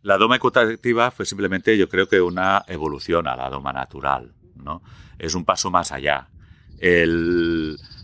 la 0.00 0.16
doma 0.16 0.36
equitativa 0.36 1.10
fue 1.10 1.26
simplemente, 1.26 1.76
yo 1.76 1.90
creo 1.90 2.08
que 2.08 2.22
una 2.22 2.64
evolución 2.66 3.28
a 3.28 3.36
la 3.36 3.50
doma 3.50 3.74
natural, 3.74 4.32
¿no? 4.54 4.82
Es 5.18 5.34
un 5.34 5.44
paso 5.44 5.70
más 5.70 5.92
allá. 5.92 6.30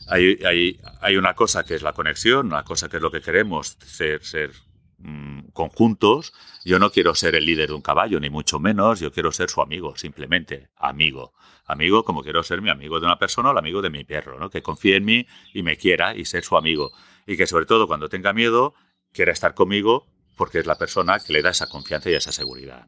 Hay, 0.09 1.17
una 1.17 1.35
cosa 1.35 1.65
que 1.65 1.75
es 1.75 1.83
la 1.83 1.93
conexión, 1.93 2.47
una 2.47 2.65
cosa 2.65 2.89
que 2.89 2.97
es 2.97 3.03
lo 3.03 3.11
que 3.11 3.21
queremos, 3.21 3.79
ser, 3.85 4.51
mm, 4.99 5.51
conjuntos. 5.53 6.33
Yo 6.65 6.79
no 6.79 6.91
quiero 6.91 7.15
ser 7.15 7.35
el 7.35 7.47
líder 7.47 7.69
de 7.69 7.75
un 7.75 7.83
caballo, 7.83 8.21
ni 8.21 8.31
mucho 8.31 8.59
menos. 8.59 9.01
Yo 9.01 9.13
quiero 9.13 9.33
ser 9.33 9.51
su 9.51 9.61
amigo, 9.61 9.97
simplemente 9.97 10.71
amigo. 10.77 11.33
Amigo 11.67 12.05
como 12.05 12.23
quiero 12.23 12.43
ser 12.43 12.61
mi 12.61 12.71
amigo 12.71 13.01
de 13.01 13.07
una 13.07 13.19
persona 13.19 13.51
o 13.51 13.53
el 13.53 13.59
amigo 13.59 13.83
de 13.83 13.91
mi 13.91 14.05
perro, 14.05 14.39
¿no? 14.39 14.51
Que 14.51 14.63
confíe 14.63 14.97
en 14.97 15.05
mí 15.05 15.27
y 15.55 15.63
me 15.63 15.77
quiera 15.77 16.15
y 16.17 16.25
ser 16.25 16.45
su 16.45 16.57
amigo. 16.57 16.93
Y 17.27 17.37
que 17.37 17.47
sobre 17.47 17.67
todo 17.67 17.87
cuando 17.87 18.09
tenga 18.09 18.33
miedo, 18.33 18.75
quiera 19.13 19.33
estar 19.33 19.55
conmigo 19.55 20.07
porque 20.37 20.59
es 20.59 20.67
la 20.67 20.77
persona 20.77 21.19
que 21.21 21.33
le 21.33 21.43
da 21.43 21.51
esa 21.51 21.69
confianza 21.69 22.11
y 22.11 22.15
esa 22.15 22.33
seguridad. 22.33 22.87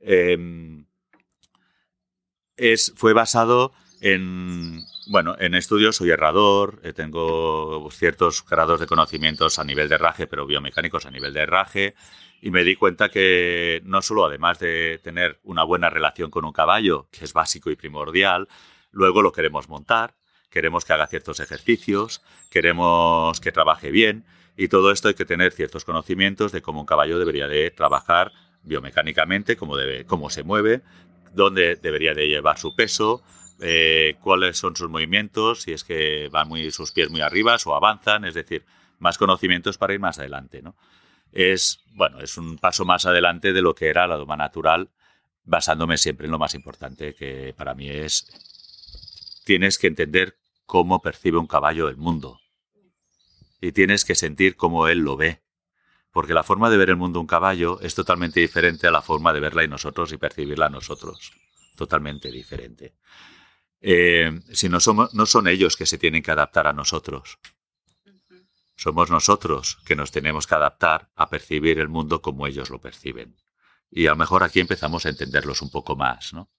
Em, 0.00 0.86
es, 2.56 2.92
fue 2.96 3.12
basado 3.12 3.72
en, 4.00 4.84
bueno, 5.06 5.36
en 5.38 5.54
estudios, 5.54 5.96
soy 5.96 6.10
herrador, 6.10 6.80
eh, 6.82 6.92
tengo 6.92 7.88
ciertos 7.90 8.44
grados 8.44 8.80
de 8.80 8.86
conocimientos 8.86 9.58
a 9.58 9.64
nivel 9.64 9.88
de 9.88 9.96
herraje, 9.96 10.26
pero 10.26 10.46
biomecánicos 10.46 11.06
a 11.06 11.10
nivel 11.10 11.32
de 11.32 11.40
herraje, 11.40 11.94
y 12.40 12.50
me 12.50 12.64
di 12.64 12.76
cuenta 12.76 13.08
que 13.08 13.80
no 13.84 14.02
solo 14.02 14.26
además 14.26 14.58
de 14.58 15.00
tener 15.02 15.38
una 15.42 15.64
buena 15.64 15.88
relación 15.88 16.30
con 16.30 16.44
un 16.44 16.52
caballo, 16.52 17.08
que 17.10 17.24
es 17.24 17.32
básico 17.32 17.70
y 17.70 17.76
primordial, 17.76 18.48
luego 18.90 19.22
lo 19.22 19.32
queremos 19.32 19.68
montar, 19.68 20.14
queremos 20.50 20.84
que 20.84 20.92
haga 20.92 21.06
ciertos 21.06 21.40
ejercicios, 21.40 22.22
queremos 22.50 23.40
que 23.40 23.52
trabaje 23.52 23.90
bien, 23.90 24.24
y 24.56 24.68
todo 24.68 24.92
esto 24.92 25.08
hay 25.08 25.14
que 25.14 25.24
tener 25.24 25.52
ciertos 25.52 25.84
conocimientos 25.84 26.52
de 26.52 26.62
cómo 26.62 26.80
un 26.80 26.86
caballo 26.86 27.18
debería 27.18 27.48
de 27.48 27.70
trabajar 27.70 28.32
biomecánicamente, 28.62 29.56
cómo, 29.56 29.76
debe, 29.76 30.04
cómo 30.04 30.30
se 30.30 30.42
mueve, 30.42 30.82
dónde 31.32 31.76
debería 31.76 32.14
de 32.14 32.28
llevar 32.28 32.58
su 32.58 32.74
peso, 32.76 33.22
eh, 33.60 34.16
cuáles 34.20 34.58
son 34.58 34.76
sus 34.76 34.88
movimientos, 34.88 35.62
si 35.62 35.72
es 35.72 35.84
que 35.84 36.28
van 36.30 36.48
muy, 36.48 36.70
sus 36.70 36.92
pies 36.92 37.10
muy 37.10 37.20
arriba 37.20 37.56
o 37.64 37.74
avanzan, 37.74 38.24
es 38.24 38.34
decir, 38.34 38.64
más 38.98 39.18
conocimientos 39.18 39.78
para 39.78 39.94
ir 39.94 40.00
más 40.00 40.18
adelante. 40.18 40.62
¿no? 40.62 40.76
Es, 41.32 41.80
bueno, 41.92 42.20
es 42.20 42.36
un 42.36 42.58
paso 42.58 42.84
más 42.84 43.06
adelante 43.06 43.52
de 43.52 43.62
lo 43.62 43.74
que 43.74 43.88
era 43.88 44.06
la 44.06 44.16
doma 44.16 44.36
natural, 44.36 44.90
basándome 45.44 45.98
siempre 45.98 46.26
en 46.26 46.32
lo 46.32 46.38
más 46.38 46.54
importante, 46.54 47.14
que 47.14 47.54
para 47.56 47.74
mí 47.74 47.88
es, 47.88 48.26
tienes 49.44 49.78
que 49.78 49.86
entender 49.86 50.36
cómo 50.66 51.02
percibe 51.02 51.38
un 51.38 51.46
caballo 51.46 51.88
el 51.88 51.96
mundo 51.96 52.40
y 53.60 53.72
tienes 53.72 54.04
que 54.04 54.14
sentir 54.14 54.56
cómo 54.56 54.88
él 54.88 54.98
lo 54.98 55.16
ve. 55.16 55.42
Porque 56.12 56.34
la 56.34 56.44
forma 56.44 56.70
de 56.70 56.76
ver 56.76 56.90
el 56.90 56.96
mundo 56.96 57.18
un 57.18 57.26
caballo 57.26 57.80
es 57.80 57.94
totalmente 57.94 58.38
diferente 58.38 58.86
a 58.86 58.90
la 58.90 59.02
forma 59.02 59.32
de 59.32 59.40
verla 59.40 59.64
en 59.64 59.70
nosotros 59.70 60.12
y 60.12 60.16
percibirla 60.16 60.68
nosotros. 60.68 61.32
Totalmente 61.76 62.30
diferente. 62.30 62.94
Eh, 63.86 64.40
si 64.50 64.70
no, 64.70 64.80
somos, 64.80 65.12
no 65.12 65.26
son 65.26 65.46
ellos 65.46 65.76
que 65.76 65.84
se 65.84 65.98
tienen 65.98 66.22
que 66.22 66.30
adaptar 66.30 66.66
a 66.66 66.72
nosotros. 66.72 67.38
Somos 68.76 69.10
nosotros 69.10 69.78
que 69.84 69.94
nos 69.94 70.10
tenemos 70.10 70.46
que 70.46 70.54
adaptar 70.54 71.10
a 71.14 71.28
percibir 71.28 71.78
el 71.78 71.88
mundo 71.88 72.22
como 72.22 72.46
ellos 72.46 72.70
lo 72.70 72.80
perciben. 72.80 73.36
Y 73.90 74.06
a 74.06 74.10
lo 74.10 74.16
mejor 74.16 74.42
aquí 74.42 74.60
empezamos 74.60 75.04
a 75.04 75.10
entenderlos 75.10 75.60
un 75.60 75.70
poco 75.70 75.96
más. 75.96 76.32
¿no? 76.32 76.50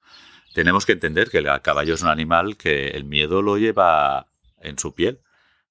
Tenemos 0.54 0.86
que 0.86 0.92
entender 0.92 1.32
que 1.32 1.40
el 1.40 1.62
caballo 1.62 1.96
es 1.96 2.04
un 2.04 2.10
animal 2.10 2.58
que 2.58 2.90
el 2.90 3.06
miedo 3.06 3.42
lo 3.42 3.58
lleva 3.58 4.28
en 4.62 4.78
su 4.78 4.94
piel 4.94 5.22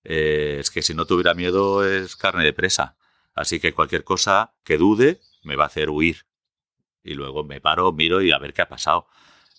eh, 0.04 0.58
es 0.60 0.70
que 0.70 0.82
si 0.82 0.94
no 0.94 1.06
tuviera 1.06 1.34
miedo 1.34 1.84
es 1.84 2.16
carne 2.16 2.44
de 2.44 2.52
presa. 2.52 2.96
Así 3.34 3.58
que 3.58 3.72
cualquier 3.72 4.04
cosa 4.04 4.54
que 4.62 4.78
dude 4.78 5.20
me 5.42 5.56
va 5.56 5.64
a 5.64 5.68
hacer 5.68 5.90
huir. 5.90 6.26
Y 7.02 7.14
luego 7.14 7.44
me 7.44 7.60
paro, 7.60 7.92
miro 7.92 8.22
y 8.22 8.30
a 8.32 8.38
ver 8.38 8.54
qué 8.54 8.62
ha 8.62 8.68
pasado. 8.68 9.06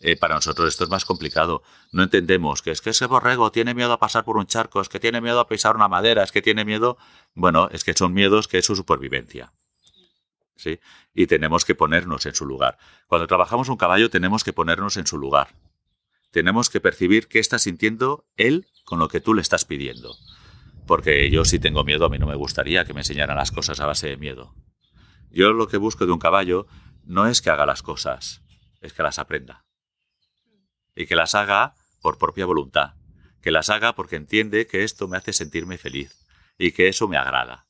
Eh, 0.02 0.18
para 0.18 0.36
nosotros 0.36 0.68
esto 0.68 0.84
es 0.84 0.90
más 0.90 1.06
complicado. 1.06 1.64
No 1.92 2.04
entendemos 2.04 2.62
que 2.62 2.72
es 2.72 2.82
que 2.82 2.90
ese 2.90 3.06
borrego 3.06 3.52
tiene 3.52 3.74
miedo 3.74 3.94
a 3.94 4.00
pasar 4.00 4.26
por 4.26 4.38
un 4.38 4.46
charco, 4.46 4.82
es 4.82 4.90
que 4.90 5.00
tiene 5.00 5.22
miedo 5.22 5.40
a 5.40 5.48
pisar 5.48 5.76
una 5.76 5.88
madera, 5.88 6.24
es 6.24 6.32
que 6.32 6.42
tiene 6.42 6.66
miedo... 6.66 6.98
Bueno, 7.34 7.70
es 7.72 7.84
que 7.84 7.94
son 7.94 8.14
miedos 8.14 8.48
que 8.48 8.58
es 8.58 8.66
su 8.66 8.76
supervivencia. 8.76 9.54
¿Sí? 10.56 10.80
Y 11.14 11.28
tenemos 11.28 11.66
que 11.66 11.76
ponernos 11.76 12.26
en 12.26 12.36
su 12.36 12.46
lugar. 12.46 12.78
Cuando 13.08 13.28
trabajamos 13.28 13.70
un 13.70 13.78
caballo 13.78 14.10
tenemos 14.10 14.44
que 14.44 14.54
ponernos 14.54 14.98
en 14.98 15.08
su 15.08 15.18
lugar. 15.18 15.56
Tenemos 16.32 16.70
que 16.70 16.82
percibir 16.82 17.28
qué 17.28 17.40
está 17.40 17.60
sintiendo 17.60 18.26
él 18.36 18.68
con 18.84 19.00
lo 19.00 19.08
que 19.08 19.22
tú 19.22 19.34
le 19.34 19.42
estás 19.42 19.66
pidiendo. 19.66 20.16
Porque 20.86 21.30
yo 21.32 21.46
si 21.46 21.60
tengo 21.60 21.84
miedo, 21.84 22.06
a 22.06 22.10
mí 22.10 22.20
no 22.20 22.28
me 22.28 22.36
gustaría 22.36 22.86
que 22.86 22.94
me 22.94 23.02
enseñaran 23.02 23.38
las 23.38 23.52
cosas 23.52 23.80
a 23.80 23.86
base 23.86 24.08
de 24.08 24.18
miedo. 24.18 24.54
Yo 25.32 25.52
lo 25.54 25.68
que 25.68 25.78
busco 25.78 26.06
de 26.06 26.12
un 26.12 26.20
caballo 26.20 26.68
no 27.04 27.28
es 27.28 27.42
que 27.42 27.50
haga 27.50 27.66
las 27.66 27.82
cosas, 27.82 28.42
es 28.82 28.94
que 28.94 29.04
las 29.04 29.20
aprenda. 29.20 29.65
Y 30.96 31.06
que 31.08 31.16
las 31.16 31.36
haga 31.36 31.76
por 32.02 32.18
propia 32.18 32.46
voluntad. 32.46 32.94
Que 33.42 33.52
las 33.52 33.70
haga 33.70 33.96
porque 33.96 34.16
entiende 34.16 34.68
que 34.68 34.84
esto 34.84 35.08
me 35.08 35.18
hace 35.18 35.34
sentirme 35.34 35.78
feliz 35.78 36.26
y 36.58 36.72
que 36.72 36.88
eso 36.88 37.08
me 37.08 37.18
agrada. 37.18 37.68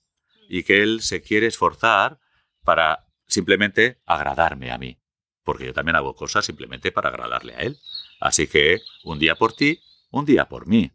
Y 0.47 0.63
que 0.63 0.83
él 0.83 1.01
se 1.01 1.21
quiere 1.21 1.47
esforzar 1.47 2.19
para 2.63 3.07
simplemente 3.27 4.01
agradarme 4.05 4.71
a 4.71 4.77
mí. 4.77 4.99
Porque 5.43 5.65
yo 5.65 5.73
también 5.73 5.95
hago 5.95 6.15
cosas 6.15 6.45
simplemente 6.45 6.91
para 6.91 7.09
agradarle 7.09 7.55
a 7.55 7.59
él. 7.59 7.77
Así 8.19 8.47
que 8.47 8.79
un 9.03 9.19
día 9.19 9.35
por 9.35 9.53
ti, 9.53 9.79
un 10.11 10.25
día 10.25 10.45
por 10.47 10.67
mí. 10.67 10.91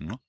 ¿no? 0.00 0.22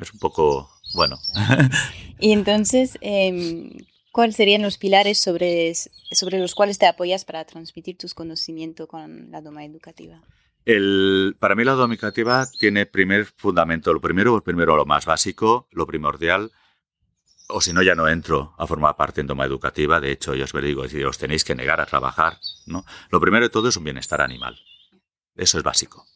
Es 0.00 0.12
un 0.12 0.18
poco, 0.18 0.70
bueno. 0.94 1.18
y 2.18 2.32
entonces, 2.32 2.98
em, 3.00 3.70
¿cuáles 4.14 4.36
serían 4.36 4.62
los 4.62 4.78
pilares 4.78 5.18
sobre, 5.18 5.74
sobre 5.74 6.38
los 6.38 6.54
cuales 6.54 6.78
te 6.78 6.86
apoyas 6.86 7.24
para 7.24 7.44
transmitir 7.44 7.98
tus 7.98 8.14
conocimientos 8.14 8.86
con 8.86 9.32
la 9.32 9.40
doma 9.40 9.64
educativa? 9.64 10.22
El, 10.64 11.34
para 11.40 11.56
mí 11.56 11.64
la 11.64 11.72
doma 11.72 11.94
educativa 11.94 12.46
tiene 12.60 12.86
primer 12.86 13.24
fundamento, 13.24 13.92
lo 13.92 14.00
primero, 14.00 14.40
primero 14.40 14.76
lo 14.76 14.86
más 14.86 15.04
básico, 15.04 15.66
lo 15.72 15.84
primordial, 15.84 16.52
o 17.48 17.60
si 17.60 17.72
no 17.72 17.82
ya 17.82 17.96
no 17.96 18.06
entro 18.06 18.54
a 18.56 18.68
formar 18.68 18.94
parte 18.94 19.20
en 19.20 19.26
doma 19.26 19.46
educativa, 19.46 19.98
de 19.98 20.12
hecho 20.12 20.36
yo 20.36 20.44
os 20.44 20.62
digo, 20.62 20.88
si 20.88 21.02
os 21.02 21.18
tenéis 21.18 21.42
que 21.42 21.56
negar 21.56 21.80
a 21.80 21.86
trabajar, 21.86 22.38
¿no? 22.66 22.84
Lo 23.10 23.20
primero 23.20 23.44
de 23.44 23.50
todo 23.50 23.68
es 23.68 23.76
un 23.76 23.82
bienestar 23.82 24.22
animal. 24.22 24.56
Eso 25.34 25.58
es 25.58 25.64
básico, 25.64 26.06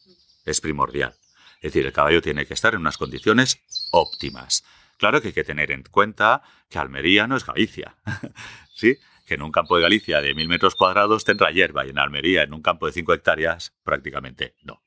es 0.45 0.61
primordial. 0.61 1.15
Es 1.57 1.73
decir, 1.73 1.85
el 1.85 1.91
caballo 1.91 2.21
tiene 2.21 2.45
que 2.45 2.53
estar 2.53 2.73
en 2.75 2.79
unas 2.79 2.97
condiciones 2.97 3.59
óptimas. 3.91 4.63
Claro 4.99 5.21
que 5.21 5.29
hay 5.29 5.33
que 5.33 5.45
tener 5.45 5.71
en 5.71 5.83
cuenta 5.83 6.43
que 6.69 6.77
Almería 6.77 7.25
no 7.25 7.37
es 7.37 7.45
Galicia. 7.45 7.95
¿Sí? 8.75 8.97
Que 9.25 9.35
en 9.35 9.41
un 9.41 9.51
campo 9.51 9.77
de 9.77 9.83
Galicia 9.83 10.21
de 10.21 10.35
mil 10.35 10.49
metros 10.49 10.75
cuadrados 10.75 11.23
tendrá 11.23 11.51
hierba 11.51 11.85
y 11.85 11.91
en 11.91 11.99
Almería, 11.99 12.43
en 12.43 12.53
un 12.53 12.61
campo 12.61 12.85
de 12.85 12.91
cinco 12.91 13.13
hectáreas, 13.13 13.73
prácticamente 13.83 14.55
no. 14.61 14.81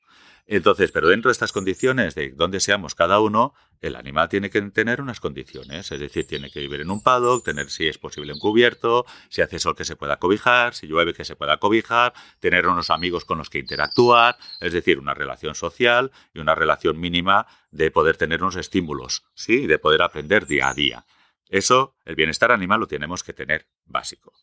Entonces, 0.45 0.91
pero 0.91 1.07
dentro 1.07 1.29
de 1.29 1.33
estas 1.33 1.53
condiciones 1.53 2.15
de 2.15 2.31
donde 2.31 2.59
seamos 2.59 2.95
cada 2.95 3.19
uno, 3.21 3.53
el 3.79 3.95
animal 3.95 4.27
tiene 4.27 4.49
que 4.49 4.61
tener 4.61 5.01
unas 5.01 5.21
condiciones, 5.21 5.89
es 5.91 5.99
decir, 5.99 6.27
tiene 6.27 6.49
que 6.49 6.59
vivir 6.59 6.81
en 6.81 6.91
un 6.91 7.01
paddock, 7.01 7.45
tener 7.45 7.69
si 7.69 7.87
es 7.87 7.97
posible 7.97 8.33
un 8.33 8.39
cubierto, 8.39 9.05
si 9.29 9.41
hace 9.41 9.59
sol 9.59 9.75
que 9.75 9.85
se 9.85 9.95
pueda 9.95 10.17
cobijar, 10.17 10.73
si 10.73 10.87
llueve 10.87 11.13
que 11.13 11.23
se 11.23 11.37
pueda 11.37 11.57
cobijar, 11.57 12.13
tener 12.39 12.67
unos 12.67 12.89
amigos 12.89 13.23
con 13.23 13.37
los 13.37 13.49
que 13.49 13.59
interactuar, 13.59 14.37
es 14.59 14.73
decir, 14.73 14.99
una 14.99 15.13
relación 15.13 15.55
social 15.55 16.11
y 16.33 16.39
una 16.39 16.55
relación 16.55 16.99
mínima 16.99 17.47
de 17.71 17.89
poder 17.91 18.17
tener 18.17 18.41
unos 18.41 18.57
estímulos, 18.57 19.23
¿sí? 19.35 19.65
De 19.65 19.79
poder 19.79 20.01
aprender 20.01 20.45
día 20.45 20.69
a 20.69 20.73
día. 20.73 21.05
Eso, 21.47 21.95
el 22.03 22.15
bienestar 22.15 22.51
animal 22.51 22.81
lo 22.81 22.87
tenemos 22.87 23.23
que 23.23 23.33
tener 23.33 23.67
básico. 23.85 24.33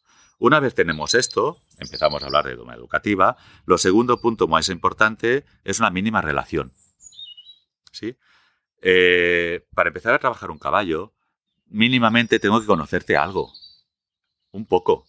Una 0.41 0.59
vez 0.59 0.75
tenemos 0.75 1.15
esto, 1.15 1.59
empezamos 1.79 2.23
a 2.23 2.27
hablar 2.27 2.47
de 2.47 2.57
doma 2.57 2.75
educativa, 2.75 3.37
lo 3.67 3.77
segundo 3.77 4.23
punto 4.23 4.49
más 4.49 4.71
importante 4.71 5.45
es 5.65 5.81
una 5.81 5.91
mínima 5.91 6.23
relación. 6.23 6.73
¿Sí? 7.93 8.17
Eh, 8.81 9.67
para 9.75 9.91
empezar 9.91 10.15
a 10.15 10.19
trabajar 10.19 10.51
un 10.51 10.59
caballo, 10.59 11.13
mínimamente 11.67 12.41
tengo 12.41 12.59
que 12.59 12.67
conocerte 12.67 13.19
algo. 13.19 13.53
Un 14.51 14.65
poco. 14.65 15.05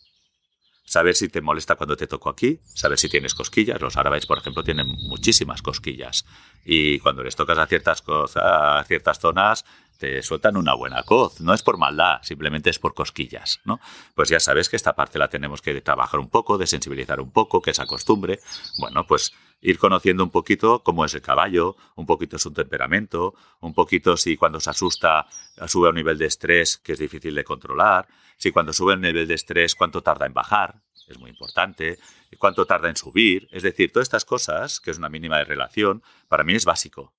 Saber 0.84 1.16
si 1.16 1.30
te 1.30 1.40
molesta 1.40 1.78
cuando 1.78 1.96
te 1.96 2.08
toco 2.08 2.30
aquí, 2.30 2.60
saber 2.66 3.00
si 3.00 3.08
tienes 3.08 3.34
cosquillas. 3.34 3.80
Los 3.80 3.96
árabes, 3.96 4.26
por 4.26 4.38
ejemplo, 4.38 4.66
tienen 4.66 4.88
muchísimas 4.88 5.62
cosquillas. 5.62 6.26
Y 6.66 7.00
cuando 7.00 7.24
les 7.24 7.38
tocas 7.38 7.58
a 7.58 7.68
ciertas, 7.68 8.02
cosas, 8.02 8.44
a 8.46 8.84
ciertas 8.84 9.18
zonas, 9.18 9.64
te 10.02 10.24
sueltan 10.24 10.58
una 10.58 10.74
buena 10.74 11.04
coz. 11.04 11.42
No 11.42 11.54
es 11.54 11.62
por 11.62 11.78
maldad, 11.78 12.24
simplemente 12.24 12.72
es 12.72 12.80
por 12.80 12.96
cosquillas, 12.96 13.62
¿no? 13.66 13.80
Pues 14.16 14.30
ya 14.30 14.40
sabes 14.40 14.68
que 14.68 14.76
esta 14.76 14.96
parte 14.96 15.20
la 15.20 15.30
tenemos 15.30 15.62
que 15.62 15.80
trabajar 15.82 16.20
un 16.20 16.28
poco, 16.28 16.58
de 16.58 16.66
sensibilizar 16.66 17.22
un 17.22 17.30
poco, 17.30 17.62
que 17.62 17.70
esa 17.70 17.86
costumbre. 17.86 18.40
Bueno, 18.80 19.06
pues 19.06 19.32
ir 19.62 19.78
conociendo 19.78 20.24
un 20.24 20.32
poquito 20.32 20.82
cómo 20.82 21.06
es 21.06 21.14
el 21.14 21.22
caballo, 21.22 21.76
un 21.96 22.08
poquito 22.08 22.40
su 22.40 22.52
temperamento, 22.52 23.36
un 23.60 23.76
poquito 23.76 24.18
si 24.18 24.38
cuando 24.38 24.60
se 24.60 24.72
asusta 24.72 25.28
sube 25.68 25.86
a 25.86 25.92
un 25.92 25.98
nivel 25.98 26.18
de 26.18 26.26
estrés 26.26 26.78
que 26.80 26.94
es 26.94 27.00
difícil 27.00 27.36
de 27.36 27.44
controlar, 27.44 28.08
si 28.38 28.52
cuando 28.52 28.74
sube 28.74 28.96
el 28.96 29.02
nivel 29.02 29.28
de 29.28 29.36
estrés 29.36 29.76
cuánto 29.76 30.02
tarda 30.02 30.26
en 30.26 30.34
bajar, 30.34 30.82
es 31.08 31.20
muy 31.20 31.30
importante, 31.30 32.00
cuánto 32.40 32.66
tarda 32.66 32.90
en 32.90 32.96
subir, 32.96 33.48
es 33.52 33.62
decir, 33.62 33.92
todas 33.92 34.08
estas 34.08 34.26
cosas, 34.26 34.80
que 34.80 34.90
es 34.90 34.98
una 34.98 35.10
mínima 35.10 35.38
de 35.38 35.46
relación, 35.46 36.02
para 36.28 36.44
mí 36.44 36.56
es 36.56 36.66
básico. 36.66 37.14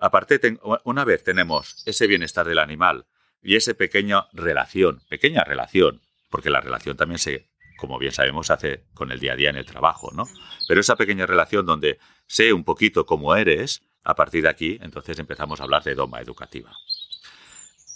Aparte, 0.00 0.40
una 0.84 1.04
vez 1.04 1.22
tenemos 1.22 1.82
ese 1.84 2.06
bienestar 2.06 2.48
del 2.48 2.58
animal 2.58 3.06
y 3.42 3.56
esa 3.56 3.74
pequeña 3.74 4.26
relación, 4.32 5.02
pequeña 5.10 5.44
relación, 5.44 6.00
porque 6.30 6.48
la 6.48 6.62
relación 6.62 6.96
también 6.96 7.18
se, 7.18 7.50
como 7.76 7.98
bien 7.98 8.12
sabemos, 8.12 8.50
hace 8.50 8.86
con 8.94 9.12
el 9.12 9.20
día 9.20 9.34
a 9.34 9.36
día 9.36 9.50
en 9.50 9.56
el 9.56 9.66
trabajo, 9.66 10.10
¿no? 10.14 10.24
Pero 10.66 10.80
esa 10.80 10.96
pequeña 10.96 11.26
relación 11.26 11.66
donde 11.66 11.98
sé 12.26 12.54
un 12.54 12.64
poquito 12.64 13.04
cómo 13.04 13.36
eres, 13.36 13.82
a 14.02 14.14
partir 14.14 14.44
de 14.44 14.48
aquí, 14.48 14.78
entonces 14.80 15.18
empezamos 15.18 15.60
a 15.60 15.64
hablar 15.64 15.82
de 15.82 15.94
doma 15.94 16.20
educativa. 16.20 16.72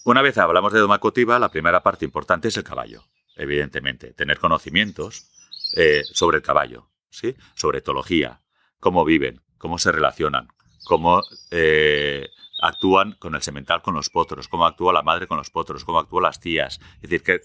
Una 0.04 0.20
vez 0.20 0.36
hablamos 0.36 0.74
de 0.74 0.80
doma 0.80 0.96
educativa, 0.96 1.38
la 1.38 1.50
primera 1.50 1.82
parte 1.82 2.04
importante 2.04 2.48
es 2.48 2.56
el 2.58 2.64
caballo, 2.64 3.04
evidentemente, 3.36 4.12
tener 4.12 4.38
conocimientos 4.38 5.30
eh, 5.74 6.02
sobre 6.12 6.36
el 6.36 6.42
caballo, 6.42 6.90
¿sí? 7.08 7.34
Sobre 7.54 7.78
etología, 7.78 8.42
cómo 8.78 9.06
viven, 9.06 9.40
cómo 9.56 9.78
se 9.78 9.90
relacionan, 9.90 10.48
cómo 10.84 11.22
eh, 11.50 12.28
actúan 12.62 13.12
con 13.12 13.34
el 13.34 13.42
semental 13.42 13.82
con 13.82 13.94
los 13.94 14.10
potros, 14.10 14.48
cómo 14.48 14.66
actúa 14.66 14.92
la 14.92 15.02
madre 15.02 15.26
con 15.26 15.38
los 15.38 15.50
potros, 15.50 15.84
cómo 15.84 15.98
actúan 15.98 16.24
las 16.24 16.40
tías. 16.40 16.80
Es 16.96 17.02
decir, 17.02 17.22
que 17.22 17.40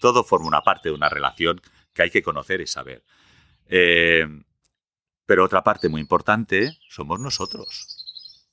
todo 0.00 0.24
forma 0.24 0.48
una 0.48 0.62
parte 0.62 0.88
de 0.88 0.94
una 0.94 1.08
relación 1.08 1.60
que 1.94 2.02
hay 2.02 2.10
que 2.10 2.22
conocer 2.22 2.60
y 2.60 2.66
saber. 2.66 3.04
Eh, 3.66 4.26
pero 5.26 5.44
otra 5.44 5.62
parte 5.62 5.88
muy 5.88 6.00
importante 6.00 6.76
somos 6.88 7.20
nosotros. 7.20 7.96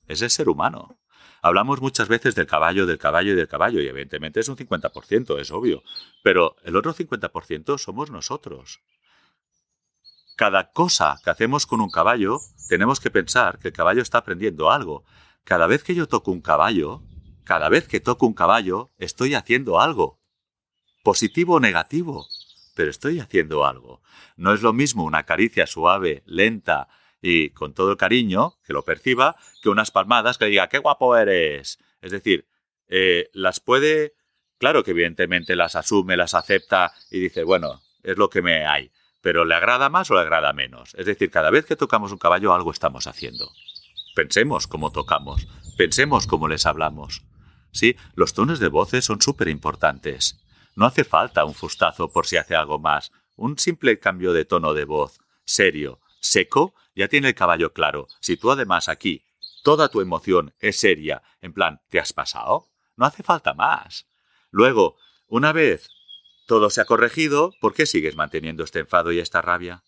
Es 0.06 0.22
el 0.22 0.30
ser 0.30 0.48
humano. 0.48 0.98
Hablamos 1.42 1.80
muchas 1.80 2.08
veces 2.08 2.34
del 2.34 2.46
caballo, 2.46 2.86
del 2.86 2.98
caballo 2.98 3.32
y 3.32 3.36
del 3.36 3.48
caballo, 3.48 3.80
y 3.80 3.86
evidentemente 3.86 4.40
es 4.40 4.48
un 4.48 4.56
50%, 4.56 5.40
es 5.40 5.50
obvio. 5.50 5.82
Pero 6.22 6.56
el 6.64 6.76
otro 6.76 6.94
50% 6.94 7.78
somos 7.78 8.10
nosotros. 8.10 8.80
Cada 10.38 10.70
cosa 10.70 11.18
que 11.24 11.30
hacemos 11.30 11.66
con 11.66 11.80
un 11.80 11.90
caballo 11.90 12.38
tenemos 12.68 13.00
que 13.00 13.10
pensar 13.10 13.58
que 13.58 13.68
el 13.68 13.74
caballo 13.74 14.02
está 14.02 14.18
aprendiendo 14.18 14.70
algo. 14.70 15.02
Cada 15.42 15.66
vez 15.66 15.82
que 15.82 15.96
yo 15.96 16.06
toco 16.06 16.30
un 16.30 16.42
caballo, 16.42 17.02
cada 17.42 17.68
vez 17.68 17.88
que 17.88 17.98
toco 17.98 18.24
un 18.24 18.34
caballo, 18.34 18.92
estoy 18.98 19.34
haciendo 19.34 19.80
algo. 19.80 20.20
Positivo 21.02 21.54
o 21.54 21.60
negativo, 21.60 22.28
pero 22.76 22.88
estoy 22.88 23.18
haciendo 23.18 23.66
algo. 23.66 24.00
No 24.36 24.52
es 24.52 24.62
lo 24.62 24.72
mismo 24.72 25.02
una 25.02 25.24
caricia 25.24 25.66
suave, 25.66 26.22
lenta 26.24 26.86
y 27.20 27.50
con 27.50 27.74
todo 27.74 27.90
el 27.90 27.96
cariño, 27.96 28.60
que 28.64 28.72
lo 28.72 28.84
perciba, 28.84 29.34
que 29.60 29.70
unas 29.70 29.90
palmadas 29.90 30.38
que 30.38 30.44
diga, 30.44 30.68
qué 30.68 30.78
guapo 30.78 31.16
eres. 31.16 31.80
Es 32.00 32.12
decir, 32.12 32.46
eh, 32.86 33.28
las 33.32 33.58
puede, 33.58 34.14
claro 34.56 34.84
que 34.84 34.92
evidentemente 34.92 35.56
las 35.56 35.74
asume, 35.74 36.16
las 36.16 36.34
acepta 36.34 36.92
y 37.10 37.18
dice, 37.18 37.42
bueno, 37.42 37.82
es 38.04 38.16
lo 38.16 38.30
que 38.30 38.40
me 38.40 38.64
hay 38.64 38.92
pero 39.20 39.44
¿le 39.44 39.54
agrada 39.54 39.88
más 39.88 40.10
o 40.10 40.14
le 40.14 40.20
agrada 40.20 40.52
menos? 40.52 40.94
Es 40.94 41.06
decir, 41.06 41.30
cada 41.30 41.50
vez 41.50 41.66
que 41.66 41.76
tocamos 41.76 42.12
un 42.12 42.18
caballo 42.18 42.52
algo 42.52 42.70
estamos 42.70 43.06
haciendo. 43.06 43.50
Pensemos 44.14 44.66
cómo 44.66 44.90
tocamos, 44.92 45.46
pensemos 45.76 46.26
cómo 46.26 46.48
les 46.48 46.66
hablamos. 46.66 47.24
Sí, 47.72 47.96
los 48.14 48.32
tonos 48.32 48.58
de 48.58 48.68
voces 48.68 49.04
son 49.04 49.20
súper 49.20 49.48
importantes. 49.48 50.40
No 50.74 50.86
hace 50.86 51.04
falta 51.04 51.44
un 51.44 51.54
fustazo 51.54 52.10
por 52.10 52.26
si 52.26 52.36
hace 52.36 52.54
algo 52.54 52.78
más. 52.78 53.12
Un 53.36 53.58
simple 53.58 53.98
cambio 53.98 54.32
de 54.32 54.44
tono 54.44 54.74
de 54.74 54.84
voz, 54.84 55.18
serio, 55.44 56.00
seco, 56.20 56.74
ya 56.94 57.08
tiene 57.08 57.28
el 57.28 57.34
caballo 57.34 57.72
claro. 57.72 58.08
Si 58.20 58.36
tú 58.36 58.50
además 58.50 58.88
aquí 58.88 59.24
toda 59.62 59.88
tu 59.88 60.00
emoción 60.00 60.54
es 60.60 60.78
seria, 60.78 61.22
en 61.40 61.52
plan, 61.52 61.80
¿te 61.88 62.00
has 62.00 62.12
pasado? 62.12 62.68
No 62.96 63.06
hace 63.06 63.22
falta 63.22 63.54
más. 63.54 64.06
Luego, 64.50 64.96
una 65.26 65.52
vez 65.52 65.90
todo 66.48 66.70
se 66.70 66.80
ha 66.80 66.86
corregido, 66.86 67.52
¿por 67.60 67.74
qué 67.74 67.84
sigues 67.84 68.16
manteniendo 68.16 68.64
este 68.64 68.78
enfado 68.80 69.12
y 69.12 69.18
esta 69.20 69.42
rabia? 69.42 69.84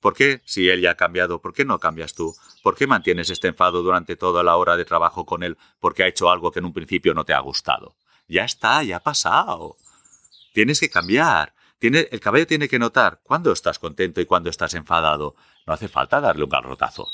¿Por 0.00 0.14
qué, 0.14 0.40
si 0.46 0.70
él 0.70 0.80
ya 0.80 0.92
ha 0.92 0.96
cambiado, 0.96 1.42
por 1.42 1.52
qué 1.52 1.66
no 1.66 1.78
cambias 1.78 2.14
tú? 2.14 2.34
¿Por 2.62 2.74
qué 2.74 2.86
mantienes 2.86 3.28
este 3.28 3.48
enfado 3.48 3.82
durante 3.82 4.16
toda 4.16 4.42
la 4.42 4.56
hora 4.56 4.78
de 4.78 4.86
trabajo 4.86 5.26
con 5.26 5.42
él 5.42 5.58
porque 5.78 6.02
ha 6.02 6.06
hecho 6.06 6.30
algo 6.30 6.52
que 6.52 6.60
en 6.60 6.64
un 6.64 6.72
principio 6.72 7.12
no 7.12 7.24
te 7.24 7.34
ha 7.34 7.40
gustado? 7.40 7.96
Ya 8.28 8.44
está, 8.44 8.82
ya 8.82 8.96
ha 8.96 9.00
pasado. 9.00 9.76
Tienes 10.54 10.80
que 10.80 10.88
cambiar. 10.88 11.52
Tiene, 11.78 12.08
el 12.10 12.20
caballo 12.20 12.46
tiene 12.46 12.66
que 12.66 12.78
notar 12.78 13.20
cuándo 13.22 13.52
estás 13.52 13.78
contento 13.78 14.22
y 14.22 14.26
cuándo 14.26 14.48
estás 14.48 14.72
enfadado. 14.72 15.36
No 15.66 15.74
hace 15.74 15.88
falta 15.88 16.18
darle 16.18 16.44
un 16.44 16.50
garrotazo. 16.50 17.04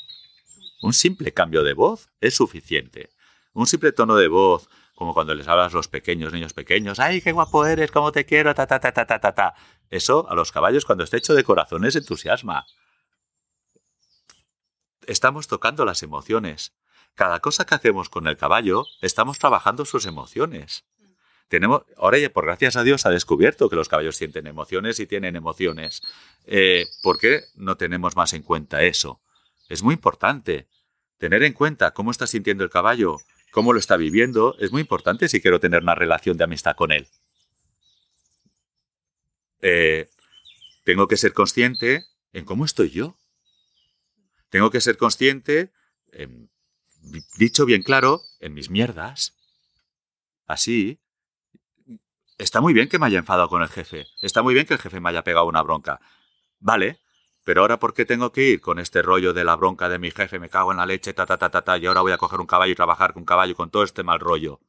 Un 0.80 0.92
simple 0.92 1.32
cambio 1.32 1.64
de 1.64 1.74
voz 1.74 2.08
es 2.20 2.36
suficiente. 2.36 3.10
Un 3.52 3.66
simple 3.66 3.90
tono 3.90 4.14
de 4.14 4.28
voz, 4.28 4.68
como 4.94 5.12
cuando 5.12 5.34
les 5.34 5.48
hablas 5.48 5.72
a 5.72 5.76
los 5.76 5.88
pequeños, 5.88 6.32
niños 6.32 6.52
pequeños, 6.52 7.00
¡ay, 7.00 7.20
qué 7.20 7.32
guapo 7.32 7.66
eres, 7.66 7.90
cómo 7.90 8.12
te 8.12 8.24
quiero, 8.24 8.54
ta, 8.54 8.66
ta, 8.66 8.78
ta, 8.80 8.92
ta, 8.92 9.06
ta, 9.06 9.18
ta, 9.18 9.34
ta! 9.34 9.54
Eso 9.90 10.28
a 10.28 10.34
los 10.34 10.52
caballos 10.52 10.84
cuando 10.84 11.04
está 11.04 11.16
hecho 11.16 11.34
de 11.34 11.44
corazones 11.44 11.96
entusiasma. 11.96 12.66
Estamos 15.06 15.48
tocando 15.48 15.84
las 15.84 16.02
emociones. 16.02 16.74
Cada 17.14 17.40
cosa 17.40 17.64
que 17.66 17.74
hacemos 17.74 18.08
con 18.08 18.26
el 18.26 18.36
caballo, 18.36 18.86
estamos 19.00 19.38
trabajando 19.38 19.84
sus 19.84 20.06
emociones. 20.06 20.84
Tenemos, 21.48 21.82
ahora 21.96 22.18
ya 22.18 22.30
por 22.30 22.46
gracias 22.46 22.76
a 22.76 22.82
Dios 22.82 23.04
ha 23.06 23.10
descubierto 23.10 23.68
que 23.68 23.76
los 23.76 23.88
caballos 23.88 24.16
sienten 24.16 24.46
emociones 24.46 24.98
y 24.98 25.06
tienen 25.06 25.36
emociones. 25.36 26.02
Eh, 26.46 26.86
¿Por 27.02 27.18
qué 27.18 27.42
no 27.54 27.76
tenemos 27.76 28.16
más 28.16 28.32
en 28.32 28.42
cuenta 28.42 28.82
eso? 28.82 29.20
Es 29.68 29.82
muy 29.82 29.94
importante 29.94 30.68
tener 31.18 31.42
en 31.42 31.52
cuenta 31.52 31.92
cómo 31.92 32.10
está 32.10 32.26
sintiendo 32.26 32.64
el 32.64 32.70
caballo, 32.70 33.18
cómo 33.54 33.72
lo 33.72 33.78
está 33.78 33.96
viviendo, 33.96 34.56
es 34.58 34.72
muy 34.72 34.80
importante 34.80 35.28
si 35.28 35.40
quiero 35.40 35.60
tener 35.60 35.84
una 35.84 35.94
relación 35.94 36.36
de 36.36 36.42
amistad 36.42 36.74
con 36.74 36.90
él. 36.90 37.06
Eh, 39.60 40.08
tengo 40.82 41.06
que 41.06 41.16
ser 41.16 41.32
consciente 41.32 42.04
en 42.32 42.44
cómo 42.44 42.64
estoy 42.64 42.90
yo. 42.90 43.16
Tengo 44.48 44.72
que 44.72 44.80
ser 44.80 44.96
consciente, 44.96 45.72
dicho 47.38 47.64
bien 47.64 47.84
claro, 47.84 48.22
en 48.40 48.54
mis 48.54 48.70
mierdas. 48.70 49.36
Así, 50.46 51.00
está 52.38 52.60
muy 52.60 52.74
bien 52.74 52.88
que 52.88 52.98
me 52.98 53.06
haya 53.06 53.20
enfadado 53.20 53.48
con 53.48 53.62
el 53.62 53.68
jefe. 53.68 54.08
Está 54.20 54.42
muy 54.42 54.54
bien 54.54 54.66
que 54.66 54.74
el 54.74 54.80
jefe 54.80 54.98
me 54.98 55.10
haya 55.10 55.22
pegado 55.22 55.46
una 55.46 55.62
bronca. 55.62 56.00
Vale, 56.58 56.98
pero 57.44 57.60
ahora, 57.60 57.78
¿por 57.78 57.92
qué 57.94 58.04
tengo 58.06 58.32
que 58.32 58.42
ir 58.42 58.60
con 58.60 58.78
este 58.78 59.02
rollo 59.02 59.32
de 59.34 59.44
la 59.44 59.54
bronca 59.54 59.88
de 59.88 59.98
mi 59.98 60.10
jefe? 60.10 60.38
Me 60.38 60.48
cago 60.48 60.72
en 60.72 60.78
la 60.78 60.86
leche, 60.86 61.12
ta, 61.12 61.26
ta, 61.26 61.36
ta, 61.36 61.50
ta, 61.50 61.62
ta, 61.62 61.78
y 61.78 61.86
ahora 61.86 62.00
voy 62.00 62.12
a 62.12 62.18
coger 62.18 62.40
un 62.40 62.46
caballo 62.46 62.72
y 62.72 62.74
trabajar 62.74 63.12
con 63.12 63.22
un 63.22 63.26
caballo 63.26 63.54
con 63.54 63.70
todo 63.70 63.82
este 63.82 64.02
mal 64.02 64.18
rollo. 64.18 64.60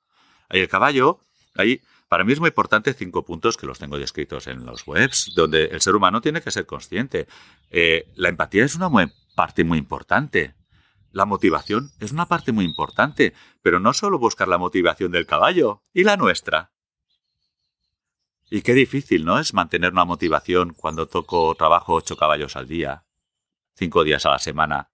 Ahí 0.49 0.59
el 0.59 0.67
caballo, 0.67 1.21
ahí, 1.55 1.81
para 2.09 2.23
mí 2.23 2.33
es 2.33 2.39
muy 2.39 2.49
importante 2.49 2.93
cinco 2.93 3.23
puntos 3.23 3.57
que 3.57 3.65
los 3.65 3.79
tengo 3.79 3.97
descritos 3.97 4.47
en 4.47 4.65
los 4.65 4.85
webs, 4.85 5.31
donde 5.35 5.65
el 5.65 5.81
ser 5.81 5.95
humano 5.95 6.21
tiene 6.21 6.41
que 6.41 6.51
ser 6.51 6.65
consciente. 6.65 7.27
Eh, 7.71 8.11
la 8.15 8.29
empatía 8.29 8.65
es 8.65 8.75
una 8.75 8.89
parte 9.35 9.63
muy 9.63 9.77
importante. 9.77 10.53
La 11.11 11.25
motivación 11.25 11.91
es 12.01 12.11
una 12.11 12.27
parte 12.27 12.51
muy 12.51 12.65
importante, 12.65 13.33
pero 13.61 13.79
no 13.79 13.93
solo 13.93 14.19
buscar 14.19 14.49
la 14.49 14.57
motivación 14.57 15.13
del 15.13 15.25
caballo, 15.25 15.81
y 15.93 16.03
la 16.03 16.17
nuestra. 16.17 16.74
Y 18.49 18.61
qué 18.61 18.73
difícil, 18.73 19.25
¿no? 19.25 19.39
Es 19.39 19.53
mantener 19.53 19.91
una 19.91 20.05
motivación 20.05 20.73
cuando 20.73 21.07
toco 21.07 21.55
trabajo 21.55 21.93
ocho 21.93 22.15
caballos 22.15 22.55
al 22.55 22.67
día, 22.67 23.05
cinco 23.75 24.03
días 24.03 24.25
a 24.25 24.31
la 24.31 24.39
semana, 24.39 24.91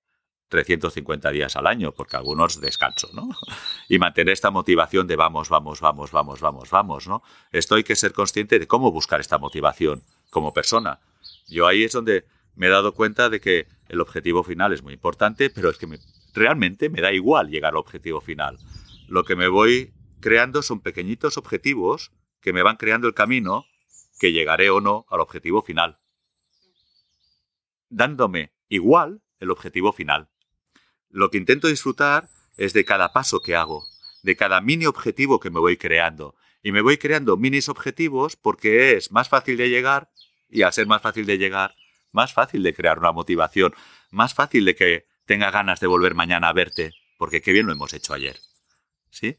350 0.47 1.31
días 1.31 1.55
al 1.55 1.67
año, 1.67 1.93
porque 1.93 2.15
algunos 2.15 2.61
descanso, 2.61 3.09
¿no? 3.13 3.29
Y 3.89 3.99
mantener 3.99 4.33
esta 4.33 4.51
motivación 4.51 5.07
de 5.07 5.15
vamos, 5.15 5.49
vamos, 5.49 5.81
vamos, 5.81 6.11
vamos, 6.11 6.39
vamos, 6.39 6.69
vamos, 6.69 7.07
¿no? 7.07 7.23
Esto 7.51 7.75
hay 7.75 7.83
que 7.83 7.95
ser 7.95 8.13
consciente 8.13 8.57
de 8.57 8.67
cómo 8.67 8.91
buscar 8.91 9.19
esta 9.19 9.37
motivación 9.37 10.03
como 10.29 10.53
persona. 10.53 10.99
Yo 11.47 11.67
ahí 11.67 11.83
es 11.83 11.91
donde 11.91 12.25
me 12.55 12.67
he 12.67 12.69
dado 12.69 12.93
cuenta 12.93 13.29
de 13.29 13.41
que 13.41 13.67
el 13.89 13.99
objetivo 13.99 14.43
final 14.43 14.71
es 14.71 14.83
muy 14.83 14.93
importante, 14.93 15.49
pero 15.49 15.69
es 15.69 15.77
que 15.77 15.87
realmente 16.33 16.89
me 16.89 17.01
da 17.01 17.11
igual 17.11 17.49
llegar 17.49 17.71
al 17.71 17.77
objetivo 17.77 18.21
final. 18.21 18.57
Lo 19.07 19.23
que 19.23 19.35
me 19.35 19.49
voy 19.49 19.93
creando 20.21 20.61
son 20.61 20.79
pequeñitos 20.79 21.37
objetivos 21.37 22.11
que 22.41 22.53
me 22.53 22.63
van 22.63 22.77
creando 22.77 23.07
el 23.07 23.13
camino 23.13 23.65
que 24.19 24.31
llegaré 24.31 24.69
o 24.69 24.81
no 24.81 25.05
al 25.09 25.19
objetivo 25.19 25.61
final. 25.61 25.99
Dándome 27.89 28.53
igual 28.69 29.21
el 29.39 29.51
objetivo 29.51 29.91
final. 29.93 30.29
Lo 31.09 31.29
que 31.29 31.37
intento 31.37 31.67
disfrutar 31.67 32.29
es 32.57 32.73
de 32.73 32.85
cada 32.85 33.13
paso 33.13 33.41
que 33.41 33.55
hago, 33.55 33.85
de 34.23 34.35
cada 34.35 34.61
mini 34.61 34.85
objetivo 34.85 35.39
que 35.39 35.49
me 35.49 35.59
voy 35.59 35.77
creando. 35.77 36.35
Y 36.63 36.71
me 36.71 36.81
voy 36.81 36.97
creando 36.97 37.37
minis 37.37 37.69
objetivos 37.69 38.35
porque 38.35 38.95
es 38.95 39.11
más 39.11 39.29
fácil 39.29 39.57
de 39.57 39.69
llegar 39.69 40.11
y 40.47 40.61
al 40.61 40.73
ser 40.73 40.85
más 40.85 41.01
fácil 41.01 41.25
de 41.25 41.37
llegar, 41.37 41.75
más 42.11 42.33
fácil 42.33 42.61
de 42.61 42.73
crear 42.73 42.99
una 42.99 43.11
motivación, 43.11 43.73
más 44.11 44.33
fácil 44.33 44.65
de 44.65 44.75
que 44.75 45.05
tenga 45.25 45.49
ganas 45.49 45.79
de 45.79 45.87
volver 45.87 46.13
mañana 46.13 46.49
a 46.49 46.53
verte, 46.53 46.93
porque 47.17 47.41
qué 47.41 47.51
bien 47.51 47.65
lo 47.65 47.71
hemos 47.71 47.93
hecho 47.93 48.13
ayer. 48.13 48.37
¿Sí? 49.09 49.37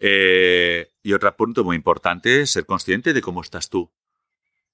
Eh, 0.00 0.89
y 1.02 1.12
otro 1.12 1.34
punto 1.36 1.64
muy 1.64 1.76
importante 1.76 2.40
es 2.40 2.50
ser 2.50 2.66
consciente 2.66 3.12
de 3.12 3.22
cómo 3.22 3.40
estás 3.40 3.68
tú. 3.68 3.90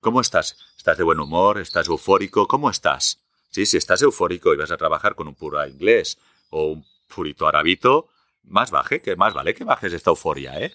¿Cómo 0.01 0.21
estás? 0.21 0.57
¿Estás 0.77 0.99
de 0.99 1.05
buen 1.05 1.21
humor? 1.21 1.59
¿Estás 1.59 1.89
eufórico? 1.89 2.47
¿Cómo 2.47 2.71
estás? 2.71 3.25
¿Sí? 3.51 3.67
Si 3.67 3.77
estás 3.77 4.03
eufórico 4.03 4.53
y 4.53 4.57
vas 4.57 4.71
a 4.71 4.77
trabajar 4.77 5.15
con 5.15 5.29
un 5.29 5.35
puro 5.35 5.65
inglés 5.67 6.19
o 6.51 6.73
un 6.73 6.85
purito 7.09 7.47
arabito, 7.47 8.09
más 8.45 8.71
baje, 8.71 9.01
que 9.01 9.17
más 9.17 9.35
vale 9.35 9.55
que 9.55 9.65
bajes 9.65 9.93
esta 9.93 10.11
euforia, 10.11 10.61
¿eh? 10.61 10.73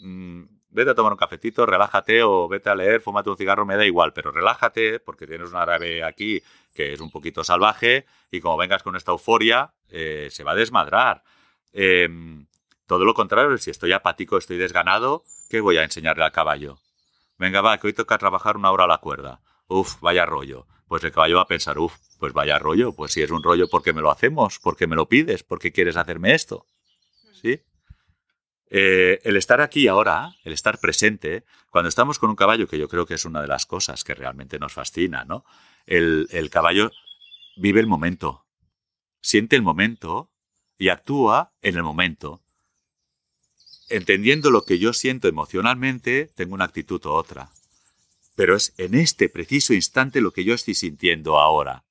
Mm, 0.00 0.44
vete 0.70 0.90
a 0.90 0.94
tomar 0.94 1.12
un 1.12 1.18
cafetito, 1.18 1.66
relájate 1.66 2.22
o 2.22 2.48
vete 2.48 2.70
a 2.70 2.74
leer, 2.74 3.00
fúmate 3.00 3.30
un 3.30 3.36
cigarro, 3.36 3.66
me 3.66 3.76
da 3.76 3.84
igual, 3.84 4.12
pero 4.12 4.30
relájate 4.30 5.00
porque 5.00 5.26
tienes 5.26 5.50
un 5.50 5.56
árabe 5.56 6.04
aquí 6.04 6.42
que 6.74 6.92
es 6.92 7.00
un 7.00 7.10
poquito 7.10 7.44
salvaje 7.44 8.06
y 8.30 8.40
como 8.40 8.56
vengas 8.56 8.82
con 8.82 8.96
esta 8.96 9.12
euforia, 9.12 9.72
eh, 9.88 10.28
se 10.30 10.44
va 10.44 10.52
a 10.52 10.54
desmadrar. 10.54 11.22
Em, 11.72 12.46
todo 12.90 13.04
lo 13.04 13.14
contrario, 13.14 13.56
si 13.58 13.70
estoy 13.70 13.92
apático, 13.92 14.36
estoy 14.36 14.56
desganado, 14.56 15.22
¿qué 15.48 15.60
voy 15.60 15.76
a 15.76 15.84
enseñarle 15.84 16.24
al 16.24 16.32
caballo? 16.32 16.80
Venga, 17.38 17.60
va, 17.60 17.78
que 17.78 17.86
hoy 17.86 17.92
toca 17.92 18.18
trabajar 18.18 18.56
una 18.56 18.72
hora 18.72 18.82
a 18.82 18.88
la 18.88 18.98
cuerda. 18.98 19.40
Uf, 19.68 20.00
vaya 20.00 20.26
rollo. 20.26 20.66
Pues 20.88 21.04
el 21.04 21.12
caballo 21.12 21.36
va 21.36 21.42
a 21.42 21.46
pensar, 21.46 21.78
uf, 21.78 21.94
pues 22.18 22.32
vaya 22.32 22.58
rollo. 22.58 22.92
Pues 22.92 23.12
si 23.12 23.22
es 23.22 23.30
un 23.30 23.44
rollo, 23.44 23.68
¿por 23.68 23.84
qué 23.84 23.92
me 23.92 24.00
lo 24.00 24.10
hacemos? 24.10 24.58
¿Por 24.58 24.76
qué 24.76 24.88
me 24.88 24.96
lo 24.96 25.08
pides? 25.08 25.44
¿Por 25.44 25.60
qué 25.60 25.70
quieres 25.70 25.96
hacerme 25.96 26.34
esto? 26.34 26.66
¿Sí? 27.40 27.60
Eh, 28.70 29.20
el 29.22 29.36
estar 29.36 29.60
aquí 29.60 29.86
ahora, 29.86 30.34
el 30.42 30.52
estar 30.52 30.80
presente, 30.80 31.44
cuando 31.70 31.88
estamos 31.88 32.18
con 32.18 32.28
un 32.28 32.34
caballo, 32.34 32.66
que 32.66 32.76
yo 32.76 32.88
creo 32.88 33.06
que 33.06 33.14
es 33.14 33.24
una 33.24 33.40
de 33.40 33.46
las 33.46 33.66
cosas 33.66 34.02
que 34.02 34.16
realmente 34.16 34.58
nos 34.58 34.72
fascina, 34.72 35.24
¿no? 35.24 35.44
El, 35.86 36.26
el 36.32 36.50
caballo 36.50 36.90
vive 37.56 37.78
el 37.78 37.86
momento, 37.86 38.46
siente 39.20 39.54
el 39.54 39.62
momento 39.62 40.32
y 40.76 40.88
actúa 40.88 41.52
en 41.62 41.76
el 41.76 41.84
momento. 41.84 42.42
Entendiendo 43.90 44.52
lo 44.52 44.62
que 44.62 44.78
yo 44.78 44.92
siento 44.92 45.26
emocionalmente, 45.26 46.30
tengo 46.36 46.54
una 46.54 46.64
actitud 46.64 47.04
u 47.04 47.10
otra. 47.10 47.50
Pero 48.36 48.54
es 48.54 48.72
en 48.78 48.94
este 48.94 49.28
preciso 49.28 49.74
instante 49.74 50.20
lo 50.20 50.32
que 50.32 50.44
yo 50.44 50.54
estoy 50.54 50.76
sintiendo 50.76 51.40
ahora. 51.40 51.82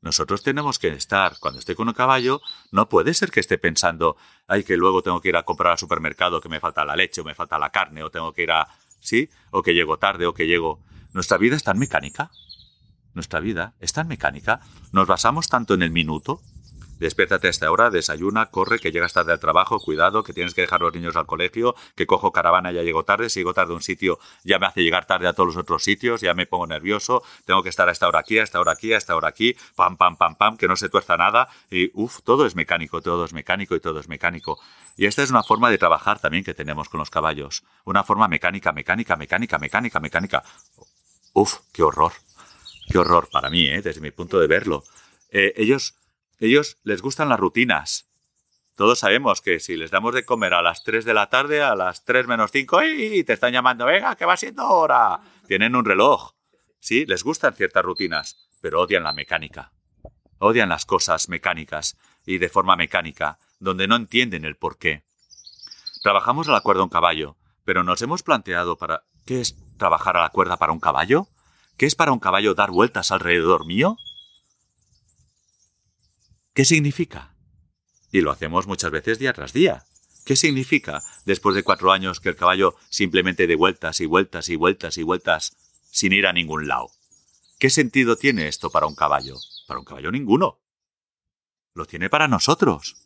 Nosotros 0.00 0.42
tenemos 0.42 0.78
que 0.78 0.88
estar, 0.88 1.36
cuando 1.38 1.60
esté 1.60 1.74
con 1.74 1.88
un 1.88 1.94
caballo, 1.94 2.40
no 2.70 2.88
puede 2.88 3.12
ser 3.12 3.30
que 3.30 3.40
esté 3.40 3.58
pensando, 3.58 4.16
ay, 4.46 4.64
que 4.64 4.78
luego 4.78 5.02
tengo 5.02 5.20
que 5.20 5.28
ir 5.28 5.36
a 5.36 5.42
comprar 5.42 5.72
al 5.72 5.78
supermercado, 5.78 6.40
que 6.40 6.48
me 6.48 6.58
falta 6.58 6.86
la 6.86 6.96
leche, 6.96 7.20
o 7.20 7.24
me 7.24 7.34
falta 7.34 7.58
la 7.58 7.70
carne, 7.70 8.02
o 8.02 8.10
tengo 8.10 8.32
que 8.32 8.44
ir 8.44 8.52
a... 8.52 8.68
¿Sí? 9.00 9.28
O 9.50 9.62
que 9.62 9.74
llego 9.74 9.98
tarde, 9.98 10.24
o 10.26 10.32
que 10.32 10.46
llego... 10.46 10.80
Nuestra 11.12 11.36
vida 11.36 11.54
es 11.54 11.64
tan 11.64 11.78
mecánica. 11.78 12.30
Nuestra 13.12 13.40
vida 13.40 13.74
es 13.78 13.92
tan 13.92 14.08
mecánica. 14.08 14.60
Nos 14.92 15.06
basamos 15.06 15.48
tanto 15.48 15.74
en 15.74 15.82
el 15.82 15.90
minuto, 15.90 16.40
despiértate 16.98 17.46
a 17.46 17.50
esta 17.50 17.70
hora, 17.70 17.90
desayuna, 17.90 18.46
corre, 18.46 18.78
que 18.78 18.92
llegas 18.92 19.12
tarde 19.12 19.32
al 19.32 19.40
trabajo, 19.40 19.80
cuidado, 19.80 20.22
que 20.22 20.32
tienes 20.32 20.54
que 20.54 20.62
dejar 20.62 20.80
los 20.80 20.94
niños 20.94 21.16
al 21.16 21.26
colegio, 21.26 21.74
que 21.94 22.06
cojo 22.06 22.32
caravana, 22.32 22.72
ya 22.72 22.82
llego 22.82 23.04
tarde, 23.04 23.28
si 23.30 23.40
llego 23.40 23.54
tarde 23.54 23.72
a 23.72 23.76
un 23.76 23.82
sitio 23.82 24.18
ya 24.44 24.58
me 24.58 24.66
hace 24.66 24.82
llegar 24.82 25.06
tarde 25.06 25.26
a 25.28 25.32
todos 25.32 25.48
los 25.48 25.56
otros 25.56 25.82
sitios, 25.82 26.20
ya 26.20 26.34
me 26.34 26.46
pongo 26.46 26.66
nervioso, 26.66 27.22
tengo 27.44 27.62
que 27.62 27.68
estar 27.68 27.88
a 27.88 27.92
esta 27.92 28.08
hora 28.08 28.20
aquí, 28.20 28.38
a 28.38 28.42
esta 28.42 28.60
hora 28.60 28.72
aquí, 28.72 28.92
a 28.92 28.98
esta 28.98 29.16
hora 29.16 29.28
aquí, 29.28 29.56
pam, 29.74 29.96
pam, 29.96 30.16
pam, 30.16 30.36
pam, 30.36 30.56
que 30.56 30.68
no 30.68 30.76
se 30.76 30.88
tuerza 30.88 31.16
nada, 31.16 31.48
y 31.70 31.90
uff, 31.94 32.20
todo 32.22 32.46
es 32.46 32.54
mecánico, 32.54 33.02
todo 33.02 33.24
es 33.24 33.32
mecánico 33.32 33.74
y 33.74 33.80
todo 33.80 34.00
es 34.00 34.08
mecánico. 34.08 34.58
Y 34.96 35.06
esta 35.06 35.22
es 35.22 35.30
una 35.30 35.42
forma 35.42 35.70
de 35.70 35.78
trabajar 35.78 36.20
también 36.20 36.44
que 36.44 36.54
tenemos 36.54 36.88
con 36.88 36.98
los 36.98 37.10
caballos, 37.10 37.64
una 37.84 38.02
forma 38.04 38.28
mecánica, 38.28 38.72
mecánica, 38.72 39.16
mecánica, 39.16 39.58
mecánica, 39.58 40.00
mecánica. 40.00 40.42
Uf, 41.32 41.58
qué 41.72 41.82
horror, 41.82 42.12
qué 42.88 42.98
horror 42.98 43.28
para 43.30 43.50
mí, 43.50 43.66
¿eh? 43.66 43.82
desde 43.82 44.00
mi 44.00 44.10
punto 44.10 44.38
de 44.38 44.46
verlo. 44.46 44.84
Eh, 45.30 45.52
ellos 45.56 45.94
ellos 46.38 46.78
les 46.82 47.02
gustan 47.02 47.28
las 47.28 47.40
rutinas. 47.40 48.08
Todos 48.76 48.98
sabemos 48.98 49.40
que 49.40 49.58
si 49.58 49.76
les 49.76 49.90
damos 49.90 50.14
de 50.14 50.26
comer 50.26 50.52
a 50.52 50.60
las 50.60 50.84
3 50.84 51.04
de 51.04 51.14
la 51.14 51.30
tarde, 51.30 51.62
a 51.62 51.74
las 51.74 52.04
3 52.04 52.26
menos 52.26 52.50
5, 52.52 52.82
¡y 52.84 53.24
te 53.24 53.32
están 53.32 53.52
llamando! 53.52 53.86
¡Venga, 53.86 54.16
que 54.16 54.26
va 54.26 54.36
siendo 54.36 54.68
hora! 54.68 55.20
Tienen 55.46 55.74
un 55.74 55.86
reloj. 55.86 56.32
Sí, 56.78 57.06
les 57.06 57.24
gustan 57.24 57.54
ciertas 57.54 57.82
rutinas, 57.82 58.48
pero 58.60 58.82
odian 58.82 59.02
la 59.02 59.12
mecánica. 59.12 59.72
Odian 60.38 60.68
las 60.68 60.84
cosas 60.84 61.30
mecánicas 61.30 61.96
y 62.26 62.36
de 62.36 62.50
forma 62.50 62.76
mecánica, 62.76 63.38
donde 63.58 63.88
no 63.88 63.96
entienden 63.96 64.44
el 64.44 64.56
por 64.56 64.76
qué. 64.76 65.04
Trabajamos 66.02 66.48
a 66.48 66.52
la 66.52 66.60
cuerda 66.60 66.82
un 66.82 66.90
caballo, 66.90 67.36
pero 67.64 67.82
nos 67.82 68.02
hemos 68.02 68.22
planteado 68.22 68.76
para 68.76 69.04
¿qué 69.24 69.40
es 69.40 69.56
trabajar 69.78 70.18
a 70.18 70.22
la 70.22 70.30
cuerda 70.30 70.58
para 70.58 70.72
un 70.72 70.80
caballo? 70.80 71.28
¿Qué 71.78 71.86
es 71.86 71.94
para 71.94 72.12
un 72.12 72.18
caballo 72.18 72.54
dar 72.54 72.70
vueltas 72.70 73.10
alrededor 73.10 73.66
mío? 73.66 73.96
¿Qué 76.56 76.64
significa? 76.64 77.34
Y 78.10 78.22
lo 78.22 78.30
hacemos 78.30 78.66
muchas 78.66 78.90
veces 78.90 79.18
día 79.18 79.34
tras 79.34 79.52
día. 79.52 79.84
¿Qué 80.24 80.36
significa 80.36 81.02
después 81.26 81.54
de 81.54 81.62
cuatro 81.62 81.92
años 81.92 82.18
que 82.18 82.30
el 82.30 82.36
caballo 82.36 82.76
simplemente 82.88 83.46
de 83.46 83.56
vueltas 83.56 84.00
y 84.00 84.06
vueltas 84.06 84.48
y 84.48 84.56
vueltas 84.56 84.96
y 84.96 85.02
vueltas 85.02 85.54
sin 85.90 86.14
ir 86.14 86.26
a 86.26 86.32
ningún 86.32 86.66
lado? 86.66 86.88
¿Qué 87.58 87.68
sentido 87.68 88.16
tiene 88.16 88.48
esto 88.48 88.70
para 88.70 88.86
un 88.86 88.94
caballo? 88.94 89.36
Para 89.66 89.80
un 89.80 89.84
caballo 89.84 90.10
ninguno. 90.10 90.58
Lo 91.74 91.84
tiene 91.84 92.08
para 92.08 92.26
nosotros. 92.26 92.96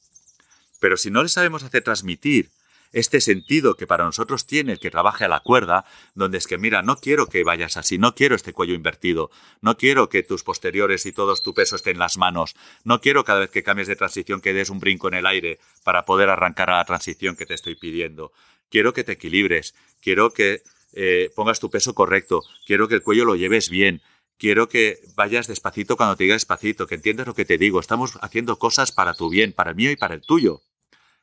Pero 0.79 0.97
si 0.97 1.11
no 1.11 1.25
le 1.25 1.29
sabemos 1.29 1.65
hacer 1.65 1.83
transmitir 1.83 2.53
este 2.92 3.20
sentido 3.20 3.76
que 3.76 3.87
para 3.87 4.05
nosotros 4.05 4.46
tiene 4.46 4.72
el 4.72 4.81
que 4.81 4.90
trabaje 4.90 5.24
a 5.24 5.29
la 5.29 5.40
cuerda, 5.40 5.85
donde 6.14 6.38
es 6.38 6.46
que, 6.46 6.59
mira, 6.59 6.83
no 6.83 6.96
quiero 6.96 7.26
que 7.26 7.44
vayas 7.44 7.76
así, 7.76 7.98
no 7.98 8.14
quiero 8.14 8.35
este 8.35 8.53
cuello 8.53 8.74
invertido, 8.74 9.31
no 9.61 9.76
quiero 9.76 10.09
que 10.09 10.22
tus 10.22 10.42
posteriores 10.42 11.07
y 11.07 11.12
todo 11.12 11.35
tu 11.37 11.55
peso 11.55 11.76
estén 11.76 11.94
en 11.94 12.00
las 12.00 12.18
manos, 12.18 12.57
no 12.85 13.00
quiero 13.00 13.24
cada 13.24 13.40
vez 13.40 13.50
que 13.50 13.62
cambies 13.62 13.88
de 13.88 13.96
transición 13.96 14.40
que 14.40 14.53
des 14.53 14.70
un 14.70 14.81
brinco 14.81 15.09
en 15.09 15.14
el 15.14 15.26
aire 15.26 15.59
para 15.85 16.05
poder 16.05 16.29
arrancar 16.29 16.70
a 16.70 16.79
la 16.79 16.85
transición 16.85 17.37
que 17.37 17.46
te 17.46 17.55
estoy 17.55 17.76
pidiendo. 17.76 18.33
Quiero 18.68 18.92
que 18.92 19.05
te 19.05 19.12
equilibres, 19.12 19.74
quiero 20.00 20.33
que 20.33 20.62
eh, 20.92 21.31
pongas 21.35 21.61
tu 21.61 21.70
peso 21.70 21.94
correcto, 21.94 22.42
quiero 22.66 22.88
que 22.88 22.96
el 22.96 23.03
cuello 23.03 23.24
lo 23.24 23.37
lleves 23.37 23.70
bien, 23.70 24.03
quiero 24.38 24.68
que 24.68 24.98
vayas 25.14 25.46
despacito 25.46 25.96
cuando 25.96 26.16
te 26.16 26.24
diga 26.24 26.35
despacito, 26.35 26.87
que 26.87 26.96
entiendas 26.96 27.26
lo 27.26 27.35
que 27.35 27.44
te 27.44 27.59
digo. 27.59 27.79
Estamos 27.79 28.18
haciendo 28.22 28.59
cosas 28.59 28.90
para 28.90 29.14
tu 29.14 29.29
bien, 29.29 29.53
para 29.53 29.70
el 29.70 29.76
mío 29.76 29.90
y 29.90 29.96
para 29.96 30.14
el 30.14 30.22
tuyo. 30.22 30.62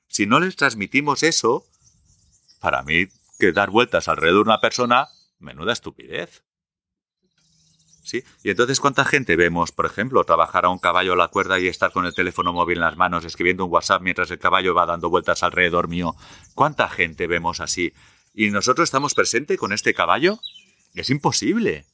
Si 0.08 0.26
no 0.26 0.40
les 0.40 0.56
transmitimos 0.56 1.24
eso, 1.24 1.66
para 2.60 2.84
mí 2.84 3.08
que 3.40 3.52
dar 3.52 3.70
vueltas 3.70 4.08
alrededor 4.08 4.46
de 4.46 4.50
una 4.50 4.62
persona, 4.62 5.08
menuda 5.40 5.74
estupidez. 5.74 6.44
¿Sí? 8.04 8.24
Y 8.42 8.52
entonces, 8.52 8.80
¿cuánta 8.80 9.04
gente 9.04 9.36
vemos, 9.36 9.74
por 9.74 9.86
ejemplo, 9.86 10.24
trabajar 10.24 10.64
a 10.64 10.70
un 10.70 10.80
caballo 10.80 11.14
a 11.14 11.18
la 11.18 11.28
cuerda 11.28 11.60
y 11.60 11.68
estar 11.68 11.92
con 11.92 12.06
el 12.06 12.14
teléfono 12.14 12.54
móvil 12.54 12.78
en 12.78 12.84
las 12.84 12.96
manos 12.96 13.26
escribiendo 13.26 13.66
un 13.66 13.72
WhatsApp 13.72 14.02
mientras 14.02 14.32
el 14.32 14.40
caballo 14.40 14.74
va 14.74 14.86
dando 14.86 15.10
vueltas 15.10 15.44
alrededor 15.44 15.90
mío? 15.90 16.16
¿Cuánta 16.56 16.88
gente 16.88 17.28
vemos 17.28 17.60
así? 17.60 17.94
¿Y 18.34 18.50
nosotros 18.50 18.86
estamos 18.86 19.14
presentes 19.14 19.58
con 19.58 19.74
este 19.74 19.94
caballo? 19.94 20.40
Es 20.94 21.10
imposible. 21.10 21.86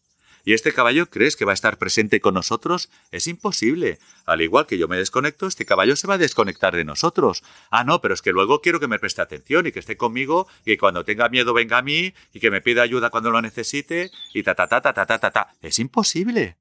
¿Y 0.45 0.53
este 0.53 0.73
caballo 0.73 1.09
crees 1.09 1.37
que 1.37 1.45
va 1.45 1.51
a 1.51 1.53
estar 1.53 1.77
presente 1.77 2.19
con 2.19 2.33
nosotros? 2.33 2.89
Es 3.11 3.27
imposible. 3.27 3.99
Al 4.25 4.41
igual 4.41 4.67
que 4.67 4.77
yo 4.77 4.89
me 4.89 4.97
desconecto, 4.97 5.47
este 5.47 5.65
caballo 5.65 5.95
se 5.95 6.05
va 6.05 6.15
a 6.15 6.17
desconectar 6.17 6.75
de 6.75 6.83
nosotros. 6.83 7.43
Ah, 7.71 7.85
no, 7.85 8.01
pero 8.01 8.13
es 8.13 8.21
que 8.21 8.33
luego 8.33 8.59
quiero 8.59 8.81
que 8.81 8.89
me 8.89 8.99
preste 8.99 9.21
atención 9.21 9.67
y 9.67 9.71
que 9.71 9.79
esté 9.79 9.95
conmigo 9.95 10.47
y 10.65 10.71
que 10.71 10.77
cuando 10.77 11.05
tenga 11.05 11.29
miedo 11.29 11.53
venga 11.53 11.77
a 11.77 11.81
mí 11.81 12.13
y 12.33 12.39
que 12.41 12.51
me 12.51 12.61
pida 12.61 12.81
ayuda 12.81 13.09
cuando 13.09 13.31
lo 13.31 13.41
necesite 13.41 14.11
y 14.33 14.43
ta 14.43 14.53
ta 14.53 14.67
ta 14.67 14.81
ta 14.81 14.93
ta 14.93 15.05
ta 15.05 15.17
ta. 15.17 15.31
ta. 15.31 15.55
Es 15.61 15.79
imposible. 15.79 16.57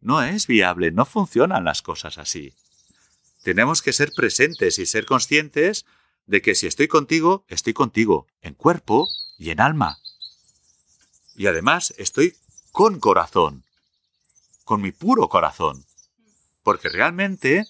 No 0.00 0.20
es 0.22 0.48
viable, 0.48 0.90
no 0.90 1.04
funcionan 1.04 1.64
las 1.64 1.82
cosas 1.82 2.18
así. 2.18 2.54
Tenemos 3.44 3.80
que 3.80 3.92
ser 3.92 4.10
presentes 4.14 4.78
y 4.80 4.86
ser 4.86 5.06
conscientes 5.06 5.86
de 6.26 6.42
que 6.42 6.56
si 6.56 6.66
estoy 6.66 6.88
contigo, 6.88 7.44
estoy 7.48 7.74
contigo, 7.74 8.26
en 8.42 8.54
cuerpo 8.54 9.06
y 9.38 9.50
en 9.50 9.60
alma. 9.60 9.98
Y 11.36 11.46
además 11.46 11.94
estoy 11.96 12.34
con 12.78 13.00
corazón, 13.00 13.64
con 14.64 14.80
mi 14.80 14.92
puro 14.92 15.28
corazón. 15.28 15.84
Porque 16.62 16.88
realmente, 16.88 17.64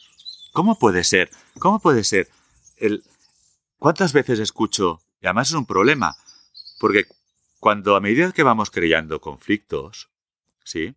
¿cómo 0.52 0.78
puede 0.78 1.02
ser? 1.02 1.30
¿Cómo 1.59 1.80
puede 1.80 2.04
ser? 2.04 2.28
El, 2.76 3.02
¿Cuántas 3.78 4.12
veces 4.12 4.38
escucho? 4.38 5.00
Y 5.22 5.26
además 5.26 5.48
es 5.48 5.54
un 5.54 5.64
problema, 5.64 6.14
porque 6.78 7.06
cuando 7.59 7.96
a 7.96 8.00
medida 8.00 8.32
que 8.32 8.42
vamos 8.42 8.70
creando 8.70 9.18
conflictos, 9.18 10.11
¿sí? 10.62 10.94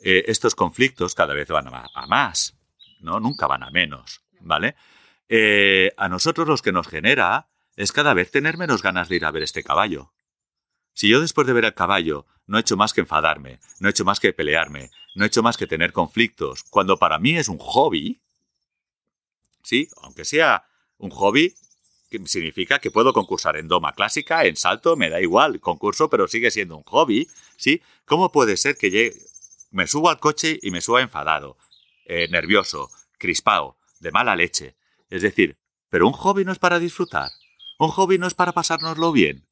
Eh, 0.00 0.24
estos 0.28 0.54
conflictos 0.54 1.14
cada 1.14 1.34
vez 1.34 1.48
van 1.48 1.68
a, 1.68 2.06
más, 2.06 2.54
¿no? 3.00 3.20
Nunca 3.20 3.46
van 3.48 3.64
a 3.64 3.70
menos, 3.70 4.22
¿vale? 4.40 4.76
Eh, 5.28 5.92
a 5.98 6.08
nosotros 6.08 6.48
los 6.48 6.62
que 6.62 6.72
nos 6.72 6.88
genera 6.88 7.48
es 7.76 7.92
cada 7.92 8.14
vez 8.14 8.30
tener 8.30 8.56
menos 8.56 8.80
ganas 8.80 9.10
de 9.10 9.16
ir 9.16 9.26
a 9.26 9.30
ver 9.30 9.42
este 9.42 9.62
caballo. 9.62 10.10
Si 10.94 11.08
yo 11.08 11.20
después 11.20 11.46
de 11.46 11.52
ver 11.52 11.64
al 11.64 11.74
caballo 11.74 12.26
no 12.46 12.58
he 12.58 12.60
hecho 12.60 12.76
más 12.76 12.92
que 12.92 13.00
enfadarme, 13.00 13.60
no 13.80 13.88
he 13.88 13.90
hecho 13.90 14.04
más 14.04 14.20
que 14.20 14.32
pelearme, 14.32 14.90
no 15.14 15.24
he 15.24 15.26
hecho 15.28 15.42
más 15.42 15.56
que 15.56 15.66
tener 15.66 15.92
conflictos, 15.92 16.64
cuando 16.64 16.98
para 16.98 17.18
mí 17.18 17.36
es 17.36 17.48
un 17.48 17.58
hobby, 17.58 18.20
sí, 19.62 19.88
aunque 20.02 20.24
sea 20.24 20.66
un 20.98 21.10
hobby, 21.10 21.54
significa 22.26 22.78
que 22.78 22.90
puedo 22.90 23.12
concursar 23.12 23.56
en 23.56 23.68
doma 23.68 23.92
clásica, 23.92 24.44
en 24.44 24.56
salto, 24.56 24.96
me 24.96 25.08
da 25.08 25.20
igual, 25.20 25.60
concurso, 25.60 26.10
pero 26.10 26.28
sigue 26.28 26.50
siendo 26.50 26.76
un 26.76 26.82
hobby, 26.84 27.28
¿sí? 27.56 27.82
¿Cómo 28.04 28.30
puede 28.30 28.56
ser 28.56 28.76
que 28.76 28.90
llegue, 28.90 29.16
me 29.70 29.86
subo 29.86 30.10
al 30.10 30.20
coche 30.20 30.58
y 30.60 30.70
me 30.70 30.80
suba 30.80 31.00
enfadado, 31.00 31.56
eh, 32.04 32.28
nervioso, 32.28 32.90
crispado, 33.18 33.78
de 34.00 34.10
mala 34.10 34.36
leche? 34.36 34.76
Es 35.08 35.22
decir, 35.22 35.56
pero 35.88 36.06
un 36.06 36.12
hobby 36.12 36.44
no 36.44 36.52
es 36.52 36.58
para 36.58 36.78
disfrutar, 36.78 37.30
un 37.78 37.88
hobby 37.88 38.18
no 38.18 38.26
es 38.26 38.34
para 38.34 38.52
pasárnoslo 38.52 39.12
bien, 39.12 39.46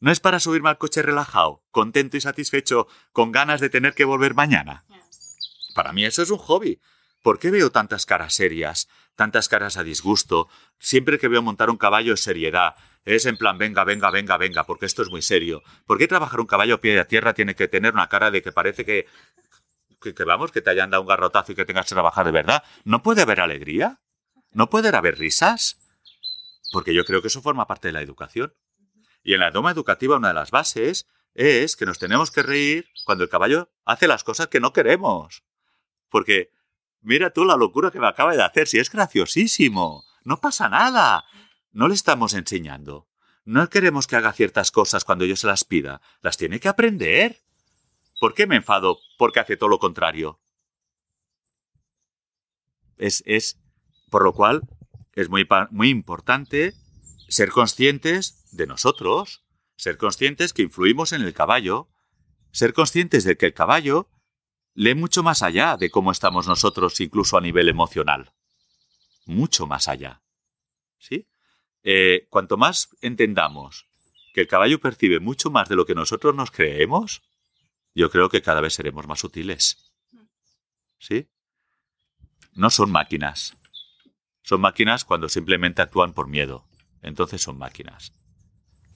no 0.00 0.10
es 0.10 0.20
para 0.20 0.40
subirme 0.40 0.70
al 0.70 0.78
coche 0.78 1.02
relajado, 1.02 1.62
contento 1.70 2.16
y 2.16 2.20
satisfecho, 2.20 2.88
con 3.12 3.32
ganas 3.32 3.60
de 3.60 3.70
tener 3.70 3.94
que 3.94 4.04
volver 4.04 4.34
mañana. 4.34 4.84
Para 5.74 5.92
mí 5.92 6.04
eso 6.04 6.22
es 6.22 6.30
un 6.30 6.38
hobby. 6.38 6.80
¿Por 7.22 7.38
qué 7.38 7.50
veo 7.50 7.70
tantas 7.70 8.06
caras 8.06 8.34
serias, 8.34 8.88
tantas 9.14 9.48
caras 9.48 9.76
a 9.76 9.84
disgusto? 9.84 10.48
Siempre 10.78 11.18
que 11.18 11.28
veo 11.28 11.42
montar 11.42 11.68
un 11.68 11.76
caballo 11.76 12.14
es 12.14 12.20
seriedad. 12.20 12.74
Es 13.04 13.26
en 13.26 13.36
plan, 13.36 13.58
venga, 13.58 13.84
venga, 13.84 14.10
venga, 14.10 14.38
venga, 14.38 14.64
porque 14.64 14.86
esto 14.86 15.02
es 15.02 15.10
muy 15.10 15.20
serio. 15.20 15.62
¿Por 15.86 15.98
qué 15.98 16.08
trabajar 16.08 16.40
un 16.40 16.46
caballo 16.46 16.76
a 16.76 16.80
pie 16.80 16.94
de 16.94 17.04
tierra 17.04 17.34
tiene 17.34 17.54
que 17.54 17.68
tener 17.68 17.92
una 17.92 18.08
cara 18.08 18.30
de 18.30 18.42
que 18.42 18.52
parece 18.52 18.86
que, 18.86 19.06
que, 20.00 20.14
que, 20.14 20.24
vamos, 20.24 20.50
que 20.50 20.62
te 20.62 20.70
hayan 20.70 20.90
dado 20.90 21.02
un 21.02 21.08
garrotazo 21.08 21.52
y 21.52 21.54
que 21.54 21.66
tengas 21.66 21.86
que 21.86 21.94
trabajar 21.94 22.24
de 22.24 22.32
verdad? 22.32 22.64
¿No 22.84 23.02
puede 23.02 23.20
haber 23.22 23.40
alegría? 23.40 24.00
¿No 24.52 24.70
puede 24.70 24.88
haber 24.88 25.18
risas? 25.18 25.76
Porque 26.72 26.94
yo 26.94 27.04
creo 27.04 27.20
que 27.20 27.28
eso 27.28 27.42
forma 27.42 27.66
parte 27.66 27.88
de 27.88 27.92
la 27.92 28.00
educación. 28.00 28.54
Y 29.22 29.34
en 29.34 29.40
la 29.40 29.50
doma 29.50 29.70
educativa 29.70 30.16
una 30.16 30.28
de 30.28 30.34
las 30.34 30.50
bases 30.50 31.06
es 31.34 31.76
que 31.76 31.86
nos 31.86 31.98
tenemos 31.98 32.30
que 32.30 32.42
reír 32.42 32.88
cuando 33.04 33.24
el 33.24 33.30
caballo 33.30 33.70
hace 33.84 34.08
las 34.08 34.24
cosas 34.24 34.48
que 34.48 34.60
no 34.60 34.72
queremos. 34.72 35.44
Porque 36.08 36.52
mira 37.00 37.30
tú 37.30 37.44
la 37.44 37.56
locura 37.56 37.90
que 37.90 38.00
me 38.00 38.08
acaba 38.08 38.34
de 38.34 38.42
hacer, 38.42 38.66
si 38.66 38.78
es 38.78 38.90
graciosísimo, 38.90 40.04
no 40.24 40.40
pasa 40.40 40.68
nada. 40.68 41.24
No 41.72 41.88
le 41.88 41.94
estamos 41.94 42.34
enseñando. 42.34 43.08
No 43.44 43.68
queremos 43.68 44.06
que 44.06 44.16
haga 44.16 44.32
ciertas 44.32 44.70
cosas 44.70 45.04
cuando 45.04 45.24
yo 45.24 45.36
se 45.36 45.46
las 45.46 45.64
pida, 45.64 46.00
las 46.20 46.36
tiene 46.36 46.60
que 46.60 46.68
aprender. 46.68 47.40
¿Por 48.20 48.34
qué 48.34 48.46
me 48.46 48.56
enfado? 48.56 48.98
Porque 49.16 49.40
hace 49.40 49.56
todo 49.56 49.70
lo 49.70 49.78
contrario. 49.78 50.40
Es, 52.98 53.22
es, 53.24 53.58
por 54.10 54.24
lo 54.24 54.34
cual, 54.34 54.62
es 55.14 55.30
muy, 55.30 55.48
muy 55.70 55.88
importante 55.88 56.74
ser 57.30 57.50
conscientes 57.50 58.44
de 58.50 58.66
nosotros, 58.66 59.44
ser 59.76 59.96
conscientes 59.96 60.52
que 60.52 60.62
influimos 60.62 61.12
en 61.12 61.22
el 61.22 61.32
caballo, 61.32 61.88
ser 62.50 62.74
conscientes 62.74 63.24
de 63.24 63.36
que 63.36 63.46
el 63.46 63.54
caballo 63.54 64.10
lee 64.74 64.96
mucho 64.96 65.22
más 65.22 65.42
allá 65.42 65.76
de 65.76 65.90
cómo 65.90 66.10
estamos 66.10 66.48
nosotros, 66.48 67.00
incluso 67.00 67.38
a 67.38 67.40
nivel 67.40 67.68
emocional. 67.68 68.34
Mucho 69.26 69.66
más 69.66 69.86
allá. 69.86 70.22
¿Sí? 70.98 71.28
Eh, 71.84 72.26
cuanto 72.30 72.56
más 72.56 72.88
entendamos 73.00 73.86
que 74.34 74.42
el 74.42 74.48
caballo 74.48 74.80
percibe 74.80 75.20
mucho 75.20 75.50
más 75.50 75.68
de 75.68 75.76
lo 75.76 75.86
que 75.86 75.94
nosotros 75.94 76.34
nos 76.34 76.50
creemos, 76.50 77.22
yo 77.94 78.10
creo 78.10 78.28
que 78.28 78.42
cada 78.42 78.60
vez 78.60 78.74
seremos 78.74 79.06
más 79.06 79.22
útiles. 79.22 79.94
¿Sí? 80.98 81.28
No 82.54 82.70
son 82.70 82.90
máquinas. 82.90 83.56
Son 84.42 84.60
máquinas 84.60 85.04
cuando 85.04 85.28
simplemente 85.28 85.80
actúan 85.80 86.12
por 86.12 86.26
miedo. 86.26 86.69
Entonces 87.02 87.42
son 87.42 87.58
máquinas. 87.58 88.12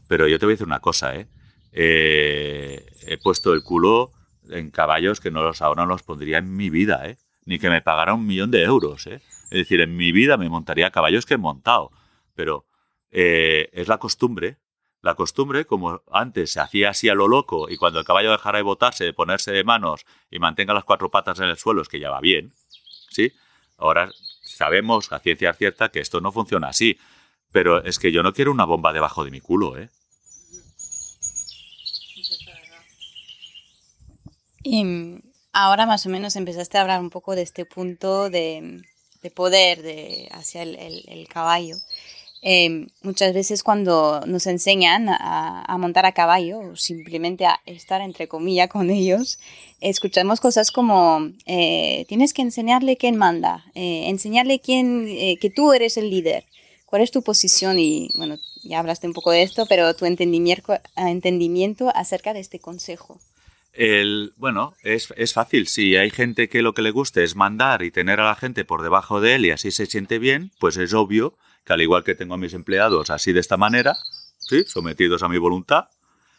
Pero 0.09 0.29
yo 0.29 0.39
te 0.39 0.47
voy 0.47 0.53
a 0.53 0.55
decir 0.55 0.67
una 0.67 0.81
cosa, 0.81 1.17
¿eh? 1.17 1.29
eh 1.73 2.87
he 3.07 3.19
puesto 3.19 3.53
el 3.53 3.63
culo 3.63 4.13
en 4.51 4.71
caballos 4.71 5.21
que 5.21 5.31
no 5.31 5.43
los 5.43 5.63
ahora 5.63 5.83
no 5.83 5.89
los 5.89 6.03
pondría 6.03 6.39
en 6.39 6.55
mi 6.55 6.71
vida, 6.71 7.09
¿eh? 7.09 7.19
Ni 7.47 7.59
que 7.59 7.71
me 7.71 7.83
pagara 7.83 8.15
un 8.15 8.27
millón 8.27 8.51
de 8.51 8.63
euros, 8.63 9.07
¿eh? 9.07 9.21
Es 9.45 9.59
decir, 9.59 9.81
en 9.81 9.97
mi 9.97 10.13
vida 10.13 10.37
me 10.37 10.49
montaría 10.49 10.91
caballos 10.91 11.27
que 11.27 11.35
he 11.35 11.39
montado. 11.39 11.91
Pero 12.35 12.67
eh, 13.11 13.71
es 13.73 13.89
la 13.89 13.99
costumbre. 13.99 14.59
La 15.01 15.15
costumbre, 15.15 15.67
como 15.67 16.03
antes 16.11 16.53
se 16.53 16.61
hacía 16.61 16.91
así 16.91 17.11
a 17.11 17.15
lo 17.15 17.29
loco 17.29 17.69
y 17.69 17.77
cuando 17.77 17.99
el 17.99 18.07
caballo 18.07 18.31
dejara 18.31 18.59
de 18.59 18.63
botarse, 18.63 19.05
de 19.05 19.13
ponerse 19.13 19.53
de 19.53 19.63
manos 19.63 20.07
y 20.31 20.39
mantenga 20.39 20.73
las 20.73 20.85
cuatro 20.85 21.11
patas 21.11 21.39
en 21.41 21.45
el 21.45 21.59
suelo, 21.59 21.83
es 21.83 21.89
que 21.89 22.01
ya 22.01 22.11
va 22.11 22.21
bien. 22.21 22.55
¿Sí? 23.11 23.33
Ahora 23.77 24.11
sabemos 24.43 25.13
a 25.13 25.19
ciencia 25.19 25.53
cierta 25.53 25.91
que 25.91 26.01
esto 26.01 26.21
no 26.21 26.33
funciona 26.33 26.69
así. 26.69 26.99
Pero 27.55 27.85
es 27.85 28.01
que 28.01 28.11
yo 28.11 28.25
no 28.25 28.33
quiero 28.33 28.51
una 28.51 28.65
bomba 28.65 28.93
debajo 28.93 29.25
de 29.25 29.31
mi 29.31 29.41
culo, 29.41 29.79
¿eh? 29.79 29.89
Y 34.65 34.85
ahora 35.53 35.87
más 35.87 36.05
o 36.05 36.09
menos 36.09 36.35
empezaste 36.35 36.79
a 36.79 36.81
hablar 36.81 37.01
un 37.01 37.11
poco 37.11 37.37
de 37.37 37.43
este 37.43 37.65
punto 37.65 38.29
de, 38.29 38.83
de 39.23 39.31
poder 39.31 39.83
de, 39.83 40.29
hacia 40.33 40.63
el, 40.63 41.29
caballo. 41.29 41.77
Eh, 42.43 42.89
muchas 43.03 43.33
veces 43.33 43.63
cuando 43.63 44.23
nos 44.27 44.49
enseñan 44.49 45.07
a, 45.09 45.77
montar 45.79 46.07
a 46.07 46.13
caballo 46.13 46.59
o 46.59 46.77
simplemente 46.77 47.47
a 47.47 47.61
estar 47.67 48.01
entre 48.01 48.27
comillas 48.27 48.69
con 48.69 48.91
ellos, 48.91 49.39
escuchamos 49.81 50.41
cosas 50.41 50.73
como 50.73 51.31
eh, 51.47 52.05
tienes 52.09 52.35
que 52.35 52.43
enseñarle 52.43 52.97
quién 52.97 53.17
manda, 53.17 53.65
eh, 53.77 54.09
enseñarle 54.09 54.59
quién, 54.59 55.07
que 55.41 55.53
tú 55.55 55.73
eres 55.73 55.97
el 55.97 56.11
líder. 56.11 56.47
¿Cuál 56.95 57.03
es 57.03 57.11
tu 57.11 57.25
posición? 57.25 57.81
Y 57.81 58.09
bueno, 58.15 58.39
ya 58.63 58.79
hablaste 58.79 59.09
un 59.09 59.15
poco 59.15 59.33
de 59.33 59.43
esto, 59.43 59.67
pero 59.69 59.97
tu 59.97 60.05
entendimiento, 60.07 60.79
entendimiento 60.95 61.91
acerca 61.93 62.33
de 62.33 62.39
este 62.39 62.61
consejo. 62.61 63.19
El, 63.73 64.33
bueno, 64.37 64.77
es, 64.85 65.13
es, 65.17 65.33
fácil. 65.33 65.67
Si 65.67 65.97
hay 65.97 66.11
gente 66.11 66.49
que 66.49 66.63
lo 66.63 66.73
que 66.73 66.83
le 66.83 66.93
guste 66.93 67.25
es 67.25 67.35
mandar 67.35 67.83
y 67.83 67.91
tener 67.91 68.21
a 68.21 68.27
la 68.27 68.37
gente 68.37 68.65
por 68.65 68.81
debajo 68.81 69.21
de 69.21 69.35
él 69.35 69.47
y 69.47 69.51
así 69.51 69.73
se 69.73 69.87
siente 69.87 70.21
bien, 70.21 70.53
pues 70.61 70.77
es 70.77 70.95
obvio 70.95 71.37
que 71.65 71.73
al 71.73 71.83
igual 71.83 72.05
que 72.05 72.15
tengo 72.15 72.35
a 72.35 72.39
mis 72.39 72.55
empleados 72.55 73.11
así 73.11 73.33
de 73.33 73.41
esta 73.41 73.57
manera, 73.57 73.97
¿sí? 74.39 74.63
sometidos 74.65 75.25
a 75.25 75.29
mi 75.29 75.39
voluntad, 75.39 75.89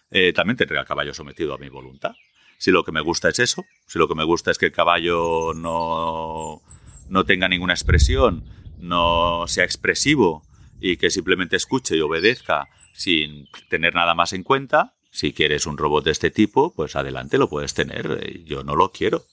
eh, 0.09 0.31
también 0.31 0.55
tendré 0.55 0.79
al 0.79 0.85
caballo 0.85 1.13
sometido 1.13 1.53
a 1.53 1.57
mi 1.57 1.67
voluntad. 1.67 2.13
Si 2.59 2.71
lo 2.71 2.85
que 2.85 2.93
me 2.93 3.01
gusta 3.01 3.27
es 3.27 3.39
eso, 3.39 3.65
si 3.87 3.99
lo 3.99 4.07
que 4.07 4.15
me 4.15 4.23
gusta 4.23 4.51
es 4.51 4.57
que 4.57 4.67
el 4.67 4.71
caballo 4.71 5.53
no, 5.53 6.61
no 7.09 7.25
tenga 7.25 7.49
ninguna 7.49 7.73
expresión, 7.73 8.45
no 8.77 9.45
sea 9.47 9.63
expresivo 9.63 10.43
y 10.79 10.97
que 10.97 11.09
simplemente 11.09 11.55
escuche 11.55 11.95
y 11.95 12.01
obedezca 12.01 12.67
sin 12.93 13.47
tener 13.69 13.93
nada 13.93 14.15
más 14.15 14.33
en 14.33 14.43
cuenta, 14.43 14.95
si 15.11 15.33
quieres 15.33 15.65
un 15.65 15.77
robot 15.77 16.05
de 16.05 16.11
este 16.11 16.31
tipo, 16.31 16.73
pues 16.73 16.95
adelante 16.95 17.37
lo 17.37 17.49
puedes 17.49 17.73
tener. 17.73 18.43
Yo 18.43 18.63
no 18.63 18.75
lo 18.75 18.91
quiero, 18.91 19.23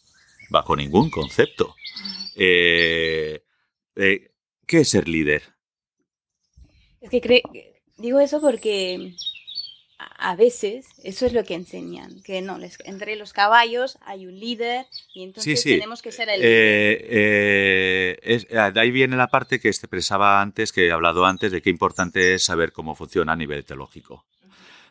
bajo 0.51 0.77
ningún 0.77 1.11
concepto. 1.11 1.75
Eh, 2.37 3.43
eh, 3.97 4.31
¿Qué 4.67 4.81
es 4.81 4.89
ser 4.89 5.09
líder? 5.09 5.43
Es 7.01 7.11
que 7.11 7.73
digo 7.99 8.21
eso 8.21 8.41
porque 8.41 9.15
a 10.19 10.37
veces 10.37 10.87
eso 11.03 11.27
es 11.27 11.33
lo 11.33 11.45
que 11.45 11.55
enseñan, 11.55 12.23
que 12.23 12.43
no, 12.43 12.59
les, 12.59 12.79
entre 12.85 13.17
los 13.17 13.33
caballos 13.33 13.99
hay 14.03 14.27
un 14.27 14.39
líder 14.39 14.87
y 15.15 15.23
entonces 15.25 15.61
sí, 15.61 15.71
sí. 15.71 15.75
tenemos 15.77 16.03
que 16.03 16.13
ser 16.13 16.29
el 16.29 16.41
líder. 16.41 16.53
Eh, 16.53 17.09
eh, 17.11 18.19
es, 18.23 18.49
de 18.49 18.81
ahí 18.81 18.91
viene 18.91 19.17
la 19.17 19.29
parte 19.29 19.61
que 19.61 19.69
expresaba 19.69 20.41
antes, 20.41 20.73
que 20.73 20.87
he 20.87 20.93
hablado 20.93 21.25
antes, 21.25 21.53
de 21.53 21.63
qué 21.63 21.71
importante 21.71 22.35
es 22.35 22.45
saber 22.45 22.73
cómo 22.73 22.95
funciona 22.95 23.33
a 23.33 23.37
nivel 23.37 23.61
etológico. 23.61 24.27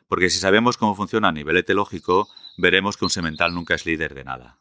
Porque 0.07 0.29
si 0.29 0.39
sabemos 0.39 0.77
cómo 0.77 0.95
funciona 0.95 1.29
a 1.29 1.31
nivel 1.31 1.57
etológico, 1.57 2.27
veremos 2.57 2.97
que 2.97 3.05
un 3.05 3.11
semental 3.11 3.53
nunca 3.53 3.75
es 3.75 3.85
líder 3.85 4.13
de 4.13 4.23
nada. 4.23 4.59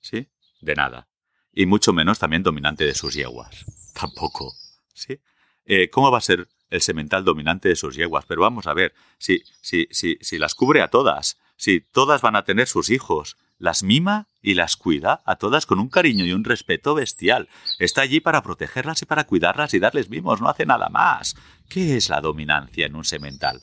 ¿Sí? 0.00 0.28
De 0.60 0.74
nada. 0.74 1.08
Y 1.52 1.66
mucho 1.66 1.92
menos 1.92 2.18
también 2.18 2.42
dominante 2.42 2.84
de 2.84 2.94
sus 2.94 3.14
yeguas. 3.14 3.64
Tampoco. 3.94 4.54
¿Sí? 4.94 5.20
Eh, 5.66 5.90
¿Cómo 5.90 6.10
va 6.10 6.18
a 6.18 6.22
ser 6.22 6.48
el 6.70 6.80
semental 6.80 7.24
dominante 7.24 7.68
de 7.68 7.76
sus 7.76 7.96
yeguas? 7.96 8.24
Pero 8.26 8.42
vamos 8.42 8.66
a 8.66 8.74
ver, 8.74 8.94
si, 9.18 9.42
si, 9.60 9.88
si, 9.90 10.16
si 10.20 10.38
las 10.38 10.54
cubre 10.54 10.82
a 10.82 10.88
todas, 10.88 11.38
si 11.56 11.80
todas 11.80 12.22
van 12.22 12.36
a 12.36 12.44
tener 12.44 12.66
sus 12.66 12.90
hijos, 12.90 13.36
las 13.58 13.82
mima 13.82 14.28
y 14.42 14.54
las 14.54 14.76
cuida 14.76 15.22
a 15.24 15.36
todas 15.36 15.66
con 15.66 15.78
un 15.78 15.88
cariño 15.88 16.24
y 16.24 16.32
un 16.32 16.44
respeto 16.44 16.94
bestial. 16.94 17.48
Está 17.78 18.02
allí 18.02 18.20
para 18.20 18.42
protegerlas 18.42 19.02
y 19.02 19.06
para 19.06 19.24
cuidarlas 19.24 19.74
y 19.74 19.78
darles 19.78 20.10
mimos, 20.10 20.40
no 20.40 20.48
hace 20.48 20.66
nada 20.66 20.88
más. 20.88 21.36
¿Qué 21.68 21.96
es 21.96 22.08
la 22.08 22.20
dominancia 22.20 22.86
en 22.86 22.96
un 22.96 23.04
semental? 23.04 23.62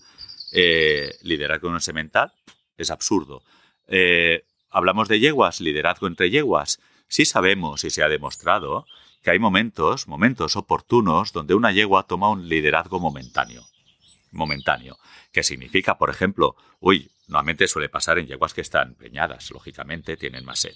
Eh, 0.53 1.15
liderazgo 1.21 1.67
en 1.67 1.75
un 1.75 1.81
semental 1.81 2.33
es 2.77 2.89
absurdo. 2.89 3.43
Eh, 3.87 4.43
hablamos 4.69 5.07
de 5.07 5.19
yeguas, 5.19 5.61
liderazgo 5.61 6.07
entre 6.07 6.29
yeguas. 6.29 6.79
Sí 7.07 7.25
sabemos 7.25 7.83
y 7.83 7.89
se 7.89 8.03
ha 8.03 8.09
demostrado 8.09 8.85
que 9.21 9.31
hay 9.31 9.39
momentos, 9.39 10.07
momentos 10.07 10.55
oportunos 10.55 11.31
donde 11.33 11.53
una 11.53 11.71
yegua 11.71 12.03
toma 12.03 12.29
un 12.29 12.47
liderazgo 12.47 12.99
momentáneo. 12.99 13.63
Momentáneo. 14.31 14.97
Que 15.31 15.43
significa, 15.43 15.97
por 15.97 16.09
ejemplo, 16.09 16.55
uy, 16.79 17.11
normalmente 17.27 17.67
suele 17.67 17.89
pasar 17.89 18.17
en 18.17 18.27
yeguas 18.27 18.53
que 18.53 18.61
están 18.61 18.95
peñadas, 18.95 19.51
lógicamente, 19.51 20.17
tienen 20.17 20.45
más 20.45 20.59
sed. 20.59 20.75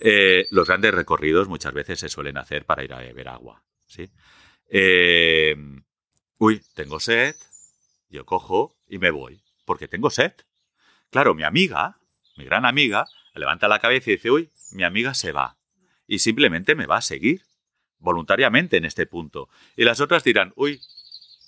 Eh, 0.00 0.46
los 0.50 0.66
grandes 0.66 0.94
recorridos 0.94 1.48
muchas 1.48 1.72
veces 1.72 2.00
se 2.00 2.08
suelen 2.08 2.36
hacer 2.36 2.64
para 2.64 2.84
ir 2.84 2.92
a 2.92 2.98
beber 2.98 3.28
agua. 3.28 3.62
¿sí? 3.86 4.10
Eh, 4.68 5.56
uy, 6.38 6.62
tengo 6.74 7.00
sed, 7.00 7.36
yo 8.08 8.24
cojo 8.24 8.76
y 8.86 8.98
me 8.98 9.10
voy. 9.10 9.40
porque 9.64 9.86
tengo 9.86 10.08
sed. 10.08 10.32
Claro, 11.10 11.34
mi 11.34 11.42
amiga, 11.42 11.98
mi 12.36 12.44
gran 12.44 12.64
amiga, 12.64 13.06
levanta 13.34 13.68
la 13.68 13.78
cabeza 13.78 14.10
y 14.10 14.14
dice, 14.14 14.30
uy, 14.30 14.50
mi 14.72 14.82
amiga 14.82 15.12
se 15.14 15.32
va. 15.32 15.58
Y 16.06 16.20
simplemente 16.20 16.74
me 16.74 16.86
va 16.86 16.96
a 16.96 17.02
seguir, 17.02 17.42
voluntariamente 17.98 18.76
en 18.76 18.84
este 18.84 19.06
punto. 19.06 19.48
Y 19.76 19.84
las 19.84 20.00
otras 20.00 20.24
dirán, 20.24 20.52
uy, 20.56 20.80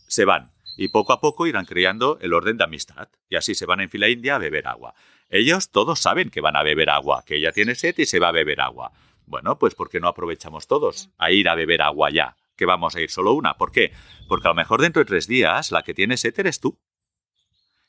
se 0.08 0.24
van. 0.24 0.50
Y 0.76 0.88
poco 0.88 1.12
a 1.12 1.20
poco 1.20 1.46
irán 1.46 1.66
creando 1.66 2.18
el 2.20 2.32
orden 2.32 2.56
de 2.56 2.64
amistad. 2.64 3.08
Y 3.28 3.36
así 3.36 3.54
se 3.54 3.66
van 3.66 3.80
en 3.80 3.90
fila 3.90 4.08
india 4.08 4.36
a 4.36 4.38
beber 4.38 4.66
agua. 4.66 4.94
Ellos 5.28 5.70
todos 5.70 6.00
saben 6.00 6.30
que 6.30 6.40
van 6.40 6.56
a 6.56 6.62
beber 6.62 6.90
agua, 6.90 7.22
que 7.24 7.36
ella 7.36 7.52
tiene 7.52 7.74
sed 7.74 7.94
y 7.98 8.06
se 8.06 8.18
va 8.18 8.28
a 8.28 8.32
beber 8.32 8.60
agua. 8.60 8.92
Bueno, 9.26 9.58
pues 9.58 9.74
¿por 9.74 9.88
qué 9.88 10.00
no 10.00 10.08
aprovechamos 10.08 10.66
todos 10.66 11.10
a 11.18 11.30
ir 11.30 11.48
a 11.48 11.54
beber 11.54 11.82
agua 11.82 12.10
ya? 12.10 12.36
Que 12.56 12.66
vamos 12.66 12.96
a 12.96 13.00
ir 13.00 13.10
solo 13.10 13.32
una. 13.34 13.54
¿Por 13.54 13.70
qué? 13.70 13.92
Porque 14.28 14.48
a 14.48 14.50
lo 14.50 14.56
mejor 14.56 14.80
dentro 14.80 15.00
de 15.00 15.06
tres 15.06 15.28
días 15.28 15.70
la 15.70 15.82
que 15.82 15.94
tiene 15.94 16.16
sed 16.16 16.34
eres 16.38 16.60
tú. 16.60 16.80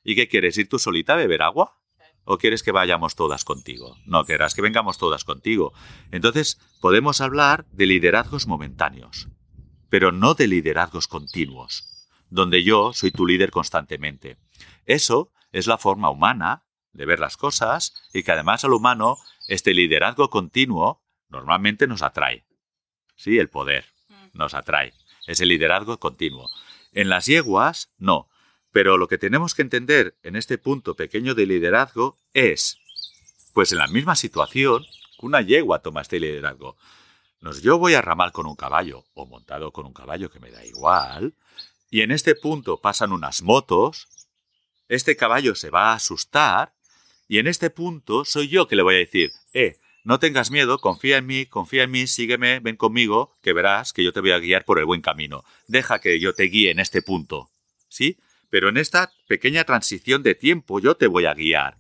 ¿Y 0.04 0.16
qué 0.16 0.28
quieres? 0.28 0.58
¿Ir 0.58 0.70
tú 0.70 0.78
solita 0.78 1.14
a 1.14 1.18
beber 1.18 1.42
agua? 1.42 1.81
¿O 2.32 2.38
quieres 2.38 2.64
que 2.64 2.72
vayamos 2.72 3.16
todas 3.16 3.44
contigo? 3.44 3.98
No 4.06 4.24
querrás 4.24 4.54
que 4.54 4.62
vengamos 4.62 4.98
todas 4.98 5.26
contigo. 5.26 5.74
Entonces, 6.12 6.62
podemos 6.80 7.20
hablar 7.20 7.66
de 7.74 7.86
liderazgos 7.86 8.48
momentáneos, 8.48 9.28
pero 9.90 10.14
no 10.14 10.34
de 10.34 10.48
liderazgos 10.48 11.10
continuos, 11.10 12.08
donde 12.30 12.64
yo 12.64 12.94
soy 12.94 13.12
tu 13.12 13.26
líder 13.26 13.52
constantemente. 13.52 14.38
Eso 14.86 15.34
es 15.52 15.68
la 15.68 15.78
forma 15.78 16.10
humana 16.10 16.64
de 16.94 17.06
ver 17.06 17.20
las 17.20 17.36
cosas 17.36 17.94
y 18.14 18.24
que 18.24 18.32
además 18.32 18.64
al 18.64 18.72
humano 18.72 19.18
este 19.50 19.74
liderazgo 19.74 20.30
continuo 20.30 21.04
normalmente 21.28 21.86
nos 21.86 22.02
atrae. 22.02 22.46
Sí, 23.18 23.40
el 23.40 23.50
poder 23.50 23.88
nos 24.32 24.54
atrae. 24.54 24.94
Es 25.28 25.42
el 25.42 25.50
liderazgo 25.50 25.98
continuo. 25.98 26.48
En 26.94 27.10
las 27.10 27.26
yeguas, 27.26 27.92
no. 27.98 28.30
Pero 28.72 28.98
lo 28.98 29.08
que 29.08 29.18
tenemos 29.18 29.54
que 29.54 29.62
entender 29.62 30.16
en 30.24 30.36
este 30.36 30.58
punto 30.58 30.96
pequeño 30.96 31.36
de 31.36 31.46
liderazgo 31.46 32.18
es, 32.34 32.78
pues 33.54 33.72
en 33.72 33.80
la 33.80 33.88
misma 33.88 34.16
situación, 34.16 34.86
una 35.20 35.42
yegua 35.42 35.82
toma 35.82 36.02
este 36.02 36.20
liderazgo. 36.20 36.78
Nos, 37.42 37.62
yo 37.62 37.78
voy 37.78 37.96
a 37.96 38.02
ramal 38.02 38.32
con 38.32 38.46
un 38.46 38.56
caballo, 38.56 39.06
o 39.14 39.26
montado 39.26 39.72
con 39.72 39.86
un 39.86 39.94
caballo 39.94 40.30
que 40.30 40.40
me 40.40 40.52
da 40.52 40.66
igual, 40.66 41.36
y 41.90 42.02
en 42.02 42.12
este 42.12 42.36
punto 42.36 42.80
pasan 42.80 43.12
unas 43.12 43.42
motos, 43.42 44.08
este 44.88 45.16
caballo 45.16 45.56
se 45.56 45.70
va 45.70 45.92
a 45.92 45.96
asustar, 45.96 46.74
y 47.28 47.40
en 47.40 47.48
este 47.48 47.70
punto 47.70 48.26
soy 48.26 48.48
yo 48.48 48.68
que 48.68 48.76
le 48.76 48.84
voy 48.84 48.96
a 48.96 49.00
decir, 49.00 49.32
eh, 49.54 49.80
no 50.04 50.20
tengas 50.20 50.50
miedo, 50.50 50.80
confía 50.80 51.18
en 51.18 51.26
mí, 51.26 51.46
confía 51.46 51.84
en 51.84 51.92
mí, 51.92 52.08
sígueme, 52.08 52.60
ven 52.60 52.76
conmigo, 52.76 53.38
que 53.42 53.54
verás 53.54 53.94
que 53.94 54.04
yo 54.04 54.14
te 54.14 54.22
voy 54.22 54.32
a 54.32 54.40
guiar 54.40 54.66
por 54.66 54.80
el 54.80 54.86
buen 54.86 55.02
camino. 55.02 55.44
Deja 55.68 56.00
que 56.00 56.20
yo 56.20 56.34
te 56.34 56.44
guíe 56.44 56.72
en 56.72 56.80
este 56.80 57.02
punto. 57.02 57.52
¿Sí? 57.88 58.18
Pero 58.52 58.70
en 58.70 58.78
esta 58.78 59.12
pequeña 59.28 59.64
transición 59.64 60.22
de 60.22 60.36
tiempo 60.36 60.80
yo 60.80 60.96
te 60.96 61.08
voy 61.08 61.26
a 61.26 61.34
guiar. 61.34 61.78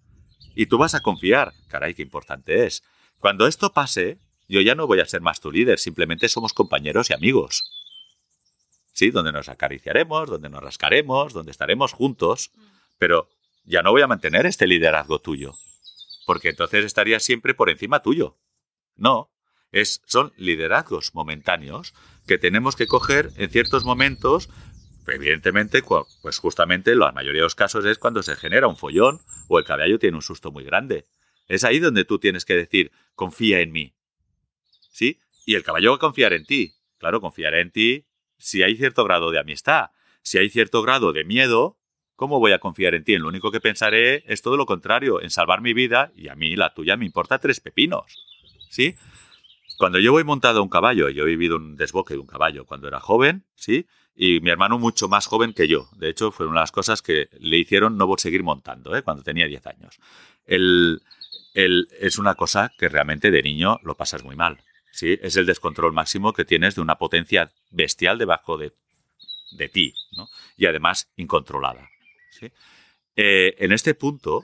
Y 0.55 0.65
tú 0.65 0.79
vas 0.79 0.95
a 0.95 1.01
confiar. 1.01 1.53
Caray, 1.67 1.93
qué 1.93 2.01
importante 2.01 2.65
es. 2.65 2.83
Cuando 3.19 3.45
esto 3.45 3.73
pase, 3.73 4.17
yo 4.47 4.61
ya 4.61 4.73
no 4.73 4.87
voy 4.87 5.01
a 5.01 5.05
ser 5.05 5.21
más 5.21 5.39
tu 5.39 5.51
líder, 5.51 5.79
simplemente 5.79 6.27
somos 6.29 6.53
compañeros 6.53 7.09
y 7.09 7.13
amigos. 7.13 7.63
Sí, 8.93 9.11
donde 9.11 9.31
nos 9.31 9.49
acariciaremos, 9.49 10.29
donde 10.29 10.49
nos 10.49 10.63
rascaremos, 10.63 11.33
donde 11.33 11.51
estaremos 11.51 11.93
juntos, 11.93 12.51
pero 12.97 13.29
ya 13.63 13.83
no 13.83 13.91
voy 13.91 14.01
a 14.01 14.07
mantener 14.07 14.45
este 14.45 14.65
liderazgo 14.65 15.19
tuyo, 15.19 15.53
porque 16.25 16.49
entonces 16.49 16.83
estaría 16.85 17.19
siempre 17.19 17.53
por 17.53 17.69
encima 17.69 18.01
tuyo. 18.01 18.37
No, 18.95 19.29
es, 19.71 20.01
son 20.05 20.33
liderazgos 20.35 21.15
momentáneos 21.15 21.93
que 22.27 22.37
tenemos 22.37 22.75
que 22.75 22.87
coger 22.87 23.31
en 23.37 23.49
ciertos 23.49 23.85
momentos 23.85 24.49
evidentemente, 25.07 25.83
pues 26.21 26.37
justamente 26.37 26.95
la 26.95 27.11
mayoría 27.11 27.41
de 27.41 27.45
los 27.45 27.55
casos 27.55 27.85
es 27.85 27.97
cuando 27.97 28.23
se 28.23 28.35
genera 28.35 28.67
un 28.67 28.77
follón 28.77 29.19
o 29.47 29.59
el 29.59 29.65
caballo 29.65 29.99
tiene 29.99 30.17
un 30.17 30.21
susto 30.21 30.51
muy 30.51 30.63
grande. 30.63 31.05
Es 31.47 31.63
ahí 31.63 31.79
donde 31.79 32.05
tú 32.05 32.19
tienes 32.19 32.45
que 32.45 32.55
decir, 32.55 32.91
confía 33.15 33.59
en 33.59 33.71
mí. 33.71 33.93
¿Sí? 34.89 35.19
Y 35.45 35.55
el 35.55 35.63
caballo 35.63 35.91
va 35.91 35.95
a 35.97 35.99
confiar 35.99 36.33
en 36.33 36.45
ti. 36.45 36.75
Claro, 36.97 37.19
confiará 37.19 37.59
en 37.59 37.71
ti 37.71 38.05
si 38.37 38.63
hay 38.63 38.75
cierto 38.75 39.03
grado 39.03 39.31
de 39.31 39.39
amistad. 39.39 39.89
Si 40.21 40.37
hay 40.37 40.49
cierto 40.49 40.81
grado 40.81 41.13
de 41.13 41.23
miedo, 41.23 41.77
¿cómo 42.15 42.39
voy 42.39 42.51
a 42.51 42.59
confiar 42.59 42.93
en 42.95 43.03
ti? 43.03 43.15
En 43.15 43.23
lo 43.23 43.27
único 43.27 43.51
que 43.51 43.59
pensaré 43.59 44.23
es 44.27 44.41
todo 44.41 44.55
lo 44.55 44.65
contrario, 44.65 45.21
en 45.21 45.29
salvar 45.29 45.61
mi 45.61 45.73
vida 45.73 46.11
y 46.15 46.27
a 46.27 46.35
mí 46.35 46.55
la 46.55 46.73
tuya 46.73 46.95
me 46.95 47.05
importa 47.05 47.39
tres 47.39 47.59
pepinos. 47.59 48.05
¿Sí? 48.69 48.95
Cuando 49.81 49.97
yo 49.97 50.11
voy 50.11 50.23
montado 50.23 50.59
a 50.59 50.61
un 50.61 50.69
caballo, 50.69 51.09
yo 51.09 51.23
he 51.23 51.25
vivido 51.25 51.55
un 51.55 51.75
desboque 51.75 52.13
de 52.13 52.19
un 52.19 52.27
caballo 52.27 52.67
cuando 52.67 52.87
era 52.87 52.99
joven, 52.99 53.47
¿sí? 53.55 53.87
y 54.15 54.39
mi 54.39 54.51
hermano 54.51 54.77
mucho 54.77 55.07
más 55.07 55.25
joven 55.25 55.53
que 55.53 55.67
yo. 55.67 55.89
De 55.95 56.07
hecho, 56.07 56.31
fue 56.31 56.45
una 56.45 56.59
de 56.59 56.65
las 56.65 56.71
cosas 56.71 57.01
que 57.01 57.29
le 57.39 57.57
hicieron 57.57 57.97
no 57.97 58.07
seguir 58.19 58.43
montando 58.43 58.95
¿eh? 58.95 59.01
cuando 59.01 59.23
tenía 59.23 59.47
10 59.47 59.65
años. 59.65 59.97
El, 60.45 61.01
es 61.55 62.19
una 62.19 62.35
cosa 62.35 62.71
que 62.77 62.89
realmente 62.89 63.31
de 63.31 63.41
niño 63.41 63.79
lo 63.81 63.97
pasas 63.97 64.23
muy 64.23 64.35
mal. 64.35 64.63
¿sí? 64.91 65.17
Es 65.19 65.35
el 65.35 65.47
descontrol 65.47 65.93
máximo 65.93 66.31
que 66.31 66.45
tienes 66.45 66.75
de 66.75 66.81
una 66.81 66.99
potencia 66.99 67.51
bestial 67.71 68.19
debajo 68.19 68.59
de, 68.59 68.73
de 69.53 69.67
ti 69.67 69.95
¿no? 70.15 70.27
y 70.57 70.67
además 70.67 71.11
incontrolada. 71.15 71.89
¿sí? 72.29 72.51
Eh, 73.15 73.55
en 73.57 73.71
este 73.71 73.95
punto, 73.95 74.43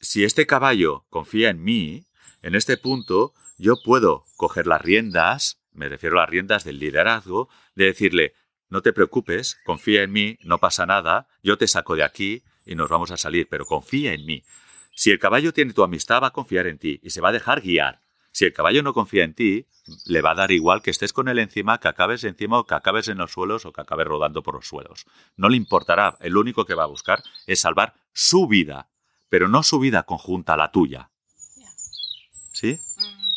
si 0.00 0.22
este 0.22 0.46
caballo 0.46 1.06
confía 1.10 1.50
en 1.50 1.64
mí, 1.64 2.06
en 2.42 2.54
este 2.54 2.76
punto 2.76 3.34
yo 3.58 3.74
puedo 3.82 4.24
coger 4.36 4.66
las 4.66 4.80
riendas 4.80 5.60
me 5.72 5.88
refiero 5.88 6.18
a 6.18 6.22
las 6.22 6.30
riendas 6.30 6.64
del 6.64 6.78
liderazgo, 6.78 7.48
de 7.74 7.86
decirle, 7.86 8.34
no 8.68 8.82
te 8.82 8.92
preocupes, 8.92 9.58
confía 9.64 10.02
en 10.02 10.12
mí, 10.12 10.38
no 10.42 10.58
pasa 10.58 10.86
nada, 10.86 11.28
yo 11.42 11.58
te 11.58 11.66
saco 11.66 11.96
de 11.96 12.04
aquí 12.04 12.42
y 12.64 12.74
nos 12.74 12.88
vamos 12.88 13.10
a 13.10 13.16
salir, 13.16 13.48
pero 13.48 13.64
confía 13.64 14.12
en 14.12 14.24
mí. 14.26 14.44
Si 14.94 15.10
el 15.10 15.18
caballo 15.18 15.52
tiene 15.52 15.72
tu 15.72 15.82
amistad, 15.82 16.22
va 16.22 16.28
a 16.28 16.32
confiar 16.32 16.66
en 16.66 16.78
ti 16.78 17.00
y 17.02 17.10
se 17.10 17.20
va 17.20 17.30
a 17.30 17.32
dejar 17.32 17.62
guiar. 17.62 18.00
Si 18.32 18.44
el 18.44 18.52
caballo 18.52 18.82
no 18.82 18.92
confía 18.92 19.24
en 19.24 19.34
ti, 19.34 19.66
le 20.06 20.20
va 20.20 20.32
a 20.32 20.34
dar 20.36 20.52
igual 20.52 20.82
que 20.82 20.90
estés 20.90 21.12
con 21.12 21.28
él 21.28 21.40
encima, 21.40 21.80
que 21.80 21.88
acabes 21.88 22.22
encima 22.22 22.58
o 22.60 22.66
que 22.66 22.74
acabes 22.74 23.08
en 23.08 23.18
los 23.18 23.32
suelos 23.32 23.64
o 23.66 23.72
que 23.72 23.80
acabes 23.80 24.06
rodando 24.06 24.42
por 24.42 24.54
los 24.54 24.68
suelos. 24.68 25.06
No 25.36 25.48
le 25.48 25.56
importará, 25.56 26.16
el 26.20 26.36
único 26.36 26.64
que 26.64 26.74
va 26.74 26.84
a 26.84 26.86
buscar 26.86 27.22
es 27.46 27.60
salvar 27.60 27.94
su 28.12 28.46
vida, 28.46 28.88
pero 29.28 29.48
no 29.48 29.64
su 29.64 29.80
vida 29.80 30.04
conjunta 30.04 30.54
a 30.54 30.56
la 30.56 30.70
tuya. 30.70 31.09
¿Sí? 32.60 32.78
Mm. 32.98 33.30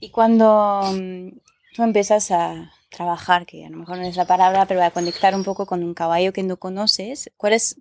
Y 0.00 0.10
cuando 0.10 0.82
mm, 0.84 1.28
tú 1.74 1.82
empiezas 1.82 2.30
a 2.30 2.72
trabajar, 2.88 3.44
que 3.44 3.66
a 3.66 3.68
lo 3.68 3.76
mejor 3.76 3.98
no 3.98 4.04
es 4.04 4.16
la 4.16 4.26
palabra, 4.26 4.64
pero 4.64 4.82
a 4.82 4.90
conectar 4.90 5.34
un 5.34 5.44
poco 5.44 5.66
con 5.66 5.82
un 5.84 5.92
caballo 5.92 6.32
que 6.32 6.42
no 6.42 6.56
conoces, 6.56 7.30
¿cuál 7.36 7.52
es 7.52 7.78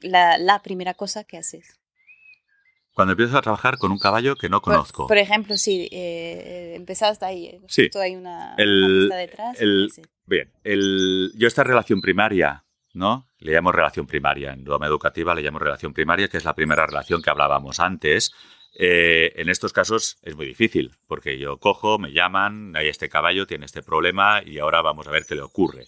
la, 0.00 0.60
primera 0.62 0.92
cosa 0.92 1.24
que 1.24 1.38
haces? 1.38 1.80
Cuando 2.92 3.12
empiezas 3.12 3.36
a 3.36 3.40
trabajar 3.40 3.78
con 3.78 3.92
un 3.92 3.98
caballo 3.98 4.36
que 4.36 4.50
no 4.50 4.60
conozco. 4.60 5.06
Por, 5.06 5.16
ejemplo, 5.16 5.56
sí, 5.56 5.88
eh, 5.90 6.74
empezaste 6.76 7.24
ahí, 7.24 7.46
eh, 7.46 7.62
sí. 7.68 7.88
hay 7.94 8.14
una, 8.16 8.54
el, 8.58 9.08
detrás. 9.08 9.58
bien, 10.26 10.52
el, 10.64 11.32
yo 11.34 11.48
esta 11.48 11.64
relación 11.64 12.02
primaria, 12.02 12.66
¿no? 12.92 13.26
Le 13.38 13.52
llamo 13.52 13.72
relación 13.72 14.06
primaria, 14.06 14.52
en 14.52 14.66
Roma 14.66 14.86
Educativa 14.86 15.34
le 15.34 15.40
llamo 15.40 15.58
relación 15.60 15.94
primaria, 15.94 16.28
que 16.28 16.36
es 16.36 16.44
la 16.44 16.54
primera 16.54 16.86
relación 16.86 17.22
que 17.22 17.30
hablábamos 17.30 17.80
antes, 17.80 18.32
eh, 18.76 19.32
en 19.36 19.48
estos 19.48 19.72
casos 19.72 20.18
es 20.22 20.34
muy 20.34 20.46
difícil, 20.46 20.96
porque 21.06 21.38
yo 21.38 21.58
cojo, 21.58 21.98
me 21.98 22.12
llaman, 22.12 22.74
hay 22.76 22.88
este 22.88 23.08
caballo, 23.08 23.46
tiene 23.46 23.66
este 23.66 23.82
problema 23.82 24.42
y 24.44 24.58
ahora 24.58 24.82
vamos 24.82 25.06
a 25.06 25.10
ver 25.10 25.26
qué 25.26 25.36
le 25.36 25.42
ocurre. 25.42 25.86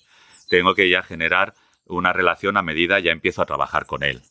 Tengo 0.48 0.74
que 0.74 0.88
ya 0.88 1.02
generar 1.02 1.54
una 1.86 2.12
relación 2.12 2.56
a 2.56 2.62
medida 2.62 3.00
ya 3.00 3.10
empiezo 3.10 3.42
a 3.42 3.46
trabajar 3.46 3.86
con 3.86 4.02
él. 4.04 4.22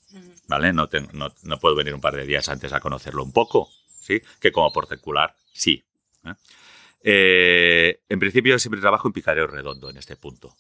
¿Vale? 0.47 0.72
No, 0.74 0.88
no, 1.14 1.60
puedo 1.60 1.76
venir 1.76 1.93
un 1.93 2.01
par 2.01 2.16
de 2.16 2.26
días 2.26 2.47
antes 2.49 2.72
a 2.72 2.80
conocerlo 2.80 3.24
un 3.24 3.34
poco, 3.34 3.70
¿sí? 3.99 4.22
Que 4.39 4.51
como 4.51 4.72
particular, 4.72 5.36
sí. 5.53 5.84
¿eh? 6.24 6.34
Eh, 7.03 8.01
en 8.08 8.20
principio 8.20 8.58
siempre 8.60 8.80
trabajo 8.80 9.08
en 9.08 9.14
picareo 9.14 9.47
redondo 9.47 9.89
en 9.89 9.97
este 9.97 10.16
punto. 10.16 10.56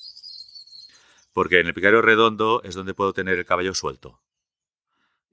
Porque 1.33 1.59
en 1.59 1.67
el 1.67 1.73
picareo 1.73 2.01
redondo 2.01 2.61
es 2.63 2.75
donde 2.75 2.93
puedo 2.93 3.13
tener 3.13 3.37
el 3.37 3.45
caballo 3.45 3.73
suelto 3.73 4.19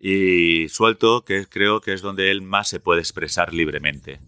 y 0.05 0.69
suelto, 0.69 1.25
que 1.25 1.47
creo 1.47 1.81
que 1.81 1.93
es 1.93 2.03
donde 2.03 2.33
él 2.33 2.43
más 2.43 2.69
se 2.69 2.81
puede 2.81 3.01
expresar 3.01 3.55
libremente 3.55 4.19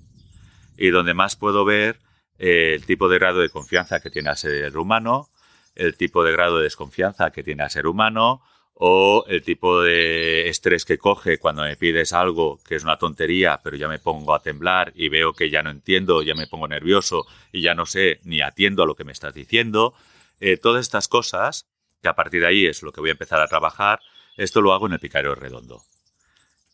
y 0.78 0.90
donde 0.90 1.14
más 1.14 1.34
puedo 1.34 1.64
ver 1.64 1.98
eh, 2.38 2.74
el 2.76 2.86
tipo 2.86 3.08
de 3.08 3.18
grado 3.18 3.40
de 3.40 3.50
confianza 3.50 3.98
que 3.98 4.08
tiene 4.08 4.30
al 4.30 4.36
ser 4.36 4.78
humano, 4.78 5.28
el 5.74 5.96
tipo 5.96 6.22
de 6.22 6.30
grado 6.30 6.58
de 6.58 6.62
desconfianza 6.62 7.32
que 7.32 7.42
tiene 7.42 7.64
al 7.64 7.70
ser 7.70 7.88
humano 7.88 8.40
o 8.74 9.24
el 9.26 9.42
tipo 9.42 9.82
de 9.82 10.48
estrés 10.48 10.84
que 10.84 10.96
coge 10.96 11.38
cuando 11.38 11.64
me 11.64 11.76
pides 11.76 12.12
algo 12.12 12.60
que 12.64 12.76
es 12.76 12.84
una 12.84 12.96
tontería, 12.96 13.60
pero 13.64 13.76
ya 13.76 13.88
me 13.88 13.98
pongo 13.98 14.32
a 14.32 14.42
temblar 14.42 14.92
y 14.94 15.08
veo 15.08 15.32
que 15.32 15.50
ya 15.50 15.64
no 15.64 15.70
entiendo, 15.70 16.22
ya 16.22 16.36
me 16.36 16.46
pongo 16.46 16.68
nervioso 16.68 17.26
y 17.50 17.62
ya 17.62 17.74
no 17.74 17.84
sé 17.84 18.20
ni 18.22 18.42
atiendo 18.42 18.84
a 18.84 18.86
lo 18.86 18.94
que 18.94 19.02
me 19.02 19.12
estás 19.12 19.34
diciendo. 19.34 19.92
Eh, 20.38 20.56
todas 20.56 20.82
estas 20.82 21.08
cosas, 21.08 21.66
que 22.00 22.08
a 22.08 22.14
partir 22.14 22.42
de 22.42 22.46
ahí 22.46 22.66
es 22.66 22.84
lo 22.84 22.92
que 22.92 23.00
voy 23.00 23.10
a 23.10 23.12
empezar 23.12 23.40
a 23.40 23.48
trabajar, 23.48 23.98
esto 24.36 24.60
lo 24.60 24.72
hago 24.72 24.86
en 24.86 24.94
el 24.94 25.00
picareo 25.00 25.34
redondo. 25.34 25.82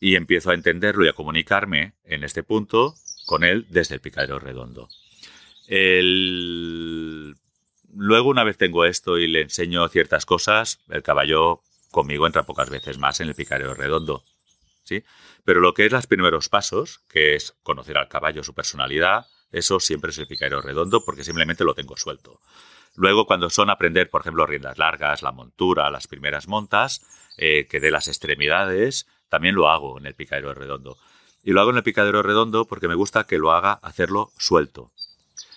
Y 0.00 0.16
empiezo 0.16 0.50
a 0.50 0.54
entenderlo 0.54 1.04
y 1.04 1.08
a 1.08 1.12
comunicarme 1.12 1.94
en 2.04 2.24
este 2.24 2.42
punto 2.42 2.94
con 3.26 3.44
él 3.44 3.66
desde 3.68 3.96
el 3.96 4.00
picareo 4.00 4.38
redondo. 4.38 4.88
Luego, 7.92 8.28
una 8.28 8.44
vez 8.44 8.56
tengo 8.56 8.84
esto 8.84 9.18
y 9.18 9.26
le 9.26 9.42
enseño 9.42 9.86
ciertas 9.88 10.24
cosas, 10.24 10.80
el 10.88 11.02
caballo 11.02 11.62
conmigo 11.90 12.26
entra 12.26 12.44
pocas 12.44 12.70
veces 12.70 12.98
más 12.98 13.20
en 13.20 13.28
el 13.28 13.34
picareo 13.34 13.74
redondo. 13.74 14.24
¿sí? 14.84 15.04
Pero 15.44 15.60
lo 15.60 15.74
que 15.74 15.86
es 15.86 15.92
los 15.92 16.06
primeros 16.06 16.48
pasos, 16.48 17.00
que 17.08 17.34
es 17.34 17.54
conocer 17.62 17.98
al 17.98 18.08
caballo, 18.08 18.42
su 18.42 18.54
personalidad, 18.54 19.26
eso 19.52 19.80
siempre 19.80 20.10
es 20.10 20.18
el 20.18 20.26
picareo 20.26 20.60
redondo 20.60 21.04
porque 21.04 21.24
simplemente 21.24 21.64
lo 21.64 21.74
tengo 21.74 21.96
suelto. 21.96 22.40
Luego, 22.96 23.26
cuando 23.26 23.50
son 23.50 23.70
aprender, 23.70 24.10
por 24.10 24.22
ejemplo, 24.22 24.46
riendas 24.46 24.78
largas, 24.78 25.22
la 25.22 25.32
montura, 25.32 25.90
las 25.90 26.06
primeras 26.06 26.48
montas, 26.48 27.06
eh, 27.36 27.66
que 27.68 27.80
de 27.80 27.90
las 27.90 28.08
extremidades, 28.08 29.06
también 29.28 29.54
lo 29.54 29.68
hago 29.68 29.98
en 29.98 30.06
el 30.06 30.14
picadero 30.14 30.52
redondo. 30.54 30.98
Y 31.42 31.52
lo 31.52 31.60
hago 31.60 31.70
en 31.70 31.78
el 31.78 31.82
picadero 31.82 32.22
redondo 32.22 32.66
porque 32.66 32.88
me 32.88 32.94
gusta 32.94 33.24
que 33.24 33.38
lo 33.38 33.52
haga 33.52 33.72
hacerlo 33.72 34.32
suelto. 34.36 34.92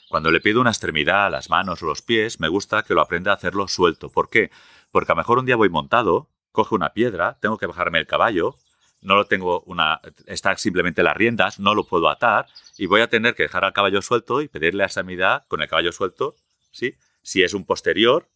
Cuando 0.10 0.32
le 0.32 0.42
pido 0.42 0.62
una 0.62 0.70
extremidad, 0.70 1.32
las 1.32 1.50
manos 1.50 1.82
o 1.82 1.88
los 1.88 2.02
pies, 2.04 2.40
me 2.40 2.48
gusta 2.48 2.84
que 2.84 2.94
lo 2.94 3.02
aprenda 3.02 3.32
a 3.32 3.36
hacerlo 3.36 3.68
suelto. 3.68 4.10
¿Por 4.10 4.30
qué? 4.30 4.52
Porque 4.92 5.12
a 5.12 5.16
lo 5.16 5.22
mejor 5.22 5.40
un 5.40 5.46
día 5.46 5.56
voy 5.56 5.70
montado, 5.70 6.30
coge 6.52 6.76
una 6.76 6.94
piedra, 6.94 7.40
tengo 7.42 7.58
que 7.58 7.66
bajarme 7.66 7.98
el 7.98 8.06
caballo, 8.06 8.56
no 9.02 9.16
lo 9.16 9.26
tengo 9.26 9.62
una. 9.66 10.02
Está 10.28 10.56
simplemente 10.56 11.04
las 11.04 11.18
riendas, 11.18 11.60
no 11.60 11.74
lo 11.74 11.86
puedo 11.86 12.10
atar, 12.10 12.46
y 12.78 12.86
voy 12.86 13.02
a 13.02 13.10
tener 13.10 13.36
que 13.36 13.44
dejar 13.44 13.66
al 13.66 13.74
caballo 13.74 14.02
suelto 14.02 14.42
y 14.42 14.48
pedirle 14.48 14.84
a 14.84 14.86
extremidad 14.86 15.46
con 15.48 15.62
el 15.62 15.68
caballo 15.68 15.92
suelto, 15.92 16.36
¿sí? 16.72 16.96
Si 17.24 17.42
es 17.42 17.54
un 17.54 17.66
posterior, 17.66 18.30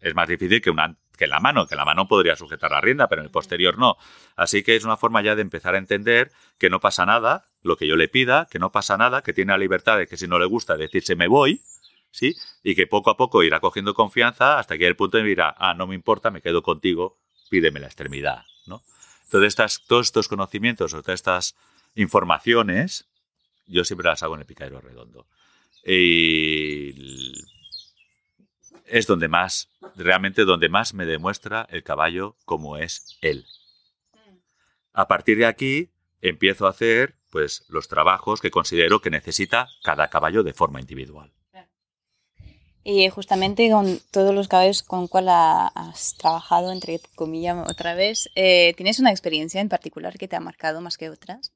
es 0.00 0.14
más 0.14 0.28
difícil 0.28 0.60
que, 0.60 0.70
una, 0.70 0.96
que 1.16 1.26
la 1.26 1.40
mano, 1.40 1.66
que 1.66 1.76
la 1.76 1.84
mano 1.84 2.06
podría 2.06 2.36
sujetar 2.36 2.70
la 2.70 2.80
rienda, 2.80 3.08
pero 3.08 3.22
en 3.22 3.26
el 3.26 3.30
posterior 3.30 3.78
no. 3.78 3.96
Así 4.36 4.62
que 4.62 4.76
es 4.76 4.84
una 4.84 4.98
forma 4.98 5.22
ya 5.22 5.34
de 5.34 5.42
empezar 5.42 5.74
a 5.74 5.78
entender 5.78 6.30
que 6.58 6.68
no 6.68 6.80
pasa 6.80 7.06
nada, 7.06 7.46
lo 7.62 7.76
que 7.76 7.86
yo 7.86 7.96
le 7.96 8.08
pida, 8.08 8.46
que 8.50 8.58
no 8.58 8.70
pasa 8.70 8.98
nada, 8.98 9.22
que 9.22 9.32
tiene 9.32 9.52
la 9.52 9.58
libertad 9.58 9.96
de 9.96 10.06
que 10.06 10.16
si 10.16 10.28
no 10.28 10.38
le 10.38 10.46
gusta 10.46 10.76
decirse 10.76 11.16
me 11.16 11.26
voy, 11.28 11.62
¿sí? 12.10 12.36
Y 12.62 12.74
que 12.74 12.86
poco 12.86 13.10
a 13.10 13.16
poco 13.16 13.42
irá 13.42 13.60
cogiendo 13.60 13.94
confianza 13.94 14.58
hasta 14.58 14.76
que 14.76 14.86
el 14.86 14.96
punto 14.96 15.16
de 15.16 15.24
dirá, 15.24 15.54
ah, 15.56 15.74
no 15.74 15.86
me 15.86 15.94
importa, 15.94 16.30
me 16.30 16.42
quedo 16.42 16.62
contigo, 16.62 17.18
pídeme 17.48 17.80
la 17.80 17.86
extremidad, 17.86 18.44
¿no? 18.66 18.82
Entonces, 19.24 19.48
estas, 19.48 19.84
todos 19.86 20.06
estos 20.06 20.28
conocimientos 20.28 20.92
o 20.94 21.02
todas 21.02 21.18
estas 21.18 21.56
informaciones, 21.94 23.08
yo 23.66 23.84
siempre 23.84 24.08
las 24.08 24.22
hago 24.22 24.34
en 24.34 24.42
el 24.42 24.46
picadero 24.46 24.80
redondo. 24.80 25.26
Y 25.86 26.94
es 28.86 29.06
donde 29.06 29.28
más, 29.28 29.68
realmente 29.96 30.44
donde 30.44 30.68
más 30.68 30.94
me 30.94 31.04
demuestra 31.04 31.66
el 31.70 31.82
caballo 31.82 32.36
cómo 32.44 32.76
es 32.76 33.18
él. 33.20 33.44
A 34.92 35.08
partir 35.08 35.38
de 35.38 35.46
aquí 35.46 35.90
empiezo 36.20 36.66
a 36.66 36.70
hacer 36.70 37.16
pues 37.30 37.64
los 37.68 37.88
trabajos 37.88 38.40
que 38.40 38.50
considero 38.50 39.00
que 39.00 39.10
necesita 39.10 39.68
cada 39.82 40.08
caballo 40.08 40.44
de 40.44 40.52
forma 40.52 40.80
individual. 40.80 41.32
Y 42.84 43.08
justamente 43.08 43.70
con 43.70 43.98
todos 44.10 44.34
los 44.34 44.46
caballos 44.46 44.82
con 44.82 45.08
cual 45.08 45.28
has 45.30 46.16
trabajado, 46.18 46.70
entre 46.70 47.00
comillas, 47.14 47.56
otra 47.68 47.94
vez, 47.94 48.30
eh, 48.34 48.74
¿tienes 48.76 49.00
una 49.00 49.10
experiencia 49.10 49.62
en 49.62 49.70
particular 49.70 50.18
que 50.18 50.28
te 50.28 50.36
ha 50.36 50.40
marcado 50.40 50.82
más 50.82 50.98
que 50.98 51.08
otras? 51.08 51.52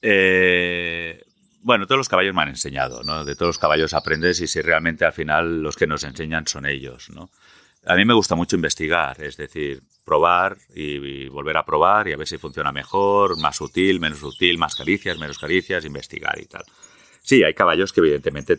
Eh, 0.00 1.24
bueno, 1.62 1.86
todos 1.86 1.98
los 1.98 2.08
caballos 2.08 2.34
me 2.34 2.42
han 2.42 2.48
enseñado, 2.48 3.02
¿no? 3.02 3.24
De 3.24 3.34
todos 3.34 3.50
los 3.50 3.58
caballos 3.58 3.94
aprendes 3.94 4.40
y 4.40 4.48
si 4.48 4.60
realmente 4.60 5.04
al 5.04 5.12
final 5.12 5.62
los 5.62 5.76
que 5.76 5.86
nos 5.86 6.04
enseñan 6.04 6.46
son 6.46 6.66
ellos, 6.66 7.10
¿no? 7.10 7.30
A 7.84 7.96
mí 7.96 8.04
me 8.04 8.14
gusta 8.14 8.36
mucho 8.36 8.54
investigar, 8.54 9.20
es 9.22 9.36
decir, 9.36 9.82
probar 10.04 10.56
y, 10.74 11.28
volver 11.28 11.56
a 11.56 11.64
probar 11.64 12.06
y 12.06 12.12
a 12.12 12.16
ver 12.16 12.28
si 12.28 12.38
funciona 12.38 12.70
mejor, 12.70 13.40
más 13.40 13.56
sutil, 13.56 13.98
menos 13.98 14.18
sutil, 14.18 14.58
más 14.58 14.76
caricias, 14.76 15.18
menos 15.18 15.38
caricias, 15.38 15.84
investigar 15.84 16.40
y 16.40 16.46
tal. 16.46 16.64
Sí, 17.22 17.42
hay 17.42 17.54
caballos 17.54 17.92
que 17.92 18.00
evidentemente 18.00 18.56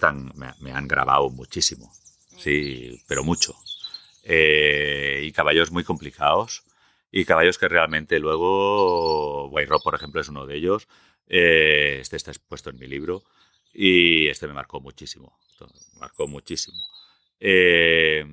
me, 0.59 0.71
han 0.71 0.87
grabado 0.87 1.29
muchísimo, 1.29 1.91
sí, 2.37 3.01
pero 3.07 3.23
mucho. 3.23 3.55
Eh, 4.23 5.21
y 5.23 5.31
caballos 5.31 5.71
muy 5.71 5.83
complicados 5.83 6.63
y 7.11 7.25
caballos 7.25 7.57
que 7.57 7.67
realmente 7.67 8.19
luego, 8.19 9.51
Rock, 9.67 9.83
por 9.83 9.95
ejemplo, 9.95 10.19
es 10.19 10.29
uno 10.29 10.45
de 10.45 10.55
ellos, 10.55 10.87
eh, 11.35 11.97
este 11.99 12.15
está 12.15 12.29
expuesto 12.29 12.69
en 12.69 12.77
mi 12.77 12.85
libro 12.85 13.23
y 13.73 14.27
este 14.27 14.45
me 14.45 14.53
marcó 14.53 14.79
muchísimo. 14.79 15.39
marcó 15.99 16.27
muchísimo. 16.27 16.77
Eh, 17.39 18.23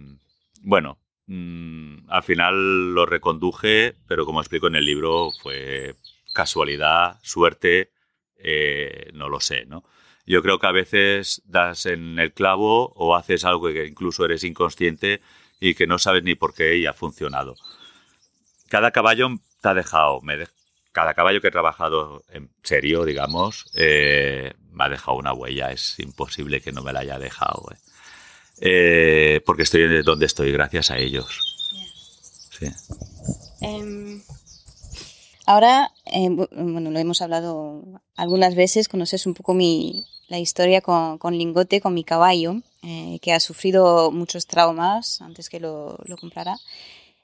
bueno, 0.60 0.98
mm, 1.26 2.10
al 2.10 2.22
final 2.22 2.92
lo 2.94 3.06
reconduje, 3.06 3.96
pero 4.06 4.26
como 4.26 4.42
explico 4.42 4.66
en 4.66 4.76
el 4.76 4.84
libro, 4.84 5.30
fue 5.42 5.94
casualidad, 6.34 7.18
suerte, 7.22 7.90
eh, 8.36 9.08
no 9.14 9.30
lo 9.30 9.40
sé, 9.40 9.64
¿no? 9.64 9.82
Yo 10.26 10.42
creo 10.42 10.58
que 10.58 10.66
a 10.66 10.72
veces 10.72 11.42
das 11.46 11.86
en 11.86 12.18
el 12.18 12.34
clavo 12.34 12.92
o 12.96 13.16
haces 13.16 13.46
algo 13.46 13.68
que 13.68 13.86
incluso 13.86 14.26
eres 14.26 14.44
inconsciente 14.44 15.22
y 15.58 15.74
que 15.74 15.86
no 15.86 15.98
sabes 15.98 16.22
ni 16.22 16.34
por 16.34 16.52
qué 16.52 16.76
y 16.76 16.84
ha 16.84 16.92
funcionado. 16.92 17.54
Cada 18.68 18.90
caballo 18.90 19.30
te 19.62 19.68
ha 19.70 19.74
dejado, 19.74 20.20
me, 20.20 20.36
cada 20.92 21.14
caballo 21.14 21.40
que 21.40 21.48
he 21.48 21.52
trabajado 21.52 22.24
en 22.30 22.50
serio, 22.62 23.04
digamos, 23.04 23.66
eh, 23.74 24.52
me 24.72 24.84
ha 24.84 24.88
dejado 24.88 25.16
una 25.16 25.32
huella. 25.32 25.70
Es 25.70 25.98
imposible 25.98 26.60
que 26.60 26.72
no 26.72 26.82
me 26.82 26.92
la 26.92 27.00
haya 27.00 27.18
dejado. 27.18 27.68
Eh. 27.72 27.76
Eh, 28.62 29.40
porque 29.46 29.62
estoy 29.62 30.02
donde 30.02 30.26
estoy 30.26 30.52
gracias 30.52 30.90
a 30.90 30.98
ellos. 30.98 31.40
Sí. 32.50 32.66
Em, 33.60 34.22
ahora, 35.46 35.92
bueno, 36.52 36.90
lo 36.90 36.98
hemos 36.98 37.22
hablado 37.22 38.02
algunas 38.16 38.54
veces, 38.54 38.88
conoces 38.88 39.26
un 39.26 39.34
poco 39.34 39.54
mi, 39.54 40.04
la 40.28 40.38
historia 40.38 40.80
con, 40.80 41.18
con 41.18 41.38
Lingote, 41.38 41.80
con 41.80 41.94
mi 41.94 42.04
caballo, 42.04 42.56
que 43.22 43.32
ha 43.32 43.40
sufrido 43.40 44.10
muchos 44.10 44.46
traumas 44.46 45.20
antes 45.22 45.48
que 45.48 45.60
lo, 45.60 45.98
lo 46.04 46.16
comprara. 46.16 46.56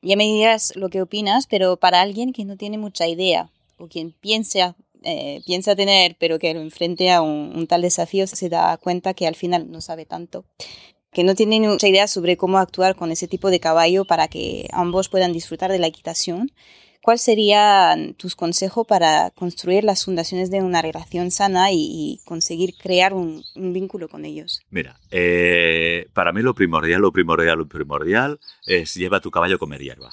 Ya 0.03 0.17
me 0.17 0.25
dirás 0.25 0.75
lo 0.77 0.89
que 0.89 1.03
opinas, 1.03 1.47
pero 1.47 1.77
para 1.77 2.01
alguien 2.01 2.33
que 2.33 2.45
no 2.45 2.57
tiene 2.57 2.79
mucha 2.79 3.09
idea 3.09 3.51
o 3.79 3.89
quien 3.89 4.13
piensa, 4.13 4.77
eh, 5.03 5.41
piensa 5.47 5.77
tener, 5.77 6.17
pero 6.19 6.39
que 6.39 6.55
lo 6.55 6.61
enfrente 6.61 7.11
a 7.11 7.23
un, 7.23 7.67
tal 7.67 7.83
desafío, 7.83 8.27
se 8.27 8.49
da 8.49 8.77
cuenta 8.77 9.15
que 9.15 9.27
al 9.27 9.35
final 9.35 9.71
no 9.71 9.81
sabe 9.81 10.07
tanto, 10.07 10.45
que 11.13 11.25
no 11.25 11.35
tiene 11.35 11.61
mucha 11.61 11.89
idea 11.89 12.09
sobre 12.09 12.37
cómo 12.37 12.59
actuar 12.59 12.97
con 12.97 13.11
ese 13.11 13.29
tipo 13.29 13.51
de 13.51 13.61
caballo 13.61 14.05
para 14.05 14.29
que 14.29 14.69
ambos 14.73 15.09
puedan 15.09 15.33
disfrutar 15.33 15.71
de 15.71 15.79
la 15.79 15.87
equitación. 15.87 16.51
¿Cuál 17.07 17.21
sería 17.21 17.97
tus 18.17 18.35
consejos 18.35 18.85
para 18.85 19.31
construir 19.31 19.85
las 19.85 20.05
fundaciones 20.05 20.51
de 20.51 20.61
una 20.61 20.83
relación 20.83 21.31
sana 21.31 21.69
y, 21.71 22.21
conseguir 22.25 22.75
crear 22.77 23.15
un, 23.15 23.45
vínculo 23.55 24.09
con 24.09 24.25
ellos? 24.25 24.61
Mira, 24.71 24.99
eh, 25.13 26.09
para 26.15 26.33
mí 26.33 26.43
lo 26.43 26.53
primordial, 26.53 27.01
lo 27.01 27.13
primordial, 27.13 27.59
lo 27.59 27.69
primordial 27.69 28.41
es 28.67 28.95
lleva 28.95 29.19
a 29.19 29.21
tu 29.21 29.31
caballo 29.31 29.55
a 29.55 29.59
comer 29.59 29.83
hierba. 29.83 30.11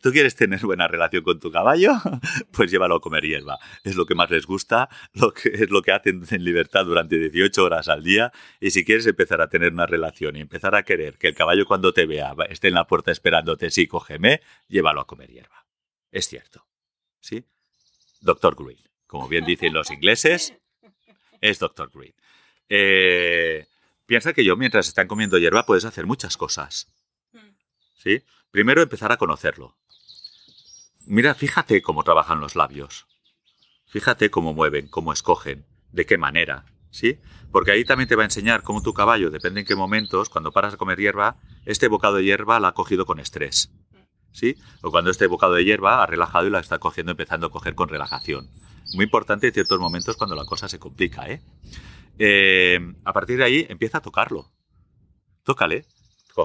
¿Tú 0.00 0.12
quieres 0.12 0.34
tener 0.34 0.60
buena 0.60 0.88
relación 0.88 1.22
con 1.22 1.40
tu 1.40 1.50
caballo? 1.50 1.92
Pues 2.52 2.70
llévalo 2.70 2.96
a 2.96 3.00
comer 3.00 3.24
hierba. 3.24 3.58
Es 3.82 3.96
lo 3.96 4.04
que 4.04 4.14
más 4.14 4.30
les 4.30 4.46
gusta, 4.46 4.88
lo 5.14 5.32
que, 5.32 5.48
es 5.48 5.70
lo 5.70 5.82
que 5.82 5.92
hacen 5.92 6.22
en 6.30 6.44
libertad 6.44 6.84
durante 6.84 7.18
18 7.18 7.64
horas 7.64 7.88
al 7.88 8.02
día. 8.02 8.32
Y 8.60 8.70
si 8.70 8.84
quieres 8.84 9.06
empezar 9.06 9.40
a 9.40 9.48
tener 9.48 9.72
una 9.72 9.86
relación 9.86 10.36
y 10.36 10.40
empezar 10.40 10.74
a 10.74 10.82
querer 10.82 11.18
que 11.18 11.28
el 11.28 11.34
caballo 11.34 11.64
cuando 11.66 11.92
te 11.92 12.06
vea 12.06 12.34
esté 12.50 12.68
en 12.68 12.74
la 12.74 12.86
puerta 12.86 13.10
esperándote, 13.10 13.70
sí, 13.70 13.86
cógeme, 13.86 14.40
llévalo 14.68 15.00
a 15.00 15.06
comer 15.06 15.30
hierba. 15.30 15.66
Es 16.10 16.28
cierto. 16.28 16.66
¿Sí? 17.20 17.44
Doctor 18.20 18.54
Green. 18.56 18.78
Como 19.06 19.28
bien 19.28 19.44
dicen 19.44 19.72
los 19.72 19.90
ingleses, 19.90 20.54
es 21.40 21.58
Doctor 21.58 21.90
Green. 21.92 22.14
Eh, 22.68 23.66
piensa 24.06 24.32
que 24.32 24.44
yo 24.44 24.56
mientras 24.56 24.88
están 24.88 25.08
comiendo 25.08 25.38
hierba 25.38 25.66
puedes 25.66 25.84
hacer 25.84 26.06
muchas 26.06 26.36
cosas. 26.36 26.88
¿Sí? 27.96 28.22
Primero 28.52 28.82
empezar 28.82 29.10
a 29.10 29.16
conocerlo. 29.16 29.78
Mira, 31.06 31.34
fíjate 31.34 31.80
cómo 31.80 32.04
trabajan 32.04 32.38
los 32.38 32.54
labios. 32.54 33.06
Fíjate 33.86 34.30
cómo 34.30 34.52
mueven, 34.52 34.88
cómo 34.88 35.14
escogen, 35.14 35.64
de 35.90 36.04
qué 36.04 36.18
manera, 36.18 36.66
¿sí? 36.90 37.18
Porque 37.50 37.72
ahí 37.72 37.86
también 37.86 38.08
te 38.08 38.14
va 38.14 38.24
a 38.24 38.26
enseñar 38.26 38.62
cómo 38.62 38.82
tu 38.82 38.92
caballo, 38.92 39.30
depende 39.30 39.60
en 39.60 39.66
qué 39.66 39.74
momentos, 39.74 40.28
cuando 40.28 40.52
paras 40.52 40.74
a 40.74 40.76
comer 40.76 40.98
hierba, 40.98 41.38
este 41.64 41.88
bocado 41.88 42.16
de 42.16 42.24
hierba 42.24 42.60
la 42.60 42.68
ha 42.68 42.74
cogido 42.74 43.06
con 43.06 43.20
estrés, 43.20 43.72
¿sí? 44.32 44.56
O 44.82 44.90
cuando 44.90 45.10
este 45.10 45.26
bocado 45.26 45.54
de 45.54 45.64
hierba 45.64 46.02
ha 46.02 46.06
relajado 46.06 46.46
y 46.46 46.50
la 46.50 46.60
está 46.60 46.78
cogiendo, 46.78 47.12
empezando 47.12 47.46
a 47.46 47.50
coger 47.50 47.74
con 47.74 47.88
relajación. 47.88 48.50
Muy 48.94 49.06
importante 49.06 49.46
en 49.46 49.54
ciertos 49.54 49.80
momentos 49.80 50.18
cuando 50.18 50.36
la 50.36 50.44
cosa 50.44 50.68
se 50.68 50.78
complica, 50.78 51.26
¿eh? 51.30 51.42
eh 52.18 52.80
a 53.02 53.12
partir 53.14 53.38
de 53.38 53.44
ahí 53.44 53.66
empieza 53.70 53.98
a 53.98 54.02
tocarlo. 54.02 54.52
Tócale, 55.42 55.86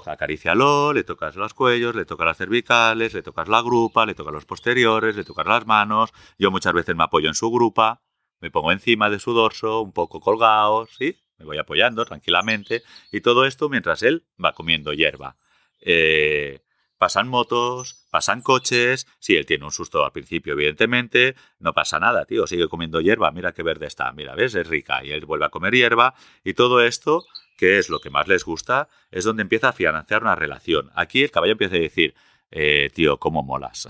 acarícialo, 0.06 0.94
le 0.94 1.04
tocas 1.04 1.36
los 1.36 1.54
cuellos, 1.54 1.96
le 1.96 2.06
tocas 2.06 2.26
las 2.26 2.38
cervicales, 2.38 3.14
le 3.14 3.22
tocas 3.22 3.48
la 3.48 3.62
grupa, 3.62 4.06
le 4.06 4.16
tocas 4.16 4.34
los 4.34 4.46
posteriores, 4.46 5.16
le 5.16 5.24
tocas 5.24 5.46
las 5.46 5.66
manos. 5.66 6.12
Yo 6.38 6.52
muchas 6.52 6.74
veces 6.74 6.96
me 6.96 7.04
apoyo 7.04 7.28
en 7.28 7.36
su 7.36 7.50
grupa, 7.52 8.02
me 8.40 8.52
pongo 8.52 8.72
encima 8.72 9.10
de 9.10 9.20
su 9.20 9.34
dorso, 9.34 9.82
un 9.82 9.94
poco 9.94 10.20
colgado, 10.20 10.88
¿sí? 10.88 11.18
Me 11.38 11.46
voy 11.46 11.58
apoyando 11.58 12.06
tranquilamente 12.06 12.84
y 13.12 13.22
todo 13.22 13.46
esto 13.46 13.70
mientras 13.70 14.02
él 14.04 14.26
va 14.44 14.54
comiendo 14.54 14.94
hierba. 14.94 15.38
Eh, 15.82 16.62
pasan 16.98 17.28
motos, 17.28 18.08
pasan 18.10 18.42
coches, 18.42 19.08
si 19.20 19.36
él 19.36 19.46
tiene 19.46 19.66
un 19.66 19.72
susto 19.72 20.04
al 20.04 20.12
principio, 20.12 20.54
evidentemente, 20.54 21.36
no 21.60 21.74
pasa 21.74 22.00
nada, 22.00 22.26
tío, 22.26 22.48
sigue 22.48 22.68
comiendo 22.68 23.02
hierba, 23.02 23.32
mira 23.32 23.54
qué 23.54 23.64
verde 23.64 23.86
está, 23.86 24.12
mira, 24.14 24.36
ves, 24.36 24.56
es 24.56 24.68
rica, 24.68 25.04
y 25.04 25.12
él 25.12 25.26
vuelve 25.26 25.46
a 25.46 25.50
comer 25.50 25.74
hierba, 25.76 26.16
y 26.44 26.56
todo 26.56 26.82
esto 26.82 27.24
qué 27.58 27.80
es 27.80 27.90
lo 27.90 28.00
que 28.00 28.10
más 28.10 28.28
les 28.28 28.46
gusta, 28.46 28.88
es 29.12 29.26
donde 29.26 29.42
empieza 29.42 29.70
a 29.70 29.74
financiar 29.74 30.22
una 30.22 30.36
relación. 30.36 30.90
Aquí 30.96 31.24
el 31.24 31.32
caballo 31.32 31.54
empieza 31.54 31.76
a 31.76 31.80
decir, 31.80 32.16
eh, 32.52 32.90
tío, 32.94 33.18
cómo 33.18 33.44
molas, 33.44 33.88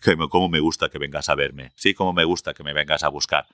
cómo 0.30 0.48
me 0.48 0.58
gusta 0.58 0.88
que 0.88 0.98
vengas 0.98 1.28
a 1.28 1.36
verme, 1.36 1.72
sí, 1.76 1.94
cómo 1.94 2.12
me 2.12 2.24
gusta 2.24 2.54
que 2.54 2.64
me 2.64 2.72
vengas 2.72 3.04
a 3.04 3.08
buscar. 3.08 3.46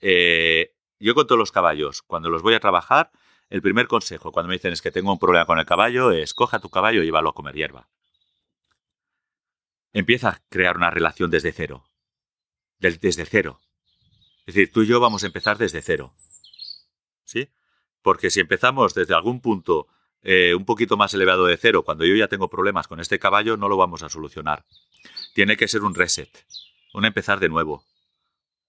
Eh, 0.00 0.72
yo 0.98 1.14
con 1.14 1.26
todos 1.26 1.38
los 1.38 1.52
caballos, 1.52 2.02
cuando 2.02 2.30
los 2.30 2.42
voy 2.42 2.54
a 2.54 2.60
trabajar, 2.60 3.10
el 3.50 3.62
primer 3.62 3.88
consejo 3.88 4.30
cuando 4.30 4.48
me 4.48 4.54
dicen 4.54 4.72
es 4.72 4.80
que 4.80 4.92
tengo 4.92 5.12
un 5.12 5.18
problema 5.18 5.44
con 5.44 5.58
el 5.58 5.66
caballo 5.66 6.12
es 6.12 6.34
coja 6.34 6.60
tu 6.60 6.70
caballo 6.70 7.02
y 7.02 7.06
llévalo 7.06 7.30
a 7.30 7.34
comer 7.34 7.54
hierba. 7.54 7.88
Empieza 9.92 10.28
a 10.28 10.42
crear 10.48 10.76
una 10.76 10.90
relación 10.90 11.30
desde 11.30 11.52
cero. 11.52 11.84
desde 12.78 13.24
cero. 13.26 13.60
Es 14.46 14.54
decir, 14.54 14.72
tú 14.72 14.82
y 14.82 14.86
yo 14.86 15.00
vamos 15.00 15.24
a 15.24 15.26
empezar 15.26 15.58
desde 15.58 15.82
cero. 15.82 16.14
¿Sí? 17.24 17.50
Porque 18.02 18.30
si 18.30 18.40
empezamos 18.40 18.94
desde 18.94 19.14
algún 19.14 19.40
punto 19.40 19.88
eh, 20.22 20.54
un 20.54 20.64
poquito 20.64 20.96
más 20.96 21.14
elevado 21.14 21.46
de 21.46 21.56
cero, 21.56 21.82
cuando 21.82 22.04
yo 22.04 22.14
ya 22.14 22.28
tengo 22.28 22.48
problemas 22.48 22.86
con 22.86 23.00
este 23.00 23.18
caballo, 23.18 23.56
no 23.56 23.68
lo 23.68 23.76
vamos 23.76 24.02
a 24.02 24.08
solucionar. 24.08 24.64
Tiene 25.34 25.56
que 25.56 25.68
ser 25.68 25.82
un 25.82 25.94
reset, 25.94 26.30
un 26.92 27.04
empezar 27.04 27.40
de 27.40 27.48
nuevo. 27.48 27.84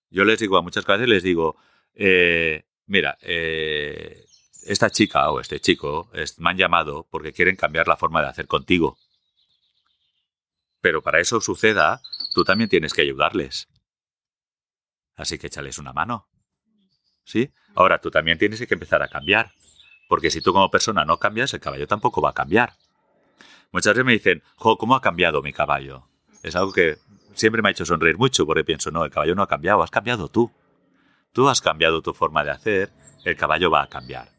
Yo 0.10 0.24
les 0.24 0.40
digo 0.40 0.58
a 0.58 0.62
muchas 0.62 0.86
veces, 0.86 1.08
les 1.08 1.24
digo, 1.24 1.58
eh, 1.94 2.64
mira, 2.86 3.18
eh, 3.22 4.26
esta 4.64 4.90
chica 4.90 5.30
o 5.32 5.40
este 5.40 5.60
chico 5.60 6.10
me 6.38 6.50
han 6.50 6.58
llamado 6.58 7.08
porque 7.10 7.34
quieren 7.34 7.56
cambiar 7.56 7.88
la 7.88 7.98
forma 7.98 8.22
de 8.22 8.28
hacer 8.28 8.48
contigo. 8.48 8.98
Pero 10.82 11.02
para 11.02 11.20
eso 11.20 11.42
suceda, 11.42 12.02
tú 12.34 12.44
también 12.44 12.70
tienes 12.70 12.94
que 12.94 13.02
ayudarles. 13.02 13.68
Así 15.16 15.38
que 15.38 15.48
échales 15.48 15.78
una 15.78 15.94
mano. 15.94 16.31
¿Sí? 17.24 17.52
Ahora 17.76 18.00
tú 18.00 18.12
también 18.12 18.38
tienes 18.38 18.66
que 18.66 18.74
empezar 18.74 19.02
a 19.02 19.08
cambiar. 19.08 19.52
Porque 20.08 20.30
si 20.30 20.42
tú 20.42 20.52
como 20.52 20.70
persona 20.70 21.06
no 21.06 21.18
cambias, 21.18 21.54
el 21.54 21.60
caballo 21.60 21.88
tampoco 21.88 22.22
va 22.22 22.32
a 22.32 22.34
cambiar. 22.34 22.74
Muchas 23.72 23.94
veces 23.94 24.06
me 24.06 24.12
dicen, 24.12 24.44
jo, 24.58 24.78
¿cómo 24.78 24.96
ha 24.96 25.02
cambiado 25.02 25.42
mi 25.42 25.54
caballo? 25.54 26.04
Es 26.44 26.56
algo 26.56 26.74
que 26.74 26.98
siempre 27.34 27.62
me 27.62 27.70
ha 27.70 27.72
hecho 27.72 27.86
sonreír 27.86 28.18
mucho 28.18 28.46
porque 28.46 28.64
pienso, 28.64 28.92
no, 28.92 29.06
el 29.06 29.12
caballo 29.12 29.36
no 29.36 29.44
ha 29.44 29.48
cambiado, 29.48 29.82
has 29.84 29.92
cambiado 29.92 30.28
tú. 30.28 30.52
Tú 31.32 31.48
has 31.48 31.62
cambiado 31.62 32.02
tu 32.02 32.14
forma 32.14 32.44
de 32.44 32.52
hacer, 32.52 32.92
el 33.24 33.38
caballo 33.38 33.72
va 33.72 33.84
a 33.84 33.88
cambiar. 33.88 34.30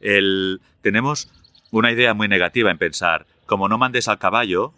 El, 0.00 0.60
tenemos 0.82 1.30
una 1.70 1.90
idea 1.90 2.12
muy 2.12 2.28
negativa 2.28 2.70
en 2.70 2.78
pensar, 2.78 3.26
como 3.46 3.68
no 3.68 3.78
mandes 3.78 4.08
al 4.08 4.18
caballo, 4.18 4.74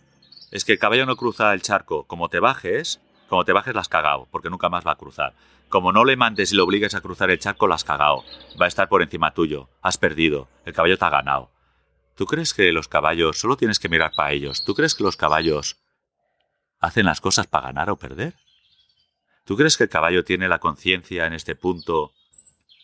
es 0.52 0.64
que 0.64 0.72
el 0.72 0.78
caballo 0.78 1.06
no 1.06 1.16
cruza 1.16 1.52
el 1.52 1.62
charco, 1.62 2.04
como 2.04 2.28
te 2.28 2.38
bajes, 2.38 3.00
como 3.30 3.44
te 3.44 3.52
bajes 3.52 3.76
las 3.76 3.88
cagao, 3.88 4.26
porque 4.32 4.50
nunca 4.50 4.68
más 4.68 4.84
va 4.84 4.90
a 4.90 4.96
cruzar. 4.96 5.34
Como 5.68 5.92
no 5.92 6.04
le 6.04 6.16
mandes 6.16 6.52
y 6.52 6.56
lo 6.56 6.64
obligues 6.64 6.96
a 6.96 7.00
cruzar 7.00 7.30
el 7.30 7.38
charco, 7.38 7.68
las 7.68 7.84
cagao. 7.84 8.24
Va 8.60 8.64
a 8.64 8.68
estar 8.68 8.88
por 8.88 9.02
encima 9.02 9.32
tuyo. 9.32 9.68
Has 9.82 9.98
perdido. 9.98 10.48
El 10.64 10.72
caballo 10.72 10.98
te 10.98 11.04
ha 11.04 11.10
ganado. 11.10 11.52
¿Tú 12.16 12.26
crees 12.26 12.52
que 12.52 12.72
los 12.72 12.88
caballos, 12.88 13.38
solo 13.38 13.56
tienes 13.56 13.78
que 13.78 13.88
mirar 13.88 14.10
para 14.16 14.32
ellos, 14.32 14.64
¿tú 14.64 14.74
crees 14.74 14.96
que 14.96 15.04
los 15.04 15.16
caballos 15.16 15.76
hacen 16.80 17.06
las 17.06 17.20
cosas 17.20 17.46
para 17.46 17.68
ganar 17.68 17.88
o 17.88 17.96
perder? 17.96 18.34
¿Tú 19.44 19.56
crees 19.56 19.76
que 19.76 19.84
el 19.84 19.90
caballo 19.90 20.24
tiene 20.24 20.48
la 20.48 20.58
conciencia 20.58 21.24
en 21.26 21.32
este 21.32 21.54
punto 21.54 22.12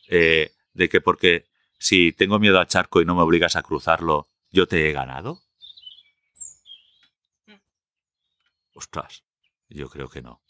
eh, 0.09 0.53
de 0.75 0.89
que 0.89 1.01
porque 1.01 1.45
si 1.79 2.13
tengo 2.13 2.39
miedo 2.39 2.61
al 2.61 2.69
charco 2.69 3.03
y 3.03 3.05
no 3.05 3.17
me 3.17 3.23
obligas 3.23 3.57
a 3.57 3.63
cruzarlo, 3.63 4.29
yo 4.53 4.69
te 4.69 4.89
he 4.89 4.93
ganado? 4.93 5.41
Mm. 7.47 7.61
Ostras, 8.75 9.26
yo 9.69 9.89
creo 9.89 10.09
que 10.09 10.23
no. 10.23 10.41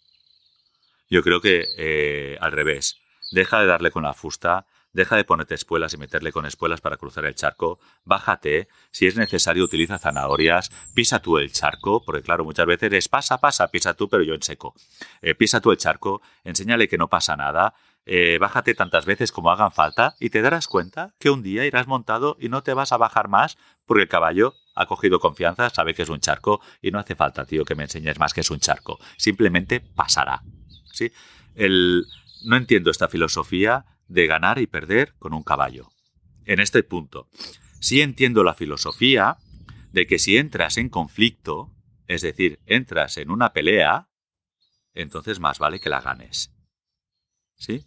Yo 1.08 1.22
creo 1.22 1.40
que 1.40 1.64
eh, 1.78 2.36
al 2.40 2.52
revés. 2.52 2.98
Deja 3.32 3.60
de 3.60 3.66
darle 3.66 3.90
con 3.90 4.04
la 4.04 4.14
fusta, 4.14 4.66
deja 4.92 5.16
de 5.16 5.24
ponerte 5.24 5.54
espuelas 5.54 5.92
y 5.94 5.98
meterle 5.98 6.32
con 6.32 6.46
espuelas 6.46 6.80
para 6.80 6.96
cruzar 6.96 7.26
el 7.26 7.34
charco, 7.34 7.78
bájate, 8.04 8.68
si 8.90 9.06
es 9.06 9.16
necesario 9.16 9.64
utiliza 9.64 9.98
zanahorias, 9.98 10.70
pisa 10.94 11.20
tú 11.20 11.38
el 11.38 11.52
charco, 11.52 12.02
porque 12.04 12.22
claro, 12.22 12.44
muchas 12.44 12.66
veces 12.66 12.92
es 12.92 13.08
pasa, 13.08 13.38
pasa, 13.38 13.68
pisa 13.68 13.94
tú, 13.94 14.08
pero 14.08 14.22
yo 14.22 14.34
en 14.34 14.42
seco. 14.42 14.74
Eh, 15.22 15.34
pisa 15.34 15.60
tú 15.60 15.70
el 15.70 15.76
charco, 15.76 16.22
enséñale 16.44 16.88
que 16.88 16.98
no 16.98 17.08
pasa 17.08 17.36
nada, 17.36 17.74
eh, 18.06 18.38
bájate 18.40 18.74
tantas 18.74 19.04
veces 19.04 19.32
como 19.32 19.50
hagan 19.50 19.72
falta 19.72 20.14
y 20.18 20.30
te 20.30 20.40
darás 20.40 20.68
cuenta 20.68 21.12
que 21.18 21.30
un 21.30 21.42
día 21.42 21.66
irás 21.66 21.86
montado 21.88 22.36
y 22.40 22.48
no 22.48 22.62
te 22.62 22.72
vas 22.72 22.92
a 22.92 22.96
bajar 22.96 23.28
más 23.28 23.58
porque 23.84 24.04
el 24.04 24.08
caballo 24.08 24.54
ha 24.76 24.86
cogido 24.86 25.18
confianza, 25.18 25.70
sabe 25.70 25.94
que 25.94 26.02
es 26.02 26.08
un 26.10 26.20
charco 26.20 26.60
y 26.82 26.90
no 26.90 26.98
hace 26.98 27.16
falta, 27.16 27.46
tío, 27.46 27.64
que 27.64 27.74
me 27.74 27.84
enseñes 27.84 28.18
más 28.18 28.34
que 28.34 28.42
es 28.42 28.50
un 28.50 28.60
charco. 28.60 29.00
Simplemente 29.16 29.80
pasará. 29.80 30.42
¿sí? 30.92 31.10
El, 31.54 32.04
no 32.44 32.56
entiendo 32.56 32.90
esta 32.90 33.08
filosofía 33.08 33.86
de 34.06 34.26
ganar 34.26 34.58
y 34.58 34.66
perder 34.66 35.14
con 35.18 35.32
un 35.32 35.42
caballo. 35.42 35.90
En 36.44 36.60
este 36.60 36.82
punto, 36.82 37.28
sí 37.80 38.02
entiendo 38.02 38.44
la 38.44 38.54
filosofía 38.54 39.38
de 39.92 40.06
que 40.06 40.18
si 40.18 40.36
entras 40.36 40.76
en 40.76 40.90
conflicto, 40.90 41.72
es 42.06 42.20
decir, 42.20 42.60
entras 42.66 43.16
en 43.16 43.30
una 43.30 43.54
pelea, 43.54 44.10
entonces 44.92 45.40
más 45.40 45.58
vale 45.58 45.80
que 45.80 45.88
la 45.88 46.02
ganes. 46.02 46.52
¿Sí? 47.56 47.82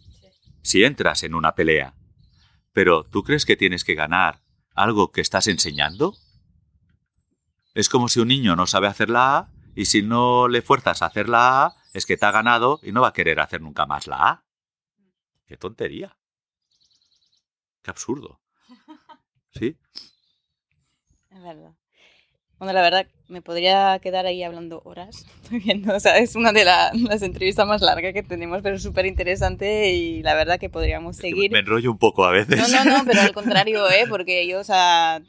Si 0.62 0.82
entras 0.82 1.22
en 1.22 1.34
una 1.34 1.54
pelea, 1.54 1.94
pero 2.72 3.04
¿tú 3.04 3.22
crees 3.22 3.46
que 3.46 3.56
tienes 3.56 3.84
que 3.84 3.94
ganar 3.94 4.42
algo 4.74 5.12
que 5.12 5.20
estás 5.20 5.46
enseñando? 5.46 6.16
Es 7.74 7.88
como 7.88 8.08
si 8.08 8.20
un 8.20 8.28
niño 8.28 8.56
no 8.56 8.66
sabe 8.66 8.88
hacer 8.88 9.10
la 9.10 9.38
A 9.38 9.48
y 9.74 9.84
si 9.86 10.02
no 10.02 10.48
le 10.48 10.62
fuerzas 10.62 11.02
a 11.02 11.06
hacer 11.06 11.28
la 11.28 11.66
A, 11.66 11.74
es 11.94 12.06
que 12.06 12.16
te 12.16 12.26
ha 12.26 12.30
ganado 12.30 12.80
y 12.82 12.92
no 12.92 13.00
va 13.00 13.08
a 13.08 13.12
querer 13.12 13.40
hacer 13.40 13.60
nunca 13.60 13.86
más 13.86 14.06
la 14.06 14.16
A. 14.16 14.44
Qué 15.46 15.56
tontería. 15.56 16.16
Qué 17.82 17.90
absurdo. 17.90 18.40
¿Sí? 19.54 19.76
Es 21.30 21.42
verdad. 21.42 21.72
Bueno, 22.58 22.74
la 22.74 22.82
verdad, 22.82 23.06
me 23.28 23.40
podría 23.40 23.98
quedar 24.00 24.26
ahí 24.26 24.42
hablando 24.42 24.82
horas. 24.84 25.24
Estoy 25.42 25.60
viendo, 25.60 25.94
o 25.94 26.00
sea, 26.00 26.18
es 26.18 26.36
una 26.36 26.52
de 26.52 26.64
las 26.64 27.22
entrevistas 27.22 27.66
más 27.66 27.80
largas 27.80 28.12
que 28.12 28.22
tenemos, 28.22 28.60
pero 28.62 28.78
súper 28.78 29.06
interesante 29.06 29.92
y 29.92 30.22
la 30.22 30.34
verdad 30.34 30.60
que 30.60 30.68
podríamos 30.68 31.16
seguir. 31.16 31.50
me 31.50 31.60
enrollo 31.60 31.90
un 31.90 31.98
poco 31.98 32.24
a 32.24 32.32
veces. 32.32 32.70
No, 32.70 32.84
no, 32.84 32.98
no, 32.98 33.04
pero 33.06 33.22
al 33.22 33.32
contrario, 33.34 33.88
¿eh? 33.88 34.04
Porque 34.08 34.46
yo, 34.46 34.60
o 34.60 34.64
sea, 34.64 35.22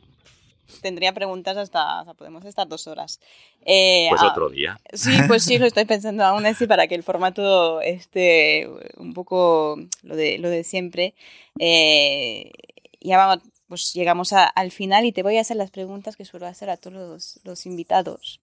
tendría 0.82 1.14
preguntas 1.14 1.58
hasta, 1.58 2.02
o 2.02 2.06
sea, 2.06 2.14
podemos 2.14 2.46
estar 2.46 2.68
dos 2.68 2.88
horas. 2.88 3.20
Eh, 3.66 4.08
pues 4.10 4.24
otro 4.24 4.50
día. 4.50 4.80
Sí, 4.94 5.12
pues 5.28 5.44
sí, 5.44 5.58
lo 5.58 5.66
estoy 5.66 5.86
pensando 5.86 6.24
aún 6.24 6.46
así 6.46 6.68
para 6.68 6.88
que 6.88 6.96
el 6.96 7.04
formato 7.04 7.82
esté 7.82 8.70
un 8.98 9.14
poco 9.14 9.78
lo 10.04 10.16
de, 10.16 10.38
lo 10.38 10.50
de 10.50 10.64
siempre. 10.64 11.14
Eh, 11.60 12.52
ya 13.00 13.18
vamos, 13.18 13.44
pues 13.68 13.94
llegamos 13.94 14.34
al 14.34 14.72
final 14.72 15.06
y 15.06 15.12
te 15.12 15.24
voy 15.24 15.38
a 15.38 15.42
hacer 15.42 15.58
las 15.58 15.72
preguntas 15.72 16.16
que 16.16 16.26
suelo 16.26 16.48
hacer 16.48 16.70
a 16.70 16.78
todos 16.78 16.94
los, 16.94 17.40
los 17.44 17.66
invitados. 17.66 18.42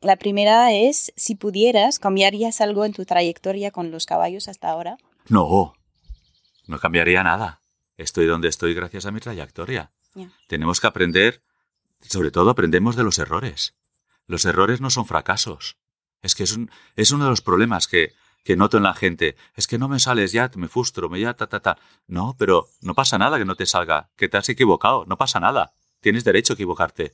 La 0.00 0.16
primera 0.16 0.72
es, 0.72 1.12
si 1.16 1.34
pudieras, 1.34 1.98
¿cambiarías 1.98 2.60
algo 2.60 2.84
en 2.84 2.92
tu 2.92 3.04
trayectoria 3.04 3.70
con 3.70 3.90
los 3.90 4.06
caballos 4.06 4.48
hasta 4.48 4.68
ahora? 4.68 4.98
No, 5.28 5.74
no 6.66 6.78
cambiaría 6.78 7.22
nada. 7.22 7.60
Estoy 7.96 8.26
donde 8.26 8.48
estoy 8.48 8.74
gracias 8.74 9.06
a 9.06 9.10
mi 9.10 9.20
trayectoria. 9.20 9.90
Tenemos 10.48 10.80
que 10.80 10.86
aprender 10.86 11.42
sobre 12.00 12.30
todo 12.30 12.50
aprendemos 12.50 12.96
de 12.96 13.04
los 13.04 13.18
errores. 13.18 13.74
Los 14.26 14.44
errores 14.44 14.80
no 14.80 14.90
son 14.90 15.06
fracasos. 15.06 15.76
Es 16.22 16.34
que 16.34 16.42
es, 16.42 16.52
un, 16.52 16.70
es 16.96 17.10
uno 17.10 17.24
de 17.24 17.30
los 17.30 17.42
problemas 17.42 17.86
que, 17.86 18.14
que 18.44 18.56
noto 18.56 18.76
en 18.76 18.82
la 18.82 18.94
gente. 18.94 19.36
Es 19.54 19.66
que 19.66 19.78
no 19.78 19.88
me 19.88 20.00
sales 20.00 20.32
ya, 20.32 20.50
me 20.56 20.68
frustro, 20.68 21.08
me 21.08 21.20
ya, 21.20 21.34
ta, 21.34 21.46
ta, 21.46 21.60
ta. 21.60 21.78
No, 22.06 22.34
pero 22.38 22.68
no 22.80 22.94
pasa 22.94 23.18
nada 23.18 23.38
que 23.38 23.44
no 23.44 23.54
te 23.54 23.66
salga, 23.66 24.10
que 24.16 24.28
te 24.28 24.36
has 24.36 24.48
equivocado, 24.48 25.04
no 25.06 25.16
pasa 25.16 25.40
nada. 25.40 25.74
Tienes 26.00 26.24
derecho 26.24 26.52
a 26.52 26.54
equivocarte. 26.54 27.12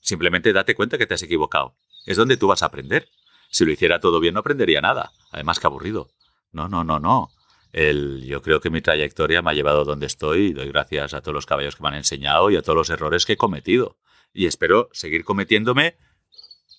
Simplemente 0.00 0.52
date 0.52 0.74
cuenta 0.74 0.98
que 0.98 1.06
te 1.06 1.14
has 1.14 1.22
equivocado. 1.22 1.76
Es 2.06 2.16
donde 2.16 2.36
tú 2.36 2.48
vas 2.48 2.62
a 2.62 2.66
aprender. 2.66 3.08
Si 3.50 3.64
lo 3.64 3.72
hiciera 3.72 4.00
todo 4.00 4.20
bien 4.20 4.34
no 4.34 4.40
aprendería 4.40 4.80
nada. 4.80 5.12
Además 5.30 5.60
que 5.60 5.66
aburrido. 5.66 6.08
No, 6.52 6.68
no, 6.68 6.84
no, 6.84 6.98
no. 6.98 7.30
El, 7.72 8.24
yo 8.24 8.40
creo 8.40 8.60
que 8.60 8.70
mi 8.70 8.80
trayectoria 8.80 9.42
me 9.42 9.50
ha 9.50 9.54
llevado 9.54 9.84
donde 9.84 10.06
estoy 10.06 10.46
y 10.46 10.52
doy 10.52 10.68
gracias 10.68 11.12
a 11.12 11.20
todos 11.20 11.34
los 11.34 11.46
caballos 11.46 11.76
que 11.76 11.82
me 11.82 11.88
han 11.90 11.96
enseñado 11.96 12.50
y 12.50 12.56
a 12.56 12.62
todos 12.62 12.76
los 12.76 12.90
errores 12.90 13.26
que 13.26 13.34
he 13.34 13.36
cometido 13.36 13.98
y 14.32 14.46
espero 14.46 14.88
seguir 14.92 15.24
cometiéndome, 15.24 15.96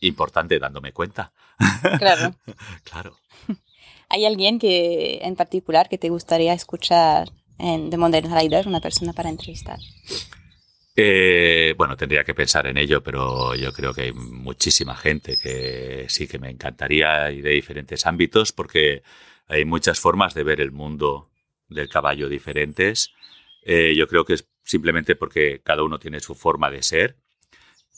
importante, 0.02 0.60
dándome 0.60 0.94
cuenta. 0.94 1.32
Claro. 1.98 2.36
claro. 2.84 3.18
¿Hay 4.10 4.26
alguien 4.26 4.60
que 4.60 5.20
en 5.22 5.36
particular 5.36 5.88
que 5.90 5.98
te 5.98 6.10
gustaría 6.10 6.54
escuchar 6.54 7.30
en 7.60 7.90
The 7.90 7.98
Modern 7.98 8.34
Rider, 8.36 8.68
una 8.68 8.82
persona 8.82 9.14
para 9.14 9.30
entrevistar? 9.30 9.78
Eh, 10.96 11.76
bueno, 11.78 11.96
tendría 11.96 12.24
que 12.24 12.34
pensar 12.34 12.68
en 12.68 12.78
ello, 12.78 13.02
pero 13.04 13.56
yo 13.56 13.72
creo 13.72 13.94
que 13.94 14.02
hay 14.02 14.12
muchísima 14.12 14.96
gente 14.96 15.38
que 15.38 16.06
sí 16.10 16.28
que 16.28 16.40
me 16.40 16.50
encantaría 16.50 17.32
y 17.32 17.42
de 17.42 17.52
diferentes 17.52 18.06
ámbitos 18.06 18.52
porque 18.52 19.04
hay 19.48 19.64
muchas 19.64 20.00
formas 20.00 20.34
de 20.34 20.44
ver 20.44 20.60
el 20.60 20.72
mundo 20.72 21.30
del 21.70 21.88
caballo 21.88 22.28
diferentes. 22.28 23.14
Eh, 23.64 23.94
yo 23.96 24.08
creo 24.08 24.26
que 24.26 24.34
es 24.34 24.50
simplemente 24.64 25.16
porque 25.16 25.62
cada 25.64 25.84
uno 25.84 26.00
tiene 26.00 26.20
su 26.20 26.36
forma 26.36 26.70
de 26.70 26.84
ser 26.84 27.16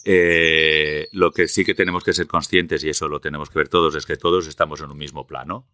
eh, 0.05 1.07
lo 1.11 1.31
que 1.31 1.47
sí 1.47 1.63
que 1.63 1.75
tenemos 1.75 2.03
que 2.03 2.13
ser 2.13 2.27
conscientes, 2.27 2.83
y 2.83 2.89
eso 2.89 3.07
lo 3.07 3.19
tenemos 3.19 3.49
que 3.49 3.59
ver 3.59 3.69
todos, 3.69 3.95
es 3.95 4.05
que 4.05 4.17
todos 4.17 4.47
estamos 4.47 4.81
en 4.81 4.91
un 4.91 4.97
mismo 4.97 5.27
plano, 5.27 5.67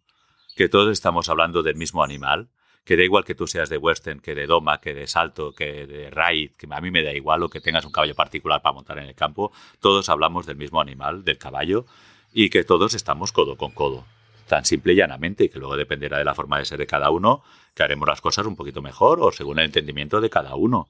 que 0.56 0.68
todos 0.68 0.90
estamos 0.92 1.28
hablando 1.28 1.62
del 1.62 1.76
mismo 1.76 2.02
animal, 2.02 2.50
que 2.84 2.96
da 2.96 3.04
igual 3.04 3.24
que 3.24 3.34
tú 3.34 3.46
seas 3.46 3.68
de 3.68 3.76
western, 3.76 4.20
que 4.20 4.34
de 4.34 4.46
doma, 4.46 4.80
que 4.80 4.94
de 4.94 5.06
salto, 5.06 5.52
que 5.52 5.86
de 5.86 6.10
ride, 6.10 6.54
que 6.56 6.66
a 6.70 6.80
mí 6.80 6.90
me 6.90 7.02
da 7.02 7.12
igual 7.12 7.42
o 7.42 7.50
que 7.50 7.60
tengas 7.60 7.84
un 7.84 7.92
caballo 7.92 8.14
particular 8.14 8.62
para 8.62 8.72
montar 8.72 8.98
en 8.98 9.04
el 9.04 9.14
campo, 9.14 9.52
todos 9.78 10.08
hablamos 10.08 10.46
del 10.46 10.56
mismo 10.56 10.80
animal, 10.80 11.22
del 11.22 11.36
caballo, 11.36 11.84
y 12.32 12.50
que 12.50 12.64
todos 12.64 12.94
estamos 12.94 13.32
codo 13.32 13.56
con 13.56 13.72
codo. 13.72 14.06
Tan 14.46 14.64
simple 14.64 14.94
y 14.94 14.96
llanamente, 14.96 15.44
y 15.44 15.48
que 15.50 15.58
luego 15.58 15.76
dependerá 15.76 16.16
de 16.18 16.24
la 16.24 16.34
forma 16.34 16.58
de 16.58 16.64
ser 16.64 16.78
de 16.78 16.86
cada 16.86 17.10
uno, 17.10 17.42
que 17.74 17.82
haremos 17.82 18.08
las 18.08 18.20
cosas 18.20 18.46
un 18.46 18.56
poquito 18.56 18.80
mejor 18.80 19.20
o 19.20 19.32
según 19.32 19.58
el 19.58 19.66
entendimiento 19.66 20.20
de 20.20 20.30
cada 20.30 20.54
uno. 20.54 20.88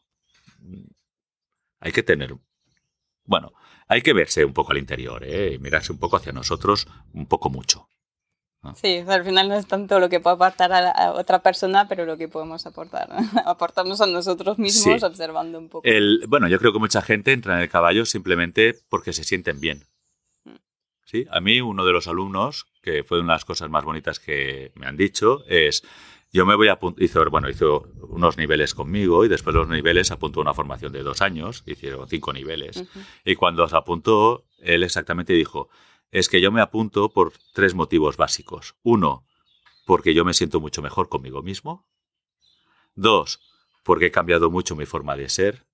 Hay 1.81 1.93
que 1.93 2.05
tener. 2.05 2.37
Bueno, 3.29 3.53
hay 3.89 4.01
que 4.01 4.15
verse 4.15 4.45
un 4.45 4.55
poco 4.55 4.73
al 4.73 4.79
interior, 4.79 5.23
¿eh? 5.23 5.53
y 5.55 5.59
mirarse 5.59 5.93
un 5.93 5.99
poco 5.99 6.17
hacia 6.17 6.33
nosotros, 6.33 6.89
un 7.13 7.27
poco 7.27 7.51
mucho. 7.51 7.89
Sí, 8.75 9.05
al 9.07 9.25
final 9.25 9.49
no 9.49 9.55
es 9.55 9.67
tanto 9.67 10.01
lo 10.01 10.09
que 10.09 10.19
puede 10.19 10.35
aportar 10.35 10.73
a, 10.73 10.81
la, 10.81 11.13
otra 11.13 11.43
persona, 11.43 11.87
pero 11.89 12.05
lo 12.05 12.17
que 12.17 12.27
podemos 12.27 12.67
aportar. 12.67 13.09
Aportarnos 13.47 14.01
a 14.01 14.07
nosotros 14.07 14.59
mismos 14.59 15.03
observando 15.03 15.59
un 15.59 15.69
poco. 15.69 15.87
El, 15.87 16.25
bueno, 16.27 16.49
yo 16.49 16.59
creo 16.59 16.73
que 16.73 16.81
mucha 16.81 17.01
gente 17.01 17.33
entra 17.33 17.55
en 17.55 17.63
el 17.63 17.69
caballo 17.69 18.05
simplemente 18.05 18.75
porque 18.89 19.13
se 19.13 19.25
sienten 19.25 19.61
bien. 19.61 19.85
Mm. 20.45 20.57
¿Sí? 21.05 21.27
A 21.31 21.41
mí 21.41 21.61
uno 21.61 21.85
de 21.85 21.93
los 21.93 22.09
alumnos, 22.09 22.67
que 22.83 23.05
fue 23.05 23.21
una 23.21 23.35
de 23.35 23.37
las 23.37 23.45
cosas 23.45 23.71
más 23.71 23.85
bonitas 23.85 24.19
que 24.19 24.73
me 24.75 24.87
han 24.87 24.97
dicho, 24.97 25.45
es, 25.47 25.85
yo 26.33 26.45
me 26.45 26.55
voy 26.55 26.69
a 26.69 26.79
hizo, 26.99 27.31
bueno, 27.31 27.49
hizo 27.49 27.89
unos 28.09 28.37
niveles 28.37 28.75
conmigo 28.75 29.25
y 29.25 29.29
después 29.29 29.55
de 29.55 29.61
los 29.61 29.69
niveles 29.69 30.11
apuntó 30.11 30.41
una 30.41 30.55
formación 30.55 30.93
de 30.93 31.03
dos 31.03 31.23
años, 31.23 31.63
hicieron 31.67 32.09
cinco 32.09 32.33
niveles. 32.33 32.85
Y 33.25 33.35
cuando 33.35 33.67
se 33.67 33.77
apuntó, 33.77 34.45
él 34.59 34.83
exactamente 34.83 35.33
dijo, 35.33 35.69
es 36.11 36.29
que 36.29 36.41
yo 36.41 36.53
me 36.53 36.61
apunto 36.61 37.11
por 37.11 37.33
tres 37.55 37.75
motivos 37.75 38.17
básicos. 38.17 38.77
Uno, 38.83 39.27
porque 39.87 40.13
yo 40.15 40.25
me 40.25 40.35
siento 40.35 40.61
mucho 40.61 40.83
mejor 40.83 41.09
conmigo 41.09 41.43
mismo. 41.43 41.87
Dos, 42.95 43.41
porque 43.83 44.07
he 44.07 44.11
cambiado 44.11 44.51
mucho 44.51 44.77
mi 44.77 44.85
forma 44.85 45.17
de 45.17 45.29
ser. 45.29 45.67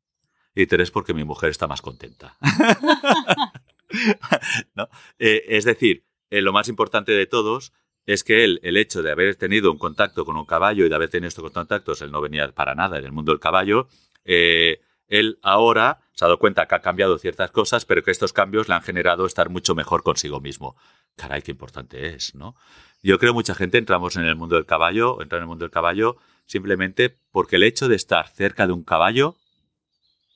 Y 0.54 0.66
tres, 0.66 0.92
porque 0.92 1.14
mi 1.14 1.24
mujer 1.24 1.50
está 1.50 1.66
más 1.66 1.82
contenta. 1.82 2.38
Eh, 5.18 5.44
es 5.48 5.64
decir, 5.64 6.04
eh, 6.30 6.42
lo 6.42 6.52
más 6.52 6.68
importante 6.68 7.12
de 7.12 7.26
todos 7.26 7.72
es 8.06 8.24
que 8.24 8.44
él, 8.44 8.60
el 8.62 8.76
hecho 8.76 9.02
de 9.02 9.10
haber 9.10 9.36
tenido 9.36 9.72
un 9.72 9.78
contacto 9.78 10.24
con 10.24 10.36
un 10.36 10.44
caballo 10.44 10.84
y 10.84 10.88
de 10.88 10.94
haber 10.94 11.08
tenido 11.08 11.28
estos 11.28 11.50
contactos, 11.50 12.02
él 12.02 12.10
no 12.10 12.20
venía 12.20 12.50
para 12.52 12.74
nada 12.74 12.98
en 12.98 13.04
el 13.04 13.12
mundo 13.12 13.32
del 13.32 13.40
caballo, 13.40 13.88
eh, 14.24 14.80
él 15.08 15.38
ahora 15.42 16.00
se 16.12 16.24
ha 16.24 16.28
dado 16.28 16.38
cuenta 16.38 16.66
que 16.66 16.74
ha 16.74 16.80
cambiado 16.80 17.18
ciertas 17.18 17.50
cosas, 17.50 17.84
pero 17.84 18.02
que 18.02 18.10
estos 18.10 18.32
cambios 18.32 18.68
le 18.68 18.74
han 18.74 18.82
generado 18.82 19.26
estar 19.26 19.48
mucho 19.50 19.74
mejor 19.74 20.02
consigo 20.02 20.40
mismo. 20.40 20.76
Caray, 21.16 21.42
qué 21.42 21.50
importante 21.52 22.14
es, 22.14 22.34
¿no? 22.34 22.54
Yo 23.02 23.18
creo 23.18 23.32
que 23.32 23.34
mucha 23.34 23.54
gente 23.54 23.78
entramos 23.78 24.16
en 24.16 24.24
el 24.24 24.36
mundo 24.36 24.56
del 24.56 24.66
caballo, 24.66 25.20
entra 25.20 25.38
en 25.38 25.42
el 25.42 25.48
mundo 25.48 25.64
del 25.64 25.70
caballo 25.70 26.16
simplemente 26.46 27.16
porque 27.32 27.56
el 27.56 27.62
hecho 27.62 27.88
de 27.88 27.96
estar 27.96 28.28
cerca 28.28 28.66
de 28.66 28.72
un 28.72 28.84
caballo 28.84 29.36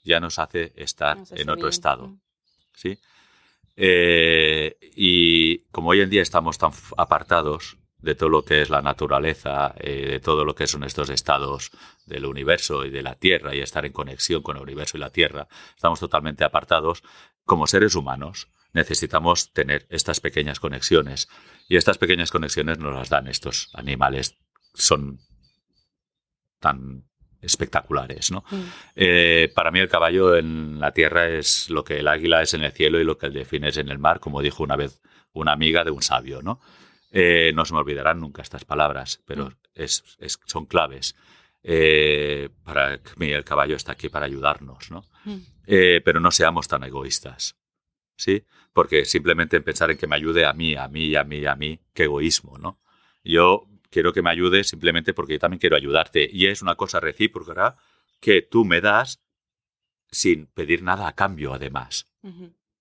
ya 0.05 0.21
nos 0.21 0.39
hace 0.39 0.73
estar 0.77 1.19
en 1.31 1.51
otro 1.51 1.69
estado. 1.69 2.17
¿Sí? 2.75 2.99
Eh, 3.81 4.77
y 4.97 5.59
como 5.71 5.91
hoy 5.91 6.01
en 6.01 6.11
día 6.11 6.21
estamos 6.21 6.59
tan 6.59 6.73
apartados 6.97 7.79
de 8.01 8.17
todo 8.17 8.29
lo 8.29 8.45
que 8.45 8.61
es 8.61 8.71
la 8.71 8.83
naturaleza, 8.83 9.73
eh, 9.79 10.09
de 10.11 10.21
todo 10.21 10.45
lo 10.45 10.57
que 10.57 10.67
son 10.67 10.83
estos 10.83 11.11
estados 11.11 11.71
del 12.05 12.27
universo 12.27 12.85
y 12.85 12.91
de 12.91 13.03
la 13.03 13.15
Tierra 13.15 13.55
y 13.55 13.61
estar 13.61 13.87
en 13.87 13.93
conexión 13.93 14.43
con 14.43 14.57
el 14.57 14.65
universo 14.65 14.97
y 14.97 15.01
la 15.01 15.11
Tierra, 15.11 15.47
estamos 15.77 16.01
totalmente 16.01 16.43
apartados. 16.43 17.05
Como 17.45 17.69
seres 17.69 17.95
humanos 17.95 18.49
necesitamos 18.73 19.53
tener 19.53 19.87
estas 19.91 20.19
pequeñas 20.19 20.59
conexiones 20.59 21.29
y 21.69 21.77
estas 21.77 21.99
pequeñas 21.99 22.33
conexiones 22.33 22.79
nos 22.79 22.97
las 22.97 23.11
dan 23.11 23.29
estos 23.29 23.71
animales, 23.75 24.39
son 24.75 25.21
tan 26.59 27.05
espectaculares. 27.41 28.31
¿no? 28.31 28.45
Mm. 28.51 28.63
Eh, 28.97 29.53
para 29.55 29.71
mí 29.71 29.79
el 29.79 29.89
caballo 29.89 30.37
en 30.37 30.81
la 30.81 30.93
tierra 30.93 31.29
es 31.29 31.71
lo 31.71 31.85
que 31.85 31.99
el 31.99 32.09
águila 32.09 32.43
es 32.43 32.55
en 32.55 32.63
el 32.63 32.73
cielo 32.73 33.01
y 33.01 33.05
lo 33.05 33.19
que 33.19 33.27
el 33.27 33.33
delfín 33.33 33.65
es 33.65 33.77
en 33.77 33.89
el 33.89 33.99
mar, 33.99 34.21
como 34.21 34.43
dijo 34.43 34.63
una 34.63 34.77
vez 34.77 35.01
una 35.33 35.53
amiga 35.53 35.85
de 35.85 35.91
un 35.91 36.03
sabio. 36.03 36.43
¿no? 36.43 36.61
Eh, 37.11 37.53
no 37.55 37.65
se 37.65 37.75
me 37.75 37.81
olvidarán 37.81 38.21
nunca 38.21 38.43
estas 38.43 38.65
palabras, 38.65 39.23
pero 39.25 39.47
mm. 39.47 39.55
es, 39.75 40.03
son 40.47 40.67
claves. 40.67 41.15
Eh, 41.63 42.51
para 42.65 42.99
que 42.99 43.35
el 43.35 43.45
caballo 43.45 43.77
está 43.77 43.93
aquí 43.93 44.09
para 44.09 44.27
ayudarnos, 44.27 44.91
¿no? 44.91 45.05
Mm. 45.25 45.39
Pero 45.67 46.21
no 46.21 46.31
seamos 46.31 46.67
tan 46.67 46.85
egoístas, 46.85 47.59
¿sí? 48.17 48.45
Porque 48.73 49.05
simplemente 49.05 49.61
pensar 49.61 49.91
en 49.91 49.99
que 49.99 50.07
me 50.07 50.17
ayude 50.17 50.47
a 50.47 50.53
mí, 50.55 50.77
a 50.77 50.89
mí, 50.89 51.15
a 51.15 51.25
mí, 51.25 51.45
a 51.45 51.57
mí, 51.57 51.81
qué 51.93 52.05
egoísmo, 52.05 52.57
¿no? 52.59 52.81
Yo 53.23 53.67
quiero 53.91 54.13
que 54.13 54.23
me 54.23 54.31
ayude 54.31 54.65
simplemente 54.65 55.15
porque 55.15 55.35
yo 55.35 55.39
también 55.39 55.61
quiero 55.61 55.77
ayudarte 55.77 56.29
y 56.31 56.47
es 56.47 56.63
una 56.63 56.75
cosa 56.75 57.01
recíproca 57.01 57.77
que 58.21 58.43
tú 58.43 58.65
me 58.65 58.81
das 58.81 59.21
sin 60.11 60.47
pedir 60.47 60.83
nada 60.83 61.09
a 61.09 61.15
cambio, 61.15 61.55
además. 61.55 62.07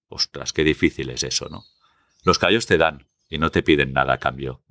Ostras, 0.08 0.53
qué 0.53 0.64
difícil 0.64 1.10
es 1.10 1.24
eso, 1.24 1.49
¿no? 1.49 1.64
Los 2.24 2.39
caballos 2.39 2.66
te 2.66 2.78
dan, 2.78 3.08
y 3.30 3.38
no 3.38 3.51
te 3.51 3.64
piden 3.64 3.93
nada 3.93 4.14
a 4.14 4.18
cambio, 4.18 4.62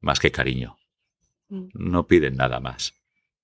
más 0.00 0.20
que 0.20 0.30
cariño. 0.30 0.78
Mm. 1.48 1.68
No 1.74 2.06
piden 2.06 2.36
nada 2.36 2.60
más. 2.60 2.94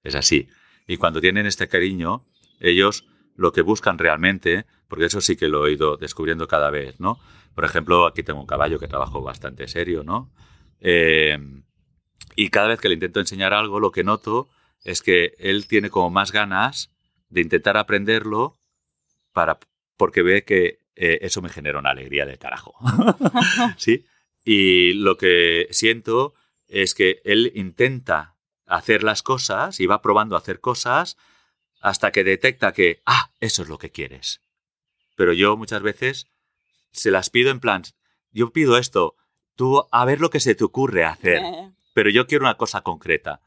Es 0.03 0.15
así. 0.15 0.49
Y 0.87 0.97
cuando 0.97 1.21
tienen 1.21 1.47
este 1.47 1.69
cariño, 1.69 2.27
ellos 2.61 3.07
lo 3.37 3.53
que 3.53 3.63
buscan 3.63 3.99
realmente, 3.99 4.67
porque 4.89 5.07
eso 5.07 5.21
sí 5.21 5.37
que 5.37 5.49
lo 5.49 5.67
he 5.67 5.73
ido 5.73 5.97
descubriendo 5.97 6.49
cada 6.49 6.71
vez, 6.71 6.99
¿no? 7.01 7.19
Por 7.55 7.65
ejemplo, 7.65 8.07
aquí 8.07 8.23
tengo 8.23 8.41
un 8.41 8.47
caballo 8.47 8.79
que 8.79 8.89
trabajo 8.89 9.23
bastante 9.23 9.69
serio, 9.69 10.03
¿no? 10.03 10.33
Eh, 10.81 11.39
y 12.37 12.51
cada 12.51 12.69
vez 12.69 12.81
que 12.81 12.89
le 12.89 12.95
intento 12.95 13.21
enseñar 13.21 13.55
algo, 13.55 13.81
lo 13.81 13.93
que 13.93 14.05
noto 14.05 14.49
es 14.85 15.03
que 15.03 15.35
él 15.39 15.67
tiene 15.67 15.91
como 15.91 16.11
más 16.11 16.33
ganas 16.33 16.91
de 17.29 17.41
intentar 17.41 17.77
aprenderlo 17.77 18.57
para, 19.33 19.59
porque 19.97 20.23
ve 20.23 20.45
que 20.45 20.79
eh, 20.97 21.19
eso 21.23 21.41
me 21.43 21.49
genera 21.49 21.79
una 21.79 21.91
alegría 21.91 22.27
de 22.27 22.39
carajo. 22.39 22.75
¿Sí? 23.77 24.05
Y 24.45 24.95
lo 24.95 25.17
que 25.17 25.69
siento 25.71 26.35
es 26.69 26.95
que 26.95 27.21
él 27.25 27.53
intenta 27.55 28.37
hacer 28.67 29.03
las 29.03 29.23
cosas 29.23 29.81
y 29.81 29.87
va 29.87 30.03
probando 30.03 30.35
a 30.35 30.39
hacer 30.39 30.61
cosas 30.61 31.17
hasta 31.81 32.13
que 32.13 32.25
detecta 32.25 32.73
que, 32.73 33.03
ah, 33.07 33.31
eso 33.41 33.63
es 33.63 33.69
lo 33.69 33.79
que 33.79 33.91
quieres. 33.91 34.41
Pero 35.17 35.33
yo 35.33 35.57
muchas 35.57 35.83
veces 35.83 36.27
se 36.93 37.11
las 37.11 37.31
pido 37.31 37.51
en 37.51 37.61
plan, 37.61 37.83
yo 38.31 38.53
pido 38.53 38.79
esto, 38.79 39.17
tú 39.57 39.87
a 39.91 40.05
ver 40.05 40.21
lo 40.21 40.31
que 40.31 40.41
se 40.41 40.55
te 40.55 40.65
ocurre 40.65 41.05
hacer, 41.05 41.43
pero 41.95 42.11
yo 42.11 42.27
quiero 42.27 42.45
una 42.45 42.57
cosa 42.57 42.83
concreta. 42.83 43.41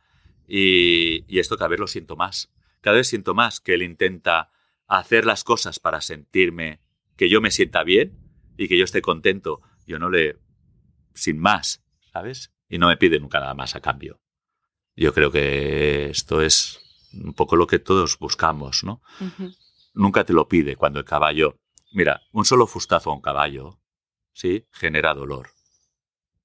Y, 0.48 1.26
y 1.28 1.40
esto 1.40 1.58
cada 1.58 1.70
vez 1.70 1.80
lo 1.80 1.88
siento 1.88 2.16
más. 2.16 2.52
Cada 2.82 2.98
vez 2.98 3.08
siento 3.08 3.34
más 3.34 3.60
que 3.60 3.74
él 3.74 3.82
intenta 3.82 4.52
hacer 4.88 5.26
las 5.26 5.44
cosas 5.44 5.80
para 5.80 6.02
sentirme, 6.02 6.82
que 7.18 7.30
yo 7.30 7.42
me 7.42 7.52
sienta 7.52 7.84
bien 7.84 8.18
y 8.58 8.68
que 8.68 8.78
yo 8.78 8.84
esté 8.84 9.02
contento. 9.02 9.62
Yo 9.88 10.00
no 10.00 10.10
le 10.10 10.38
sin 11.14 11.40
más, 11.40 11.84
¿sabes? 12.14 12.52
Y 12.70 12.78
no 12.78 12.88
me 12.88 12.98
pide 12.98 13.20
nunca 13.20 13.40
nada 13.40 13.54
más 13.54 13.76
a 13.76 13.82
cambio. 13.82 14.22
Yo 14.96 15.14
creo 15.14 15.32
que 15.32 16.10
esto 16.10 16.42
es 16.42 16.80
un 17.14 17.34
poco 17.34 17.56
lo 17.56 17.68
que 17.68 17.80
todos 17.80 18.20
buscamos, 18.20 18.84
¿no? 18.84 19.02
Nunca 19.94 20.24
te 20.26 20.34
lo 20.34 20.48
pide 20.48 20.76
cuando 20.76 21.00
el 21.00 21.06
caballo... 21.06 21.60
Mira, 21.94 22.22
un 22.34 22.44
solo 22.44 22.68
fustazo 22.68 23.10
a 23.10 23.14
un 23.14 23.22
caballo, 23.22 23.80
¿sí? 24.34 24.68
Genera 24.72 25.14
dolor, 25.14 25.52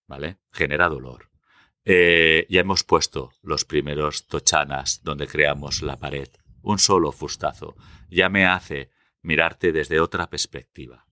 ¿vale? 0.06 0.38
Genera 0.52 0.88
dolor. 0.88 1.29
Eh, 1.84 2.46
ya 2.48 2.60
hemos 2.60 2.84
puesto 2.84 3.32
los 3.42 3.64
primeros 3.64 4.26
tochanas 4.26 5.02
donde 5.02 5.26
creamos 5.26 5.82
la 5.82 5.96
pared. 5.96 6.28
Un 6.62 6.78
solo 6.78 7.12
fustazo 7.12 7.76
ya 8.10 8.28
me 8.28 8.46
hace 8.46 8.90
mirarte 9.22 9.72
desde 9.72 10.00
otra 10.00 10.28
perspectiva. 10.28 11.06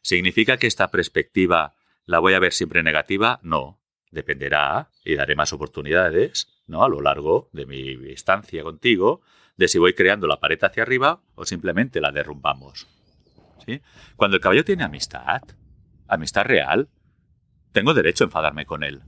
¿Significa 0.00 0.56
que 0.56 0.66
esta 0.66 0.90
perspectiva 0.90 1.74
¿La 2.04 2.18
voy 2.18 2.34
a 2.34 2.40
ver 2.40 2.52
siempre 2.52 2.82
negativa? 2.82 3.38
No. 3.42 3.80
Dependerá 4.10 4.90
y 5.04 5.14
daré 5.14 5.36
más 5.36 5.52
oportunidades 5.52 6.48
¿no? 6.66 6.84
a 6.84 6.88
lo 6.88 7.00
largo 7.00 7.48
de 7.52 7.64
mi 7.64 8.10
estancia 8.12 8.62
contigo 8.62 9.22
de 9.56 9.68
si 9.68 9.78
voy 9.78 9.94
creando 9.94 10.26
la 10.26 10.40
pared 10.40 10.58
hacia 10.62 10.82
arriba 10.82 11.22
o 11.34 11.44
simplemente 11.46 12.00
la 12.00 12.10
derrumbamos. 12.10 12.88
¿Sí? 13.64 13.80
Cuando 14.16 14.36
el 14.36 14.42
caballo 14.42 14.64
tiene 14.64 14.82
amistad, 14.82 15.42
amistad 16.08 16.44
real, 16.44 16.88
tengo 17.70 17.94
derecho 17.94 18.24
a 18.24 18.26
enfadarme 18.26 18.66
con 18.66 18.82
él. 18.82 19.00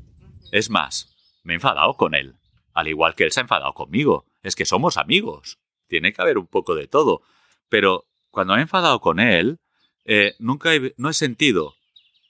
Es 0.53 0.71
más, 0.71 1.15
me 1.43 1.55
he 1.55 1.57
enfadado 1.57 1.95
con 1.95 2.15
él, 2.15 2.37
al 2.73 2.89
igual 2.89 3.15
que 3.15 3.25
él 3.25 3.33
se 3.33 3.41
ha 3.41 3.43
enfadado 3.43 3.73
conmigo. 3.75 4.27
Es 4.43 4.57
que 4.57 4.67
somos 4.67 4.97
amigos. 4.97 5.59
Tiene 5.89 6.13
que 6.13 6.23
haber 6.23 6.39
un 6.39 6.47
poco 6.47 6.75
de 6.75 6.87
todo. 6.87 7.23
Pero 7.69 8.07
cuando 8.31 8.57
he 8.57 8.61
enfadado 8.61 9.01
con 9.01 9.21
él, 9.21 9.61
eh, 10.05 10.35
nunca 10.39 10.71
no 10.97 11.09
he 11.09 11.15
sentido 11.15 11.77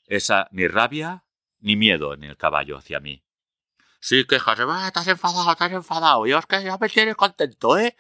esa 0.07 0.49
ni 0.53 0.69
rabia 0.69 1.25
ni 1.61 1.77
miedo 1.77 2.15
en 2.15 2.25
el 2.25 2.37
caballo 2.37 2.77
hacia 2.77 3.01
mí. 3.01 3.23
Sí, 4.01 4.27
quejas, 4.27 4.61
ah, 4.61 4.87
estás 4.87 5.09
enfadado, 5.09 5.51
estás 5.51 5.73
enfadado, 5.73 6.27
yo 6.27 6.39
es 6.39 6.45
que 6.45 6.63
ya 6.63 6.77
me 6.77 6.91
tienes 6.91 7.17
contento, 7.17 7.79
¿eh? 7.79 7.97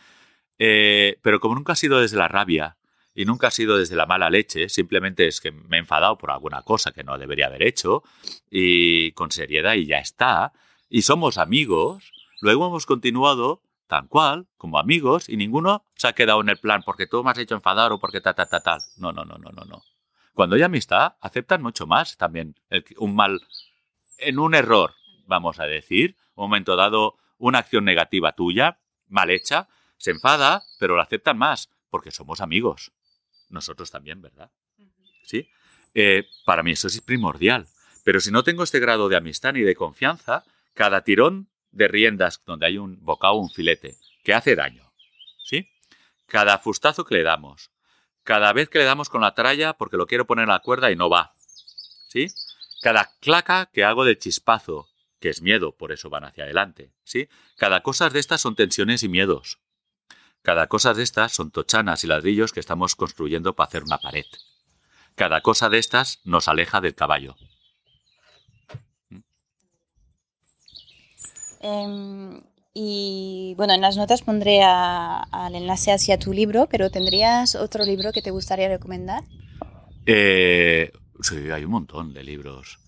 ¿eh? 0.59 1.19
Pero 1.23 1.41
como 1.41 1.55
nunca 1.55 1.73
ha 1.73 1.77
sido 1.77 1.99
desde 1.99 2.19
la 2.19 2.29
rabia 2.29 2.77
y 3.15 3.25
nunca 3.25 3.49
ha 3.49 3.51
sido 3.51 3.79
desde 3.79 3.97
la 3.97 4.07
mala 4.07 4.31
leche, 4.31 4.69
simplemente 4.69 5.27
es 5.27 5.41
que 5.41 5.53
me 5.53 5.77
he 5.77 5.81
enfadado 5.81 6.19
por 6.19 6.31
alguna 6.31 6.63
cosa 6.63 6.93
que 6.93 7.05
no 7.05 7.17
debería 7.17 7.47
haber 7.47 7.63
hecho 7.63 8.03
y 8.51 9.13
con 9.13 9.31
seriedad 9.31 9.75
y 9.75 9.87
ya 9.87 9.99
está, 9.99 10.53
y 10.89 11.03
somos 11.03 11.39
amigos, 11.39 12.13
luego 12.41 12.67
hemos 12.67 12.87
continuado 12.87 13.63
tal 13.87 14.09
cual, 14.09 14.49
como 14.57 14.79
amigos, 14.79 15.29
y 15.29 15.37
ninguno 15.37 15.85
se 15.95 16.09
ha 16.09 16.13
quedado 16.15 16.41
en 16.41 16.49
el 16.49 16.59
plan 16.59 16.83
porque 16.85 17.07
tú 17.07 17.23
me 17.23 17.31
has 17.31 17.39
hecho 17.39 17.55
enfadar 17.55 17.93
o 17.93 18.01
porque 18.01 18.21
ta, 18.21 18.35
ta, 18.35 18.47
ta, 18.47 18.61
tal. 18.61 18.81
No, 18.97 19.13
no, 19.13 19.25
no, 19.25 19.37
no, 19.39 19.51
no, 19.51 19.65
no. 19.65 19.83
Cuando 20.33 20.57
hay 20.57 20.63
amistad, 20.63 21.15
aceptan 21.21 21.63
mucho 21.63 21.87
más 21.87 22.17
también 22.17 22.57
un 22.99 23.15
mal, 23.15 23.41
en 24.19 24.39
un 24.39 24.55
error, 24.55 24.95
vamos 25.27 25.61
a 25.61 25.65
decir, 25.67 26.17
un 26.35 26.45
momento 26.45 26.77
dado, 26.77 27.17
una 27.39 27.59
acción 27.59 27.85
negativa 27.85 28.33
tuya, 28.33 28.81
mal 29.07 29.31
hecha, 29.31 29.69
se 29.99 30.11
enfada, 30.11 30.63
pero 30.81 30.97
lo 30.97 31.03
aceptan 31.03 31.39
más, 31.39 31.71
porque 31.89 32.11
somos 32.11 32.41
amigos. 32.41 32.93
Nosotros 33.51 33.91
también, 33.91 34.21
¿verdad? 34.23 34.51
¿Sí? 35.25 35.49
Eh, 35.95 36.27
para 36.45 36.63
mí 36.63 36.73
eso 36.73 36.89
es 36.89 37.01
primordial. 37.01 37.67
Pero 38.05 38.21
si 38.21 38.31
no 38.31 38.45
tengo 38.45 38.63
este 38.63 38.81
grado 38.81 39.09
de 39.09 39.17
amistad 39.17 39.55
ni 39.55 39.63
de 39.63 39.75
confianza, 39.75 40.45
cada 40.75 41.03
tirón 41.03 41.49
de 41.71 41.89
riendas 41.89 42.43
donde 42.45 42.67
hay 42.67 42.79
un 42.79 43.03
bocado, 43.05 43.35
un 43.35 43.51
filete, 43.51 43.97
que 44.23 44.35
hace 44.35 44.55
daño, 44.55 44.93
¿sí? 45.45 45.69
Cada 46.27 46.59
fustazo 46.59 47.05
que 47.05 47.15
le 47.15 47.23
damos, 47.23 47.71
cada 48.23 48.53
vez 48.53 48.69
que 48.69 48.79
le 48.79 48.85
damos 48.85 49.09
con 49.09 49.21
la 49.21 49.35
tralla 49.35 49.75
porque 49.75 49.97
lo 49.97 50.07
quiero 50.07 50.27
poner 50.27 50.45
a 50.45 50.55
la 50.55 50.59
cuerda 50.61 50.91
y 50.91 50.97
no 50.97 51.09
va, 51.09 51.33
¿sí? 52.09 52.29
Cada 52.83 53.11
claca 53.21 53.71
que 53.73 53.85
hago 53.85 54.05
de 54.05 54.19
chispazo, 54.19 54.89
que 55.21 55.31
es 55.31 55.43
miedo, 55.43 55.77
por 55.77 55.93
eso 55.93 56.11
van 56.11 56.25
hacia 56.25 56.45
adelante, 56.45 56.93
¿sí? 57.03 57.29
Cada 57.57 57.83
cosa 57.83 58.11
de 58.11 58.21
estas 58.21 58.41
son 58.41 58.57
tensiones 58.57 59.03
y 59.03 59.09
miedos. 59.09 59.59
Cada 60.45 60.67
cosa 60.67 60.93
de 60.93 61.03
estas 61.03 61.33
son 61.33 61.51
tochanas 61.51 62.05
y 62.05 62.07
ladrillos 62.07 62.53
que 62.53 62.61
estamos 62.61 62.97
construyendo 62.97 63.55
para 63.55 63.67
hacer 63.67 63.83
una 63.83 63.97
pared. 63.97 64.27
Cada 65.15 65.41
cosa 65.41 65.71
de 65.71 65.79
estas 65.79 66.21
nos 66.25 66.49
aleja 66.49 66.83
del 66.83 66.95
caballo. 66.95 67.35
Em, 71.61 72.43
y 72.75 73.55
bueno, 73.57 73.73
en 73.73 73.81
las 73.81 73.97
notas 73.97 74.21
pondré 74.21 74.63
al 74.63 75.55
enlace 75.55 75.93
hacia 75.93 76.19
tu 76.19 76.35
libro, 76.35 76.69
pero 76.71 76.91
¿tendrías 76.91 77.55
otro 77.55 77.87
libro 77.87 78.13
que 78.13 78.21
te 78.21 78.31
gustaría 78.31 78.69
recomendar? 78.69 79.25
Eh, 80.05 80.93
sí, 81.23 81.51
hay 81.51 81.65
un 81.65 81.71
montón 81.71 82.13
de 82.13 82.23
libros. 82.23 82.84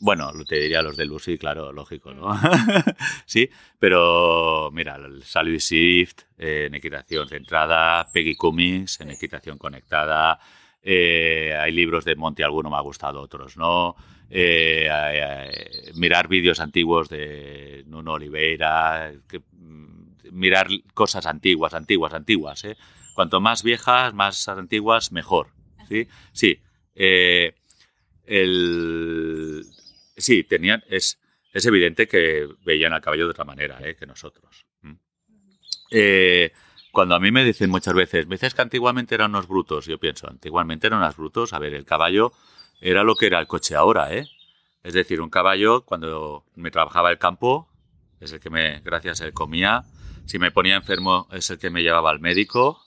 Bueno, 0.00 0.32
te 0.44 0.60
diría 0.60 0.82
los 0.82 0.96
de 0.96 1.06
Lucy, 1.06 1.38
claro, 1.38 1.72
lógico, 1.72 2.14
¿no? 2.14 2.28
sí, 3.26 3.50
pero 3.78 4.70
mira, 4.72 4.96
Sally 5.22 5.58
Shift 5.58 6.22
en 6.38 6.74
equitación 6.74 7.28
centrada, 7.28 8.08
Peggy 8.12 8.36
Cummings 8.36 9.00
en 9.00 9.10
equitación 9.10 9.58
conectada, 9.58 10.38
eh, 10.82 11.54
hay 11.58 11.72
libros 11.72 12.04
de 12.04 12.16
Monty, 12.16 12.42
alguno 12.42 12.70
me 12.70 12.76
ha 12.76 12.80
gustado, 12.80 13.20
otros 13.20 13.56
no. 13.56 13.96
Eh, 14.30 14.88
eh, 14.90 15.92
mirar 15.94 16.28
vídeos 16.28 16.60
antiguos 16.60 17.08
de 17.08 17.84
Nuno 17.86 18.12
Oliveira, 18.12 19.12
mm, 19.52 20.32
mirar 20.32 20.68
cosas 20.94 21.26
antiguas, 21.26 21.74
antiguas, 21.74 22.14
antiguas. 22.14 22.64
¿eh? 22.64 22.76
Cuanto 23.14 23.40
más 23.40 23.62
viejas, 23.62 24.14
más 24.14 24.48
antiguas, 24.48 25.12
mejor. 25.12 25.48
Sí, 25.88 26.08
sí. 26.32 26.60
el, 26.94 27.54
sí, 30.18 30.44
tenían, 30.44 30.82
es, 30.88 31.18
es 31.52 31.66
evidente 31.66 32.06
que 32.06 32.48
veían 32.64 32.92
al 32.92 33.00
caballo 33.00 33.24
de 33.24 33.30
otra 33.30 33.44
manera 33.44 33.78
que 33.94 34.06
nosotros. 34.06 34.66
cuando 36.92 37.14
a 37.14 37.20
mí 37.20 37.30
me 37.30 37.44
dicen 37.44 37.70
muchas 37.70 37.94
veces, 37.94 38.26
me 38.26 38.34
dices 38.34 38.54
que 38.54 38.62
antiguamente 38.62 39.14
eran 39.14 39.30
unos 39.30 39.48
brutos, 39.48 39.86
yo 39.86 39.98
pienso, 39.98 40.28
antiguamente 40.28 40.86
eran 40.86 41.00
unos 41.00 41.16
brutos, 41.16 41.52
a 41.52 41.58
ver, 41.58 41.74
el 41.74 41.84
caballo 41.84 42.32
era 42.80 43.04
lo 43.04 43.14
que 43.14 43.26
era 43.26 43.40
el 43.40 43.46
coche 43.46 43.74
ahora, 43.74 44.14
¿eh? 44.14 44.26
Es 44.82 44.94
decir, 44.94 45.20
un 45.20 45.30
caballo, 45.30 45.84
cuando 45.84 46.44
me 46.54 46.70
trabajaba 46.70 47.10
el 47.10 47.18
campo, 47.18 47.68
es 48.20 48.32
el 48.32 48.40
que 48.40 48.50
me, 48.50 48.80
gracias 48.80 49.20
a 49.20 49.26
él 49.26 49.32
comía. 49.32 49.84
Si 50.24 50.38
me 50.38 50.50
ponía 50.50 50.76
enfermo, 50.76 51.28
es 51.32 51.50
el 51.50 51.58
que 51.58 51.70
me 51.70 51.82
llevaba 51.82 52.10
al 52.10 52.20
médico. 52.20 52.80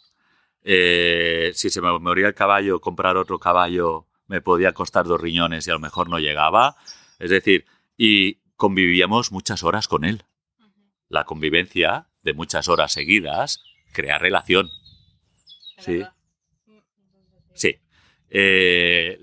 Eh, 0.63 1.51
si 1.53 1.69
se 1.69 1.81
me 1.81 1.97
moría 1.99 2.27
el 2.27 2.33
caballo, 2.33 2.79
comprar 2.79 3.17
otro 3.17 3.39
caballo 3.39 4.07
me 4.27 4.41
podía 4.41 4.71
costar 4.73 5.05
dos 5.05 5.19
riñones 5.19 5.67
y 5.67 5.71
a 5.71 5.73
lo 5.73 5.79
mejor 5.79 6.09
no 6.09 6.17
llegaba. 6.17 6.77
Es 7.21 7.29
decir, 7.29 7.65
y 7.97 8.41
convivíamos 8.55 9.31
muchas 9.31 9.63
horas 9.63 9.87
con 9.87 10.03
él. 10.03 10.25
La 11.07 11.23
convivencia 11.23 12.07
de 12.23 12.33
muchas 12.33 12.67
horas 12.67 12.91
seguidas 12.91 13.61
crea 13.93 14.17
relación. 14.17 14.69
Sí. 15.77 16.03
Sí 17.53 17.79
eh, 18.33 19.19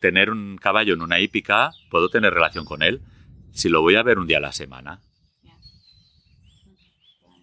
tener 0.00 0.30
un 0.30 0.58
caballo 0.58 0.92
en 0.94 1.00
una 1.00 1.18
hípica, 1.18 1.72
puedo 1.90 2.10
tener 2.10 2.34
relación 2.34 2.66
con 2.66 2.82
él 2.82 3.00
si 3.52 3.70
lo 3.70 3.80
voy 3.80 3.96
a 3.96 4.02
ver 4.02 4.18
un 4.18 4.26
día 4.26 4.36
a 4.36 4.42
la 4.42 4.52
semana. 4.52 5.00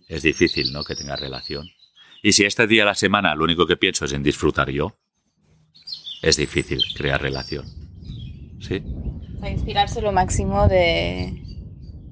Es 0.07 0.21
difícil, 0.21 0.71
¿no? 0.71 0.83
Que 0.83 0.95
tenga 0.95 1.15
relación. 1.15 1.67
Y 2.21 2.33
si 2.33 2.45
este 2.45 2.67
día 2.67 2.83
a 2.83 2.85
la 2.85 2.95
semana 2.95 3.35
lo 3.35 3.43
único 3.43 3.65
que 3.65 3.75
pienso 3.75 4.05
es 4.05 4.13
en 4.13 4.21
disfrutar 4.21 4.69
yo, 4.69 4.95
es 6.21 6.37
difícil 6.37 6.81
crear 6.95 7.21
relación. 7.21 7.65
¿Sí? 8.61 8.81
Inspirarse 9.49 10.01
lo 10.01 10.11
máximo 10.11 10.67
de... 10.67 11.41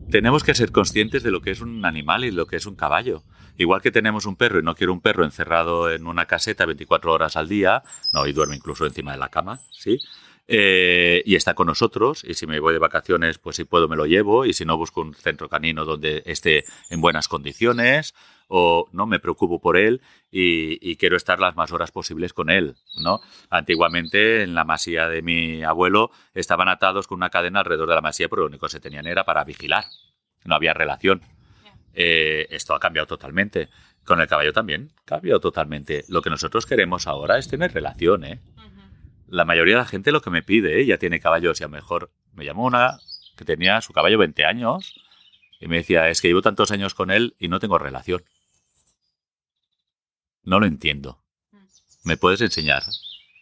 Tenemos 0.09 0.43
que 0.43 0.53
ser 0.53 0.71
conscientes 0.71 1.23
de 1.23 1.31
lo 1.31 1.41
que 1.41 1.51
es 1.51 1.61
un 1.61 1.85
animal 1.85 2.23
y 2.23 2.31
lo 2.31 2.45
que 2.45 2.55
es 2.55 2.65
un 2.65 2.75
caballo. 2.75 3.23
Igual 3.57 3.81
que 3.81 3.91
tenemos 3.91 4.25
un 4.25 4.35
perro 4.35 4.59
y 4.59 4.63
no 4.63 4.75
quiero 4.75 4.93
un 4.93 5.01
perro 5.01 5.23
encerrado 5.23 5.91
en 5.91 6.07
una 6.07 6.25
caseta 6.25 6.65
24 6.65 7.11
horas 7.11 7.35
al 7.35 7.47
día, 7.47 7.83
no, 8.11 8.25
y 8.25 8.33
duerme 8.33 8.55
incluso 8.55 8.85
encima 8.85 9.11
de 9.11 9.17
la 9.17 9.29
cama, 9.29 9.59
¿sí? 9.71 9.99
Eh, 10.47 11.23
y 11.25 11.35
está 11.35 11.53
con 11.53 11.67
nosotros, 11.67 12.23
y 12.27 12.33
si 12.33 12.47
me 12.47 12.59
voy 12.59 12.73
de 12.73 12.79
vacaciones, 12.79 13.37
pues 13.37 13.55
si 13.55 13.63
puedo 13.63 13.87
me 13.87 13.95
lo 13.95 14.05
llevo, 14.05 14.45
y 14.45 14.53
si 14.53 14.65
no 14.65 14.75
busco 14.75 15.01
un 15.01 15.13
centro 15.13 15.47
canino 15.49 15.85
donde 15.85 16.23
esté 16.25 16.65
en 16.89 16.99
buenas 16.99 17.27
condiciones, 17.27 18.13
o 18.47 18.87
no 18.91 19.05
me 19.05 19.19
preocupo 19.19 19.59
por 19.59 19.77
él 19.77 20.01
y, 20.31 20.95
quiero 20.97 21.17
estar 21.17 21.39
las 21.39 21.55
más 21.55 21.71
horas 21.71 21.91
posibles 21.91 22.33
con 22.33 22.49
él, 22.49 22.75
¿no? 23.01 23.19
Antiguamente 23.49 24.43
en 24.43 24.55
la 24.55 24.63
masía 24.63 25.09
de 25.09 25.21
mi 25.21 25.63
abuelo 25.63 26.11
estaban 26.33 26.69
atados 26.69 27.07
con 27.07 27.17
una 27.17 27.29
cadena 27.29 27.59
alrededor 27.59 27.89
de 27.89 27.95
la 27.95 28.01
masía, 28.01 28.29
pero 28.29 28.43
lo 28.43 28.47
único 28.47 28.67
que 28.67 28.71
se 28.71 28.79
tenían 28.79 29.07
era 29.07 29.25
para 29.25 29.43
vigilar, 29.43 29.85
no 30.45 30.55
había 30.55 30.73
relación. 30.73 31.21
Eh, 31.93 32.47
esto 32.49 32.73
ha 32.73 32.79
cambiado 32.79 33.07
totalmente. 33.07 33.69
Con 34.03 34.19
el 34.19 34.27
caballo 34.27 34.51
también 34.51 34.91
cambiado 35.05 35.39
totalmente. 35.39 36.03
Lo 36.09 36.21
que 36.21 36.29
nosotros 36.29 36.65
queremos 36.65 37.07
ahora 37.07 37.37
es 37.37 37.47
tener 37.47 37.73
relación, 37.73 38.25
¿eh? 38.25 38.39
La 39.27 39.45
mayoría 39.45 39.75
de 39.75 39.81
la 39.81 39.87
gente 39.87 40.11
lo 40.11 40.21
que 40.21 40.29
me 40.29 40.43
pide, 40.43 40.79
¿eh? 40.79 40.85
ya 40.85 40.97
tiene 40.97 41.19
caballos 41.19 41.59
y 41.59 41.63
a 41.63 41.67
lo 41.67 41.71
mejor 41.71 42.11
me 42.33 42.45
llamó 42.45 42.65
una 42.65 42.99
que 43.35 43.45
tenía 43.45 43.81
su 43.81 43.93
caballo 43.93 44.19
20 44.19 44.45
años 44.45 45.01
y 45.59 45.67
me 45.67 45.77
decía, 45.77 46.09
es 46.09 46.21
que 46.21 46.27
llevo 46.27 46.41
tantos 46.41 46.71
años 46.71 46.93
con 46.93 47.09
él 47.09 47.35
y 47.39 47.47
no 47.47 47.59
tengo 47.59 47.77
relación. 47.77 48.23
No 50.43 50.59
lo 50.59 50.65
entiendo. 50.65 51.23
Mm. 51.51 51.57
¿Me 52.03 52.17
puedes 52.17 52.41
enseñar? 52.41 52.83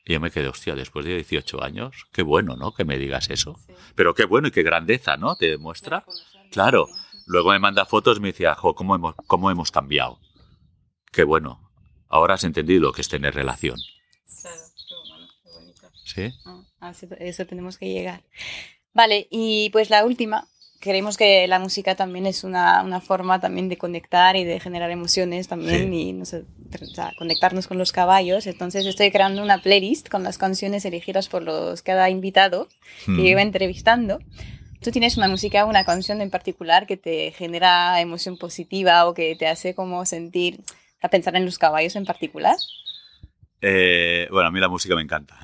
Y 0.05 0.13
yo 0.13 0.19
me 0.19 0.31
quedé, 0.31 0.47
hostia, 0.47 0.75
después 0.75 1.05
de 1.05 1.15
18 1.15 1.63
años, 1.63 2.07
qué 2.11 2.23
bueno, 2.23 2.55
¿no? 2.55 2.73
Que 2.73 2.85
me 2.85 2.97
digas 2.97 3.29
eso. 3.29 3.59
Pero 3.95 4.15
qué 4.15 4.25
bueno 4.25 4.47
y 4.47 4.51
qué 4.51 4.63
grandeza, 4.63 5.17
¿no? 5.17 5.35
Te 5.35 5.47
demuestra. 5.47 6.05
Claro, 6.51 6.87
Luego 7.31 7.51
me 7.51 7.59
manda 7.59 7.85
fotos 7.85 8.17
y 8.17 8.19
me 8.19 8.27
decía, 8.29 8.55
jo, 8.55 8.75
¿cómo 8.75 8.93
hemos, 8.93 9.15
cómo 9.27 9.49
hemos 9.49 9.71
cambiado? 9.71 10.19
Qué 11.13 11.23
bueno. 11.23 11.71
Ahora 12.09 12.33
has 12.33 12.43
entendido 12.43 12.81
lo 12.81 12.91
que 12.91 12.99
es 12.99 13.07
tener 13.07 13.33
relación. 13.33 13.77
Claro, 14.41 14.61
qué 14.75 14.95
bueno, 15.09 15.27
qué 15.41 15.49
bonito. 15.49 15.91
¿Sí? 16.03 16.33
Ah, 16.81 16.93
eso 17.19 17.45
tenemos 17.45 17.77
que 17.77 17.87
llegar. 17.87 18.23
Vale, 18.93 19.29
y 19.31 19.69
pues 19.69 19.89
la 19.89 20.03
última. 20.03 20.47
Creemos 20.81 21.15
que 21.15 21.47
la 21.47 21.59
música 21.59 21.95
también 21.95 22.25
es 22.25 22.43
una, 22.43 22.81
una 22.81 23.01
forma 23.01 23.39
también 23.39 23.69
de 23.69 23.77
conectar 23.77 24.35
y 24.35 24.43
de 24.43 24.59
generar 24.59 24.89
emociones 24.89 25.47
también 25.47 25.93
y 25.93 26.11
no 26.11 26.25
sé, 26.25 26.43
conectarnos 27.17 27.67
con 27.67 27.77
los 27.77 27.91
caballos. 27.91 28.47
Entonces 28.47 28.85
estoy 28.87 29.11
creando 29.11 29.43
una 29.43 29.59
playlist 29.59 30.09
con 30.09 30.23
las 30.23 30.39
canciones 30.39 30.83
elegidas 30.83 31.29
por 31.29 31.43
los 31.43 31.83
cada 31.83 32.09
invitado 32.09 32.67
que 33.05 33.11
mm. 33.11 33.19
iba 33.19 33.41
entrevistando. 33.43 34.19
¿Tú 34.81 34.89
tienes 34.89 35.15
una 35.17 35.27
música, 35.27 35.65
una 35.65 35.85
canción 35.85 36.21
en 36.21 36.31
particular 36.31 36.87
que 36.87 36.97
te 36.97 37.31
genera 37.31 38.01
emoción 38.01 38.37
positiva 38.37 39.05
o 39.05 39.13
que 39.13 39.35
te 39.35 39.45
hace 39.45 39.75
como 39.75 40.03
sentir, 40.07 40.61
a 41.03 41.09
pensar 41.09 41.35
en 41.35 41.45
los 41.45 41.59
caballos 41.59 41.95
en 41.95 42.05
particular? 42.05 42.55
Eh, 43.61 44.27
bueno, 44.31 44.47
a 44.47 44.51
mí 44.51 44.59
la 44.59 44.69
música 44.69 44.95
me 44.95 45.03
encanta. 45.03 45.37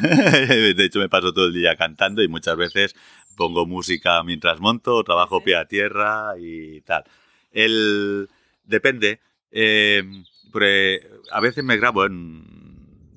de 0.02 0.84
hecho, 0.84 1.00
me 1.00 1.08
paso 1.08 1.34
todo 1.34 1.46
el 1.46 1.52
día 1.52 1.74
cantando 1.74 2.22
y 2.22 2.28
muchas 2.28 2.56
veces 2.56 2.94
pongo 3.34 3.66
música 3.66 4.22
mientras 4.22 4.60
monto, 4.60 5.04
trabajo 5.04 5.42
pie 5.42 5.56
a 5.56 5.66
tierra 5.66 6.34
y 6.38 6.80
tal. 6.82 7.04
El, 7.52 8.28
depende. 8.64 9.20
Eh, 9.50 10.02
a 11.32 11.40
veces 11.40 11.64
me 11.64 11.76
grabo 11.76 12.04
en 12.06 12.44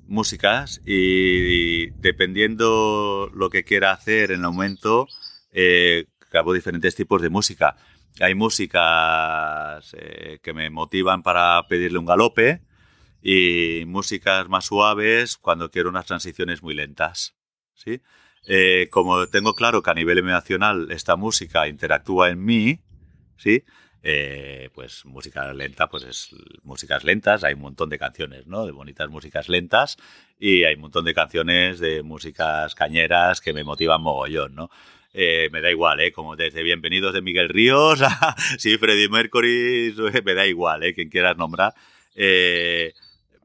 músicas 0.08 0.80
y, 0.84 1.90
dependiendo 2.00 3.30
lo 3.34 3.50
que 3.50 3.64
quiera 3.64 3.92
hacer 3.92 4.32
en 4.32 4.40
el 4.40 4.46
momento, 4.46 5.06
eh, 5.52 6.06
grabo 6.30 6.52
diferentes 6.52 6.94
tipos 6.94 7.22
de 7.22 7.28
música. 7.28 7.76
Hay 8.20 8.34
músicas 8.34 9.94
eh, 9.96 10.40
que 10.42 10.52
me 10.52 10.70
motivan 10.70 11.22
para 11.22 11.62
pedirle 11.68 11.98
un 11.98 12.06
galope 12.06 12.62
y 13.22 13.84
músicas 13.86 14.48
más 14.48 14.66
suaves 14.66 15.36
cuando 15.36 15.70
quiero 15.70 15.88
unas 15.88 16.06
transiciones 16.06 16.62
muy 16.62 16.74
lentas. 16.74 17.36
¿sí? 17.74 18.00
Eh, 18.50 18.88
como 18.90 19.26
tengo 19.26 19.54
claro 19.54 19.82
que 19.82 19.90
a 19.90 19.94
nivel 19.94 20.18
emocional 20.18 20.90
esta 20.90 21.16
música 21.16 21.68
interactúa 21.68 22.30
en 22.30 22.42
mí, 22.42 22.80
¿sí? 23.36 23.62
Eh, 24.02 24.70
pues 24.74 25.04
música 25.04 25.52
lenta, 25.52 25.88
pues 25.88 26.04
es 26.04 26.34
músicas 26.62 27.04
lentas, 27.04 27.44
hay 27.44 27.52
un 27.54 27.60
montón 27.60 27.90
de 27.90 27.98
canciones, 27.98 28.46
¿no? 28.46 28.64
De 28.64 28.72
bonitas 28.72 29.10
músicas 29.10 29.50
lentas 29.50 29.98
y 30.38 30.64
hay 30.64 30.76
un 30.76 30.80
montón 30.80 31.04
de 31.04 31.12
canciones 31.12 31.78
de 31.78 32.02
músicas 32.02 32.74
cañeras 32.74 33.42
que 33.42 33.52
me 33.52 33.64
motivan 33.64 34.00
mogollón, 34.00 34.54
¿no? 34.54 34.70
Eh, 35.12 35.50
me 35.52 35.60
da 35.60 35.70
igual, 35.70 36.00
¿eh? 36.00 36.10
Como 36.12 36.34
desde 36.34 36.62
Bienvenidos 36.62 37.12
de 37.12 37.20
Miguel 37.20 37.50
Ríos 37.50 38.00
a 38.02 38.34
sí, 38.58 38.78
Freddie 38.78 39.10
Mercury, 39.10 39.94
me 40.24 40.32
da 40.34 40.46
igual, 40.46 40.84
¿eh? 40.84 40.94
Quien 40.94 41.10
quieras 41.10 41.36
nombrar. 41.36 41.74
Eh, 42.14 42.94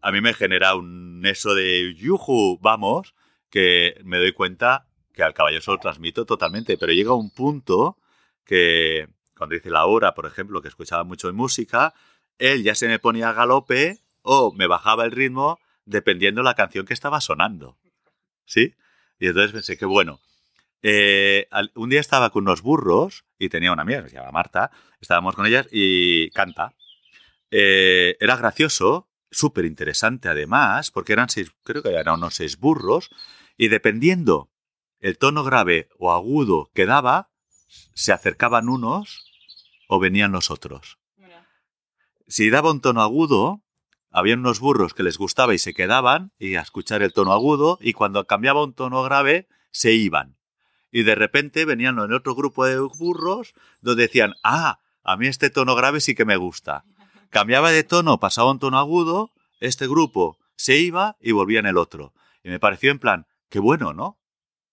a 0.02 0.12
mí 0.14 0.22
me 0.22 0.34
genera 0.34 0.76
un 0.76 1.22
eso 1.26 1.54
de 1.56 1.94
yuju, 1.96 2.58
vamos, 2.62 3.16
que 3.50 3.96
me 4.06 4.18
doy 4.18 4.32
cuenta 4.32 4.88
que 5.14 5.24
al 5.24 5.34
caballo 5.34 5.62
se 5.62 5.72
lo 5.72 5.78
transmito 5.78 6.26
totalmente, 6.26 6.78
pero 6.78 6.92
llega 6.92 7.14
un 7.14 7.30
punto 7.30 7.98
que 8.46 9.08
cuando 9.38 9.56
dice 9.56 9.70
la 9.70 9.86
hora, 9.86 10.14
por 10.14 10.26
ejemplo, 10.26 10.62
que 10.62 10.68
escuchaba 10.68 11.04
mucho 11.04 11.28
de 11.28 11.34
música, 11.34 11.94
él 12.38 12.64
ya 12.64 12.76
se 12.76 12.88
me 12.88 13.00
ponía 13.00 13.30
a 13.30 13.34
galope 13.34 14.00
o 14.22 14.54
me 14.54 14.68
bajaba 14.68 15.06
el 15.06 15.12
ritmo 15.12 15.60
dependiendo 15.86 16.44
la 16.44 16.56
canción 16.56 16.86
que 16.86 16.94
estaba 16.94 17.22
sonando. 17.22 17.78
¿Sí? 18.46 18.76
Y 19.20 19.28
entonces 19.28 19.52
pensé 19.52 19.78
que 19.78 19.86
bueno. 19.86 20.20
Eh, 20.82 21.48
un 21.76 21.90
día 21.90 22.02
estaba 22.02 22.30
con 22.30 22.44
unos 22.44 22.62
burros 22.62 23.24
y 23.40 23.48
tenía 23.48 23.72
una 23.72 23.84
amiga 23.84 24.08
se 24.10 24.16
llama 24.16 24.32
Marta, 24.32 24.70
estábamos 25.00 25.36
con 25.36 25.46
ellas 25.46 25.68
y 25.72 26.30
canta. 26.32 26.74
Eh, 27.52 28.18
era 28.20 28.36
gracioso, 28.36 29.08
súper 29.32 29.66
interesante 29.66 30.28
además, 30.28 30.92
porque 30.92 31.14
eran 31.14 31.30
seis, 31.30 31.52
creo 31.64 31.82
que 31.84 31.90
eran 31.90 32.16
unos 32.16 32.36
seis 32.36 32.60
burros, 32.60 33.10
y 33.56 33.70
dependiendo 33.70 34.50
el 35.04 35.18
tono 35.18 35.44
grave 35.44 35.90
o 36.00 36.14
agudo 36.14 36.72
que 36.74 36.86
daba, 36.86 37.30
se 37.94 38.14
acercaban 38.14 38.70
unos 38.70 39.26
o 39.90 40.00
venían 40.00 40.32
los 40.32 40.50
otros. 40.50 40.98
Si 42.26 42.50
daba 42.50 42.72
un 42.72 42.80
tono 42.80 43.02
agudo, 43.02 43.62
había 44.12 44.36
unos 44.36 44.62
burros 44.62 44.94
que 44.94 45.04
les 45.04 45.18
gustaba 45.18 45.54
y 45.54 45.58
se 45.58 45.74
quedaban 45.74 46.32
y 46.40 46.56
a 46.56 46.62
escuchar 46.62 47.02
el 47.02 47.12
tono 47.12 47.34
agudo, 47.34 47.78
y 47.82 47.92
cuando 47.92 48.26
cambiaba 48.26 48.64
un 48.64 48.74
tono 48.74 49.04
grave, 49.04 49.50
se 49.72 49.92
iban. 49.92 50.38
Y 50.90 51.04
de 51.04 51.16
repente 51.16 51.66
venían 51.66 52.00
en 52.00 52.14
otro 52.14 52.34
grupo 52.34 52.66
de 52.66 52.80
burros 52.80 53.54
donde 53.82 54.04
decían, 54.04 54.36
ah, 54.42 54.80
a 55.04 55.18
mí 55.18 55.28
este 55.28 55.50
tono 55.50 55.76
grave 55.76 56.00
sí 56.00 56.16
que 56.16 56.24
me 56.24 56.38
gusta. 56.38 56.86
Cambiaba 57.30 57.72
de 57.72 57.84
tono, 57.84 58.22
pasaba 58.22 58.52
un 58.52 58.60
tono 58.60 58.80
agudo, 58.80 59.34
este 59.60 59.86
grupo 59.86 60.38
se 60.56 60.78
iba 60.78 61.18
y 61.20 61.34
volvía 61.34 61.60
en 61.60 61.66
el 61.66 61.78
otro. 61.78 62.14
Y 62.42 62.48
me 62.50 62.60
pareció 62.60 62.90
en 62.90 63.00
plan, 63.00 63.28
qué 63.50 63.60
bueno, 63.60 63.92
¿no? 63.92 64.23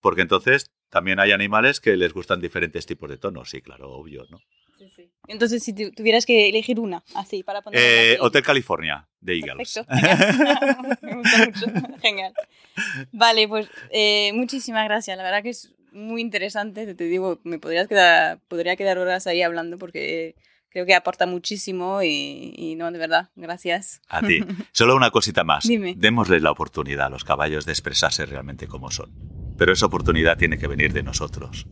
Porque 0.01 0.23
entonces 0.23 0.71
también 0.89 1.21
hay 1.21 1.33
animales 1.33 1.81
que 1.81 1.97
les 1.97 2.13
gustan 2.13 2.41
diferentes 2.41 2.87
tipos 2.87 3.09
de 3.09 3.19
tonos, 3.19 3.51
sí, 3.51 3.63
claro, 3.63 3.91
obvio, 3.91 4.25
¿no? 4.31 4.41
Sí, 4.79 4.89
sí. 4.89 5.11
Entonces, 5.29 5.63
si 5.63 5.75
tuvieras 5.75 6.25
que 6.25 6.49
elegir 6.49 6.81
una, 6.81 7.05
así, 7.15 7.43
para 7.43 7.61
poner... 7.61 7.81
Eh, 7.81 8.19
Hotel 8.21 8.43
California, 8.43 9.07
de 9.21 9.39
Eagles. 9.39 9.75
Perfecto, 9.87 10.97
me 11.03 11.17
gusta 11.17 11.47
mucho, 11.47 11.99
genial. 12.03 12.33
Vale, 13.13 13.47
pues 13.47 13.69
eh, 13.91 14.33
muchísimas 14.33 14.85
gracias, 14.87 15.17
la 15.19 15.23
verdad 15.23 15.43
que 15.43 15.51
es 15.51 15.75
muy 15.93 16.21
interesante, 16.23 16.95
te 16.95 17.05
digo, 17.05 17.41
me 17.45 17.59
podrías 17.59 17.89
quedar, 17.89 18.41
podría 18.49 18.77
quedar 18.77 18.99
horas 18.99 19.27
ahí 19.27 19.43
hablando 19.43 19.77
porque 19.77 20.35
creo 20.71 20.87
que 20.87 20.95
aporta 20.95 21.27
muchísimo 21.27 22.03
y, 22.03 22.55
y, 22.57 22.75
no, 22.77 22.91
de 22.91 22.99
verdad, 22.99 23.31
gracias. 23.37 24.01
A 24.09 24.23
ti. 24.23 24.41
Solo 24.73 24.97
una 24.97 25.11
cosita 25.11 25.45
más. 25.45 25.65
Dime. 25.65 25.95
Démosles 25.97 26.43
la 26.43 26.53
oportunidad 26.53 27.07
a 27.07 27.11
los 27.11 27.25
caballos 27.25 27.67
de 27.67 27.73
expresarse 27.73 28.25
realmente 28.25 28.67
como 28.67 28.91
son 28.91 29.40
pero 29.61 29.75
esa 29.75 29.85
oportunidad 29.85 30.39
tiene 30.39 30.57
que 30.57 30.67
venir 30.67 30.95
de 30.95 31.03
nosotros. 31.03 31.67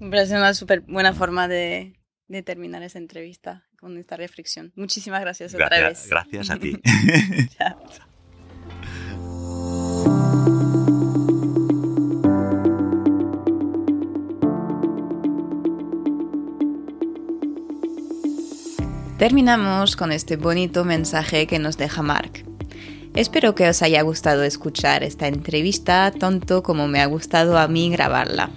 Me 0.00 0.10
parece 0.10 0.36
una 0.36 0.52
súper 0.52 0.82
buena 0.82 1.14
forma 1.14 1.48
de, 1.48 1.94
de, 2.28 2.42
terminar 2.42 2.82
esa 2.82 2.98
entrevista 2.98 3.64
con 3.78 3.96
esta 3.96 4.18
reflexión. 4.18 4.70
Muchísimas 4.76 5.22
gracias, 5.22 5.54
gracias 5.54 5.78
otra 5.78 5.88
vez. 5.88 6.08
Gracias 6.10 6.50
a 6.50 6.56
ti. 6.58 6.76
Chao. 7.56 7.80
Terminamos 19.16 19.96
con 19.96 20.12
este 20.12 20.36
bonito 20.36 20.84
mensaje 20.84 21.46
que 21.46 21.58
nos 21.58 21.78
deja 21.78 22.02
Mark. 22.02 22.44
Espero 23.14 23.54
que 23.54 23.68
os 23.68 23.80
haya 23.80 24.02
gustado 24.02 24.42
escuchar 24.42 25.04
esta 25.04 25.28
entrevista 25.28 26.10
tanto 26.10 26.64
como 26.64 26.88
me 26.88 27.00
ha 27.00 27.06
gustado 27.06 27.58
a 27.58 27.68
mí 27.68 27.88
grabarla. 27.88 28.50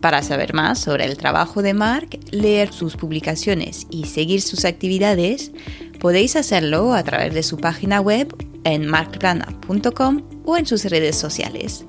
Para 0.00 0.22
saber 0.22 0.54
más 0.54 0.78
sobre 0.78 1.04
el 1.04 1.16
trabajo 1.16 1.62
de 1.62 1.74
Mark, 1.74 2.20
leer 2.30 2.72
sus 2.72 2.96
publicaciones 2.96 3.88
y 3.90 4.04
seguir 4.04 4.40
sus 4.40 4.64
actividades, 4.64 5.50
podéis 5.98 6.36
hacerlo 6.36 6.94
a 6.94 7.02
través 7.02 7.34
de 7.34 7.42
su 7.42 7.56
página 7.56 8.00
web 8.00 8.32
en 8.62 8.86
markgrana.com 8.86 10.22
o 10.44 10.56
en 10.56 10.66
sus 10.66 10.84
redes 10.84 11.16
sociales. 11.16 11.84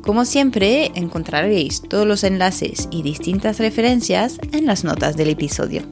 Como 0.00 0.24
siempre, 0.24 0.92
encontraréis 0.94 1.82
todos 1.82 2.06
los 2.06 2.24
enlaces 2.24 2.88
y 2.90 3.02
distintas 3.02 3.58
referencias 3.58 4.38
en 4.52 4.64
las 4.64 4.82
notas 4.82 5.16
del 5.18 5.28
episodio. 5.28 5.82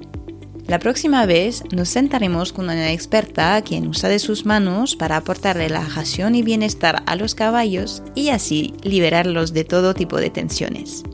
La 0.75 0.81
próxima 0.81 1.25
vez 1.25 1.63
nos 1.71 1.89
sentaremos 1.89 2.53
con 2.53 2.65
una 2.65 2.91
experta 2.91 3.63
quien 3.63 3.87
usa 3.87 4.09
de 4.09 4.19
sus 4.19 4.45
manos 4.45 4.97
para 4.97 5.17
aportar 5.17 5.55
relajación 5.55 6.35
y 6.35 6.43
bienestar 6.43 7.05
a 7.07 7.15
los 7.15 7.37
caballos 7.37 8.03
y 8.17 8.31
así 8.31 8.75
liberarlos 8.83 9.53
de 9.53 9.63
todo 9.63 9.95
tipo 9.95 10.17
de 10.17 10.31
tensiones. 10.31 11.05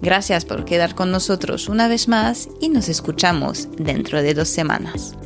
Gracias 0.00 0.44
por 0.44 0.64
quedar 0.64 0.94
con 0.94 1.10
nosotros 1.10 1.68
una 1.68 1.88
vez 1.88 2.06
más 2.06 2.48
y 2.60 2.68
nos 2.68 2.88
escuchamos 2.88 3.68
dentro 3.76 4.22
de 4.22 4.34
dos 4.34 4.50
semanas. 4.50 5.16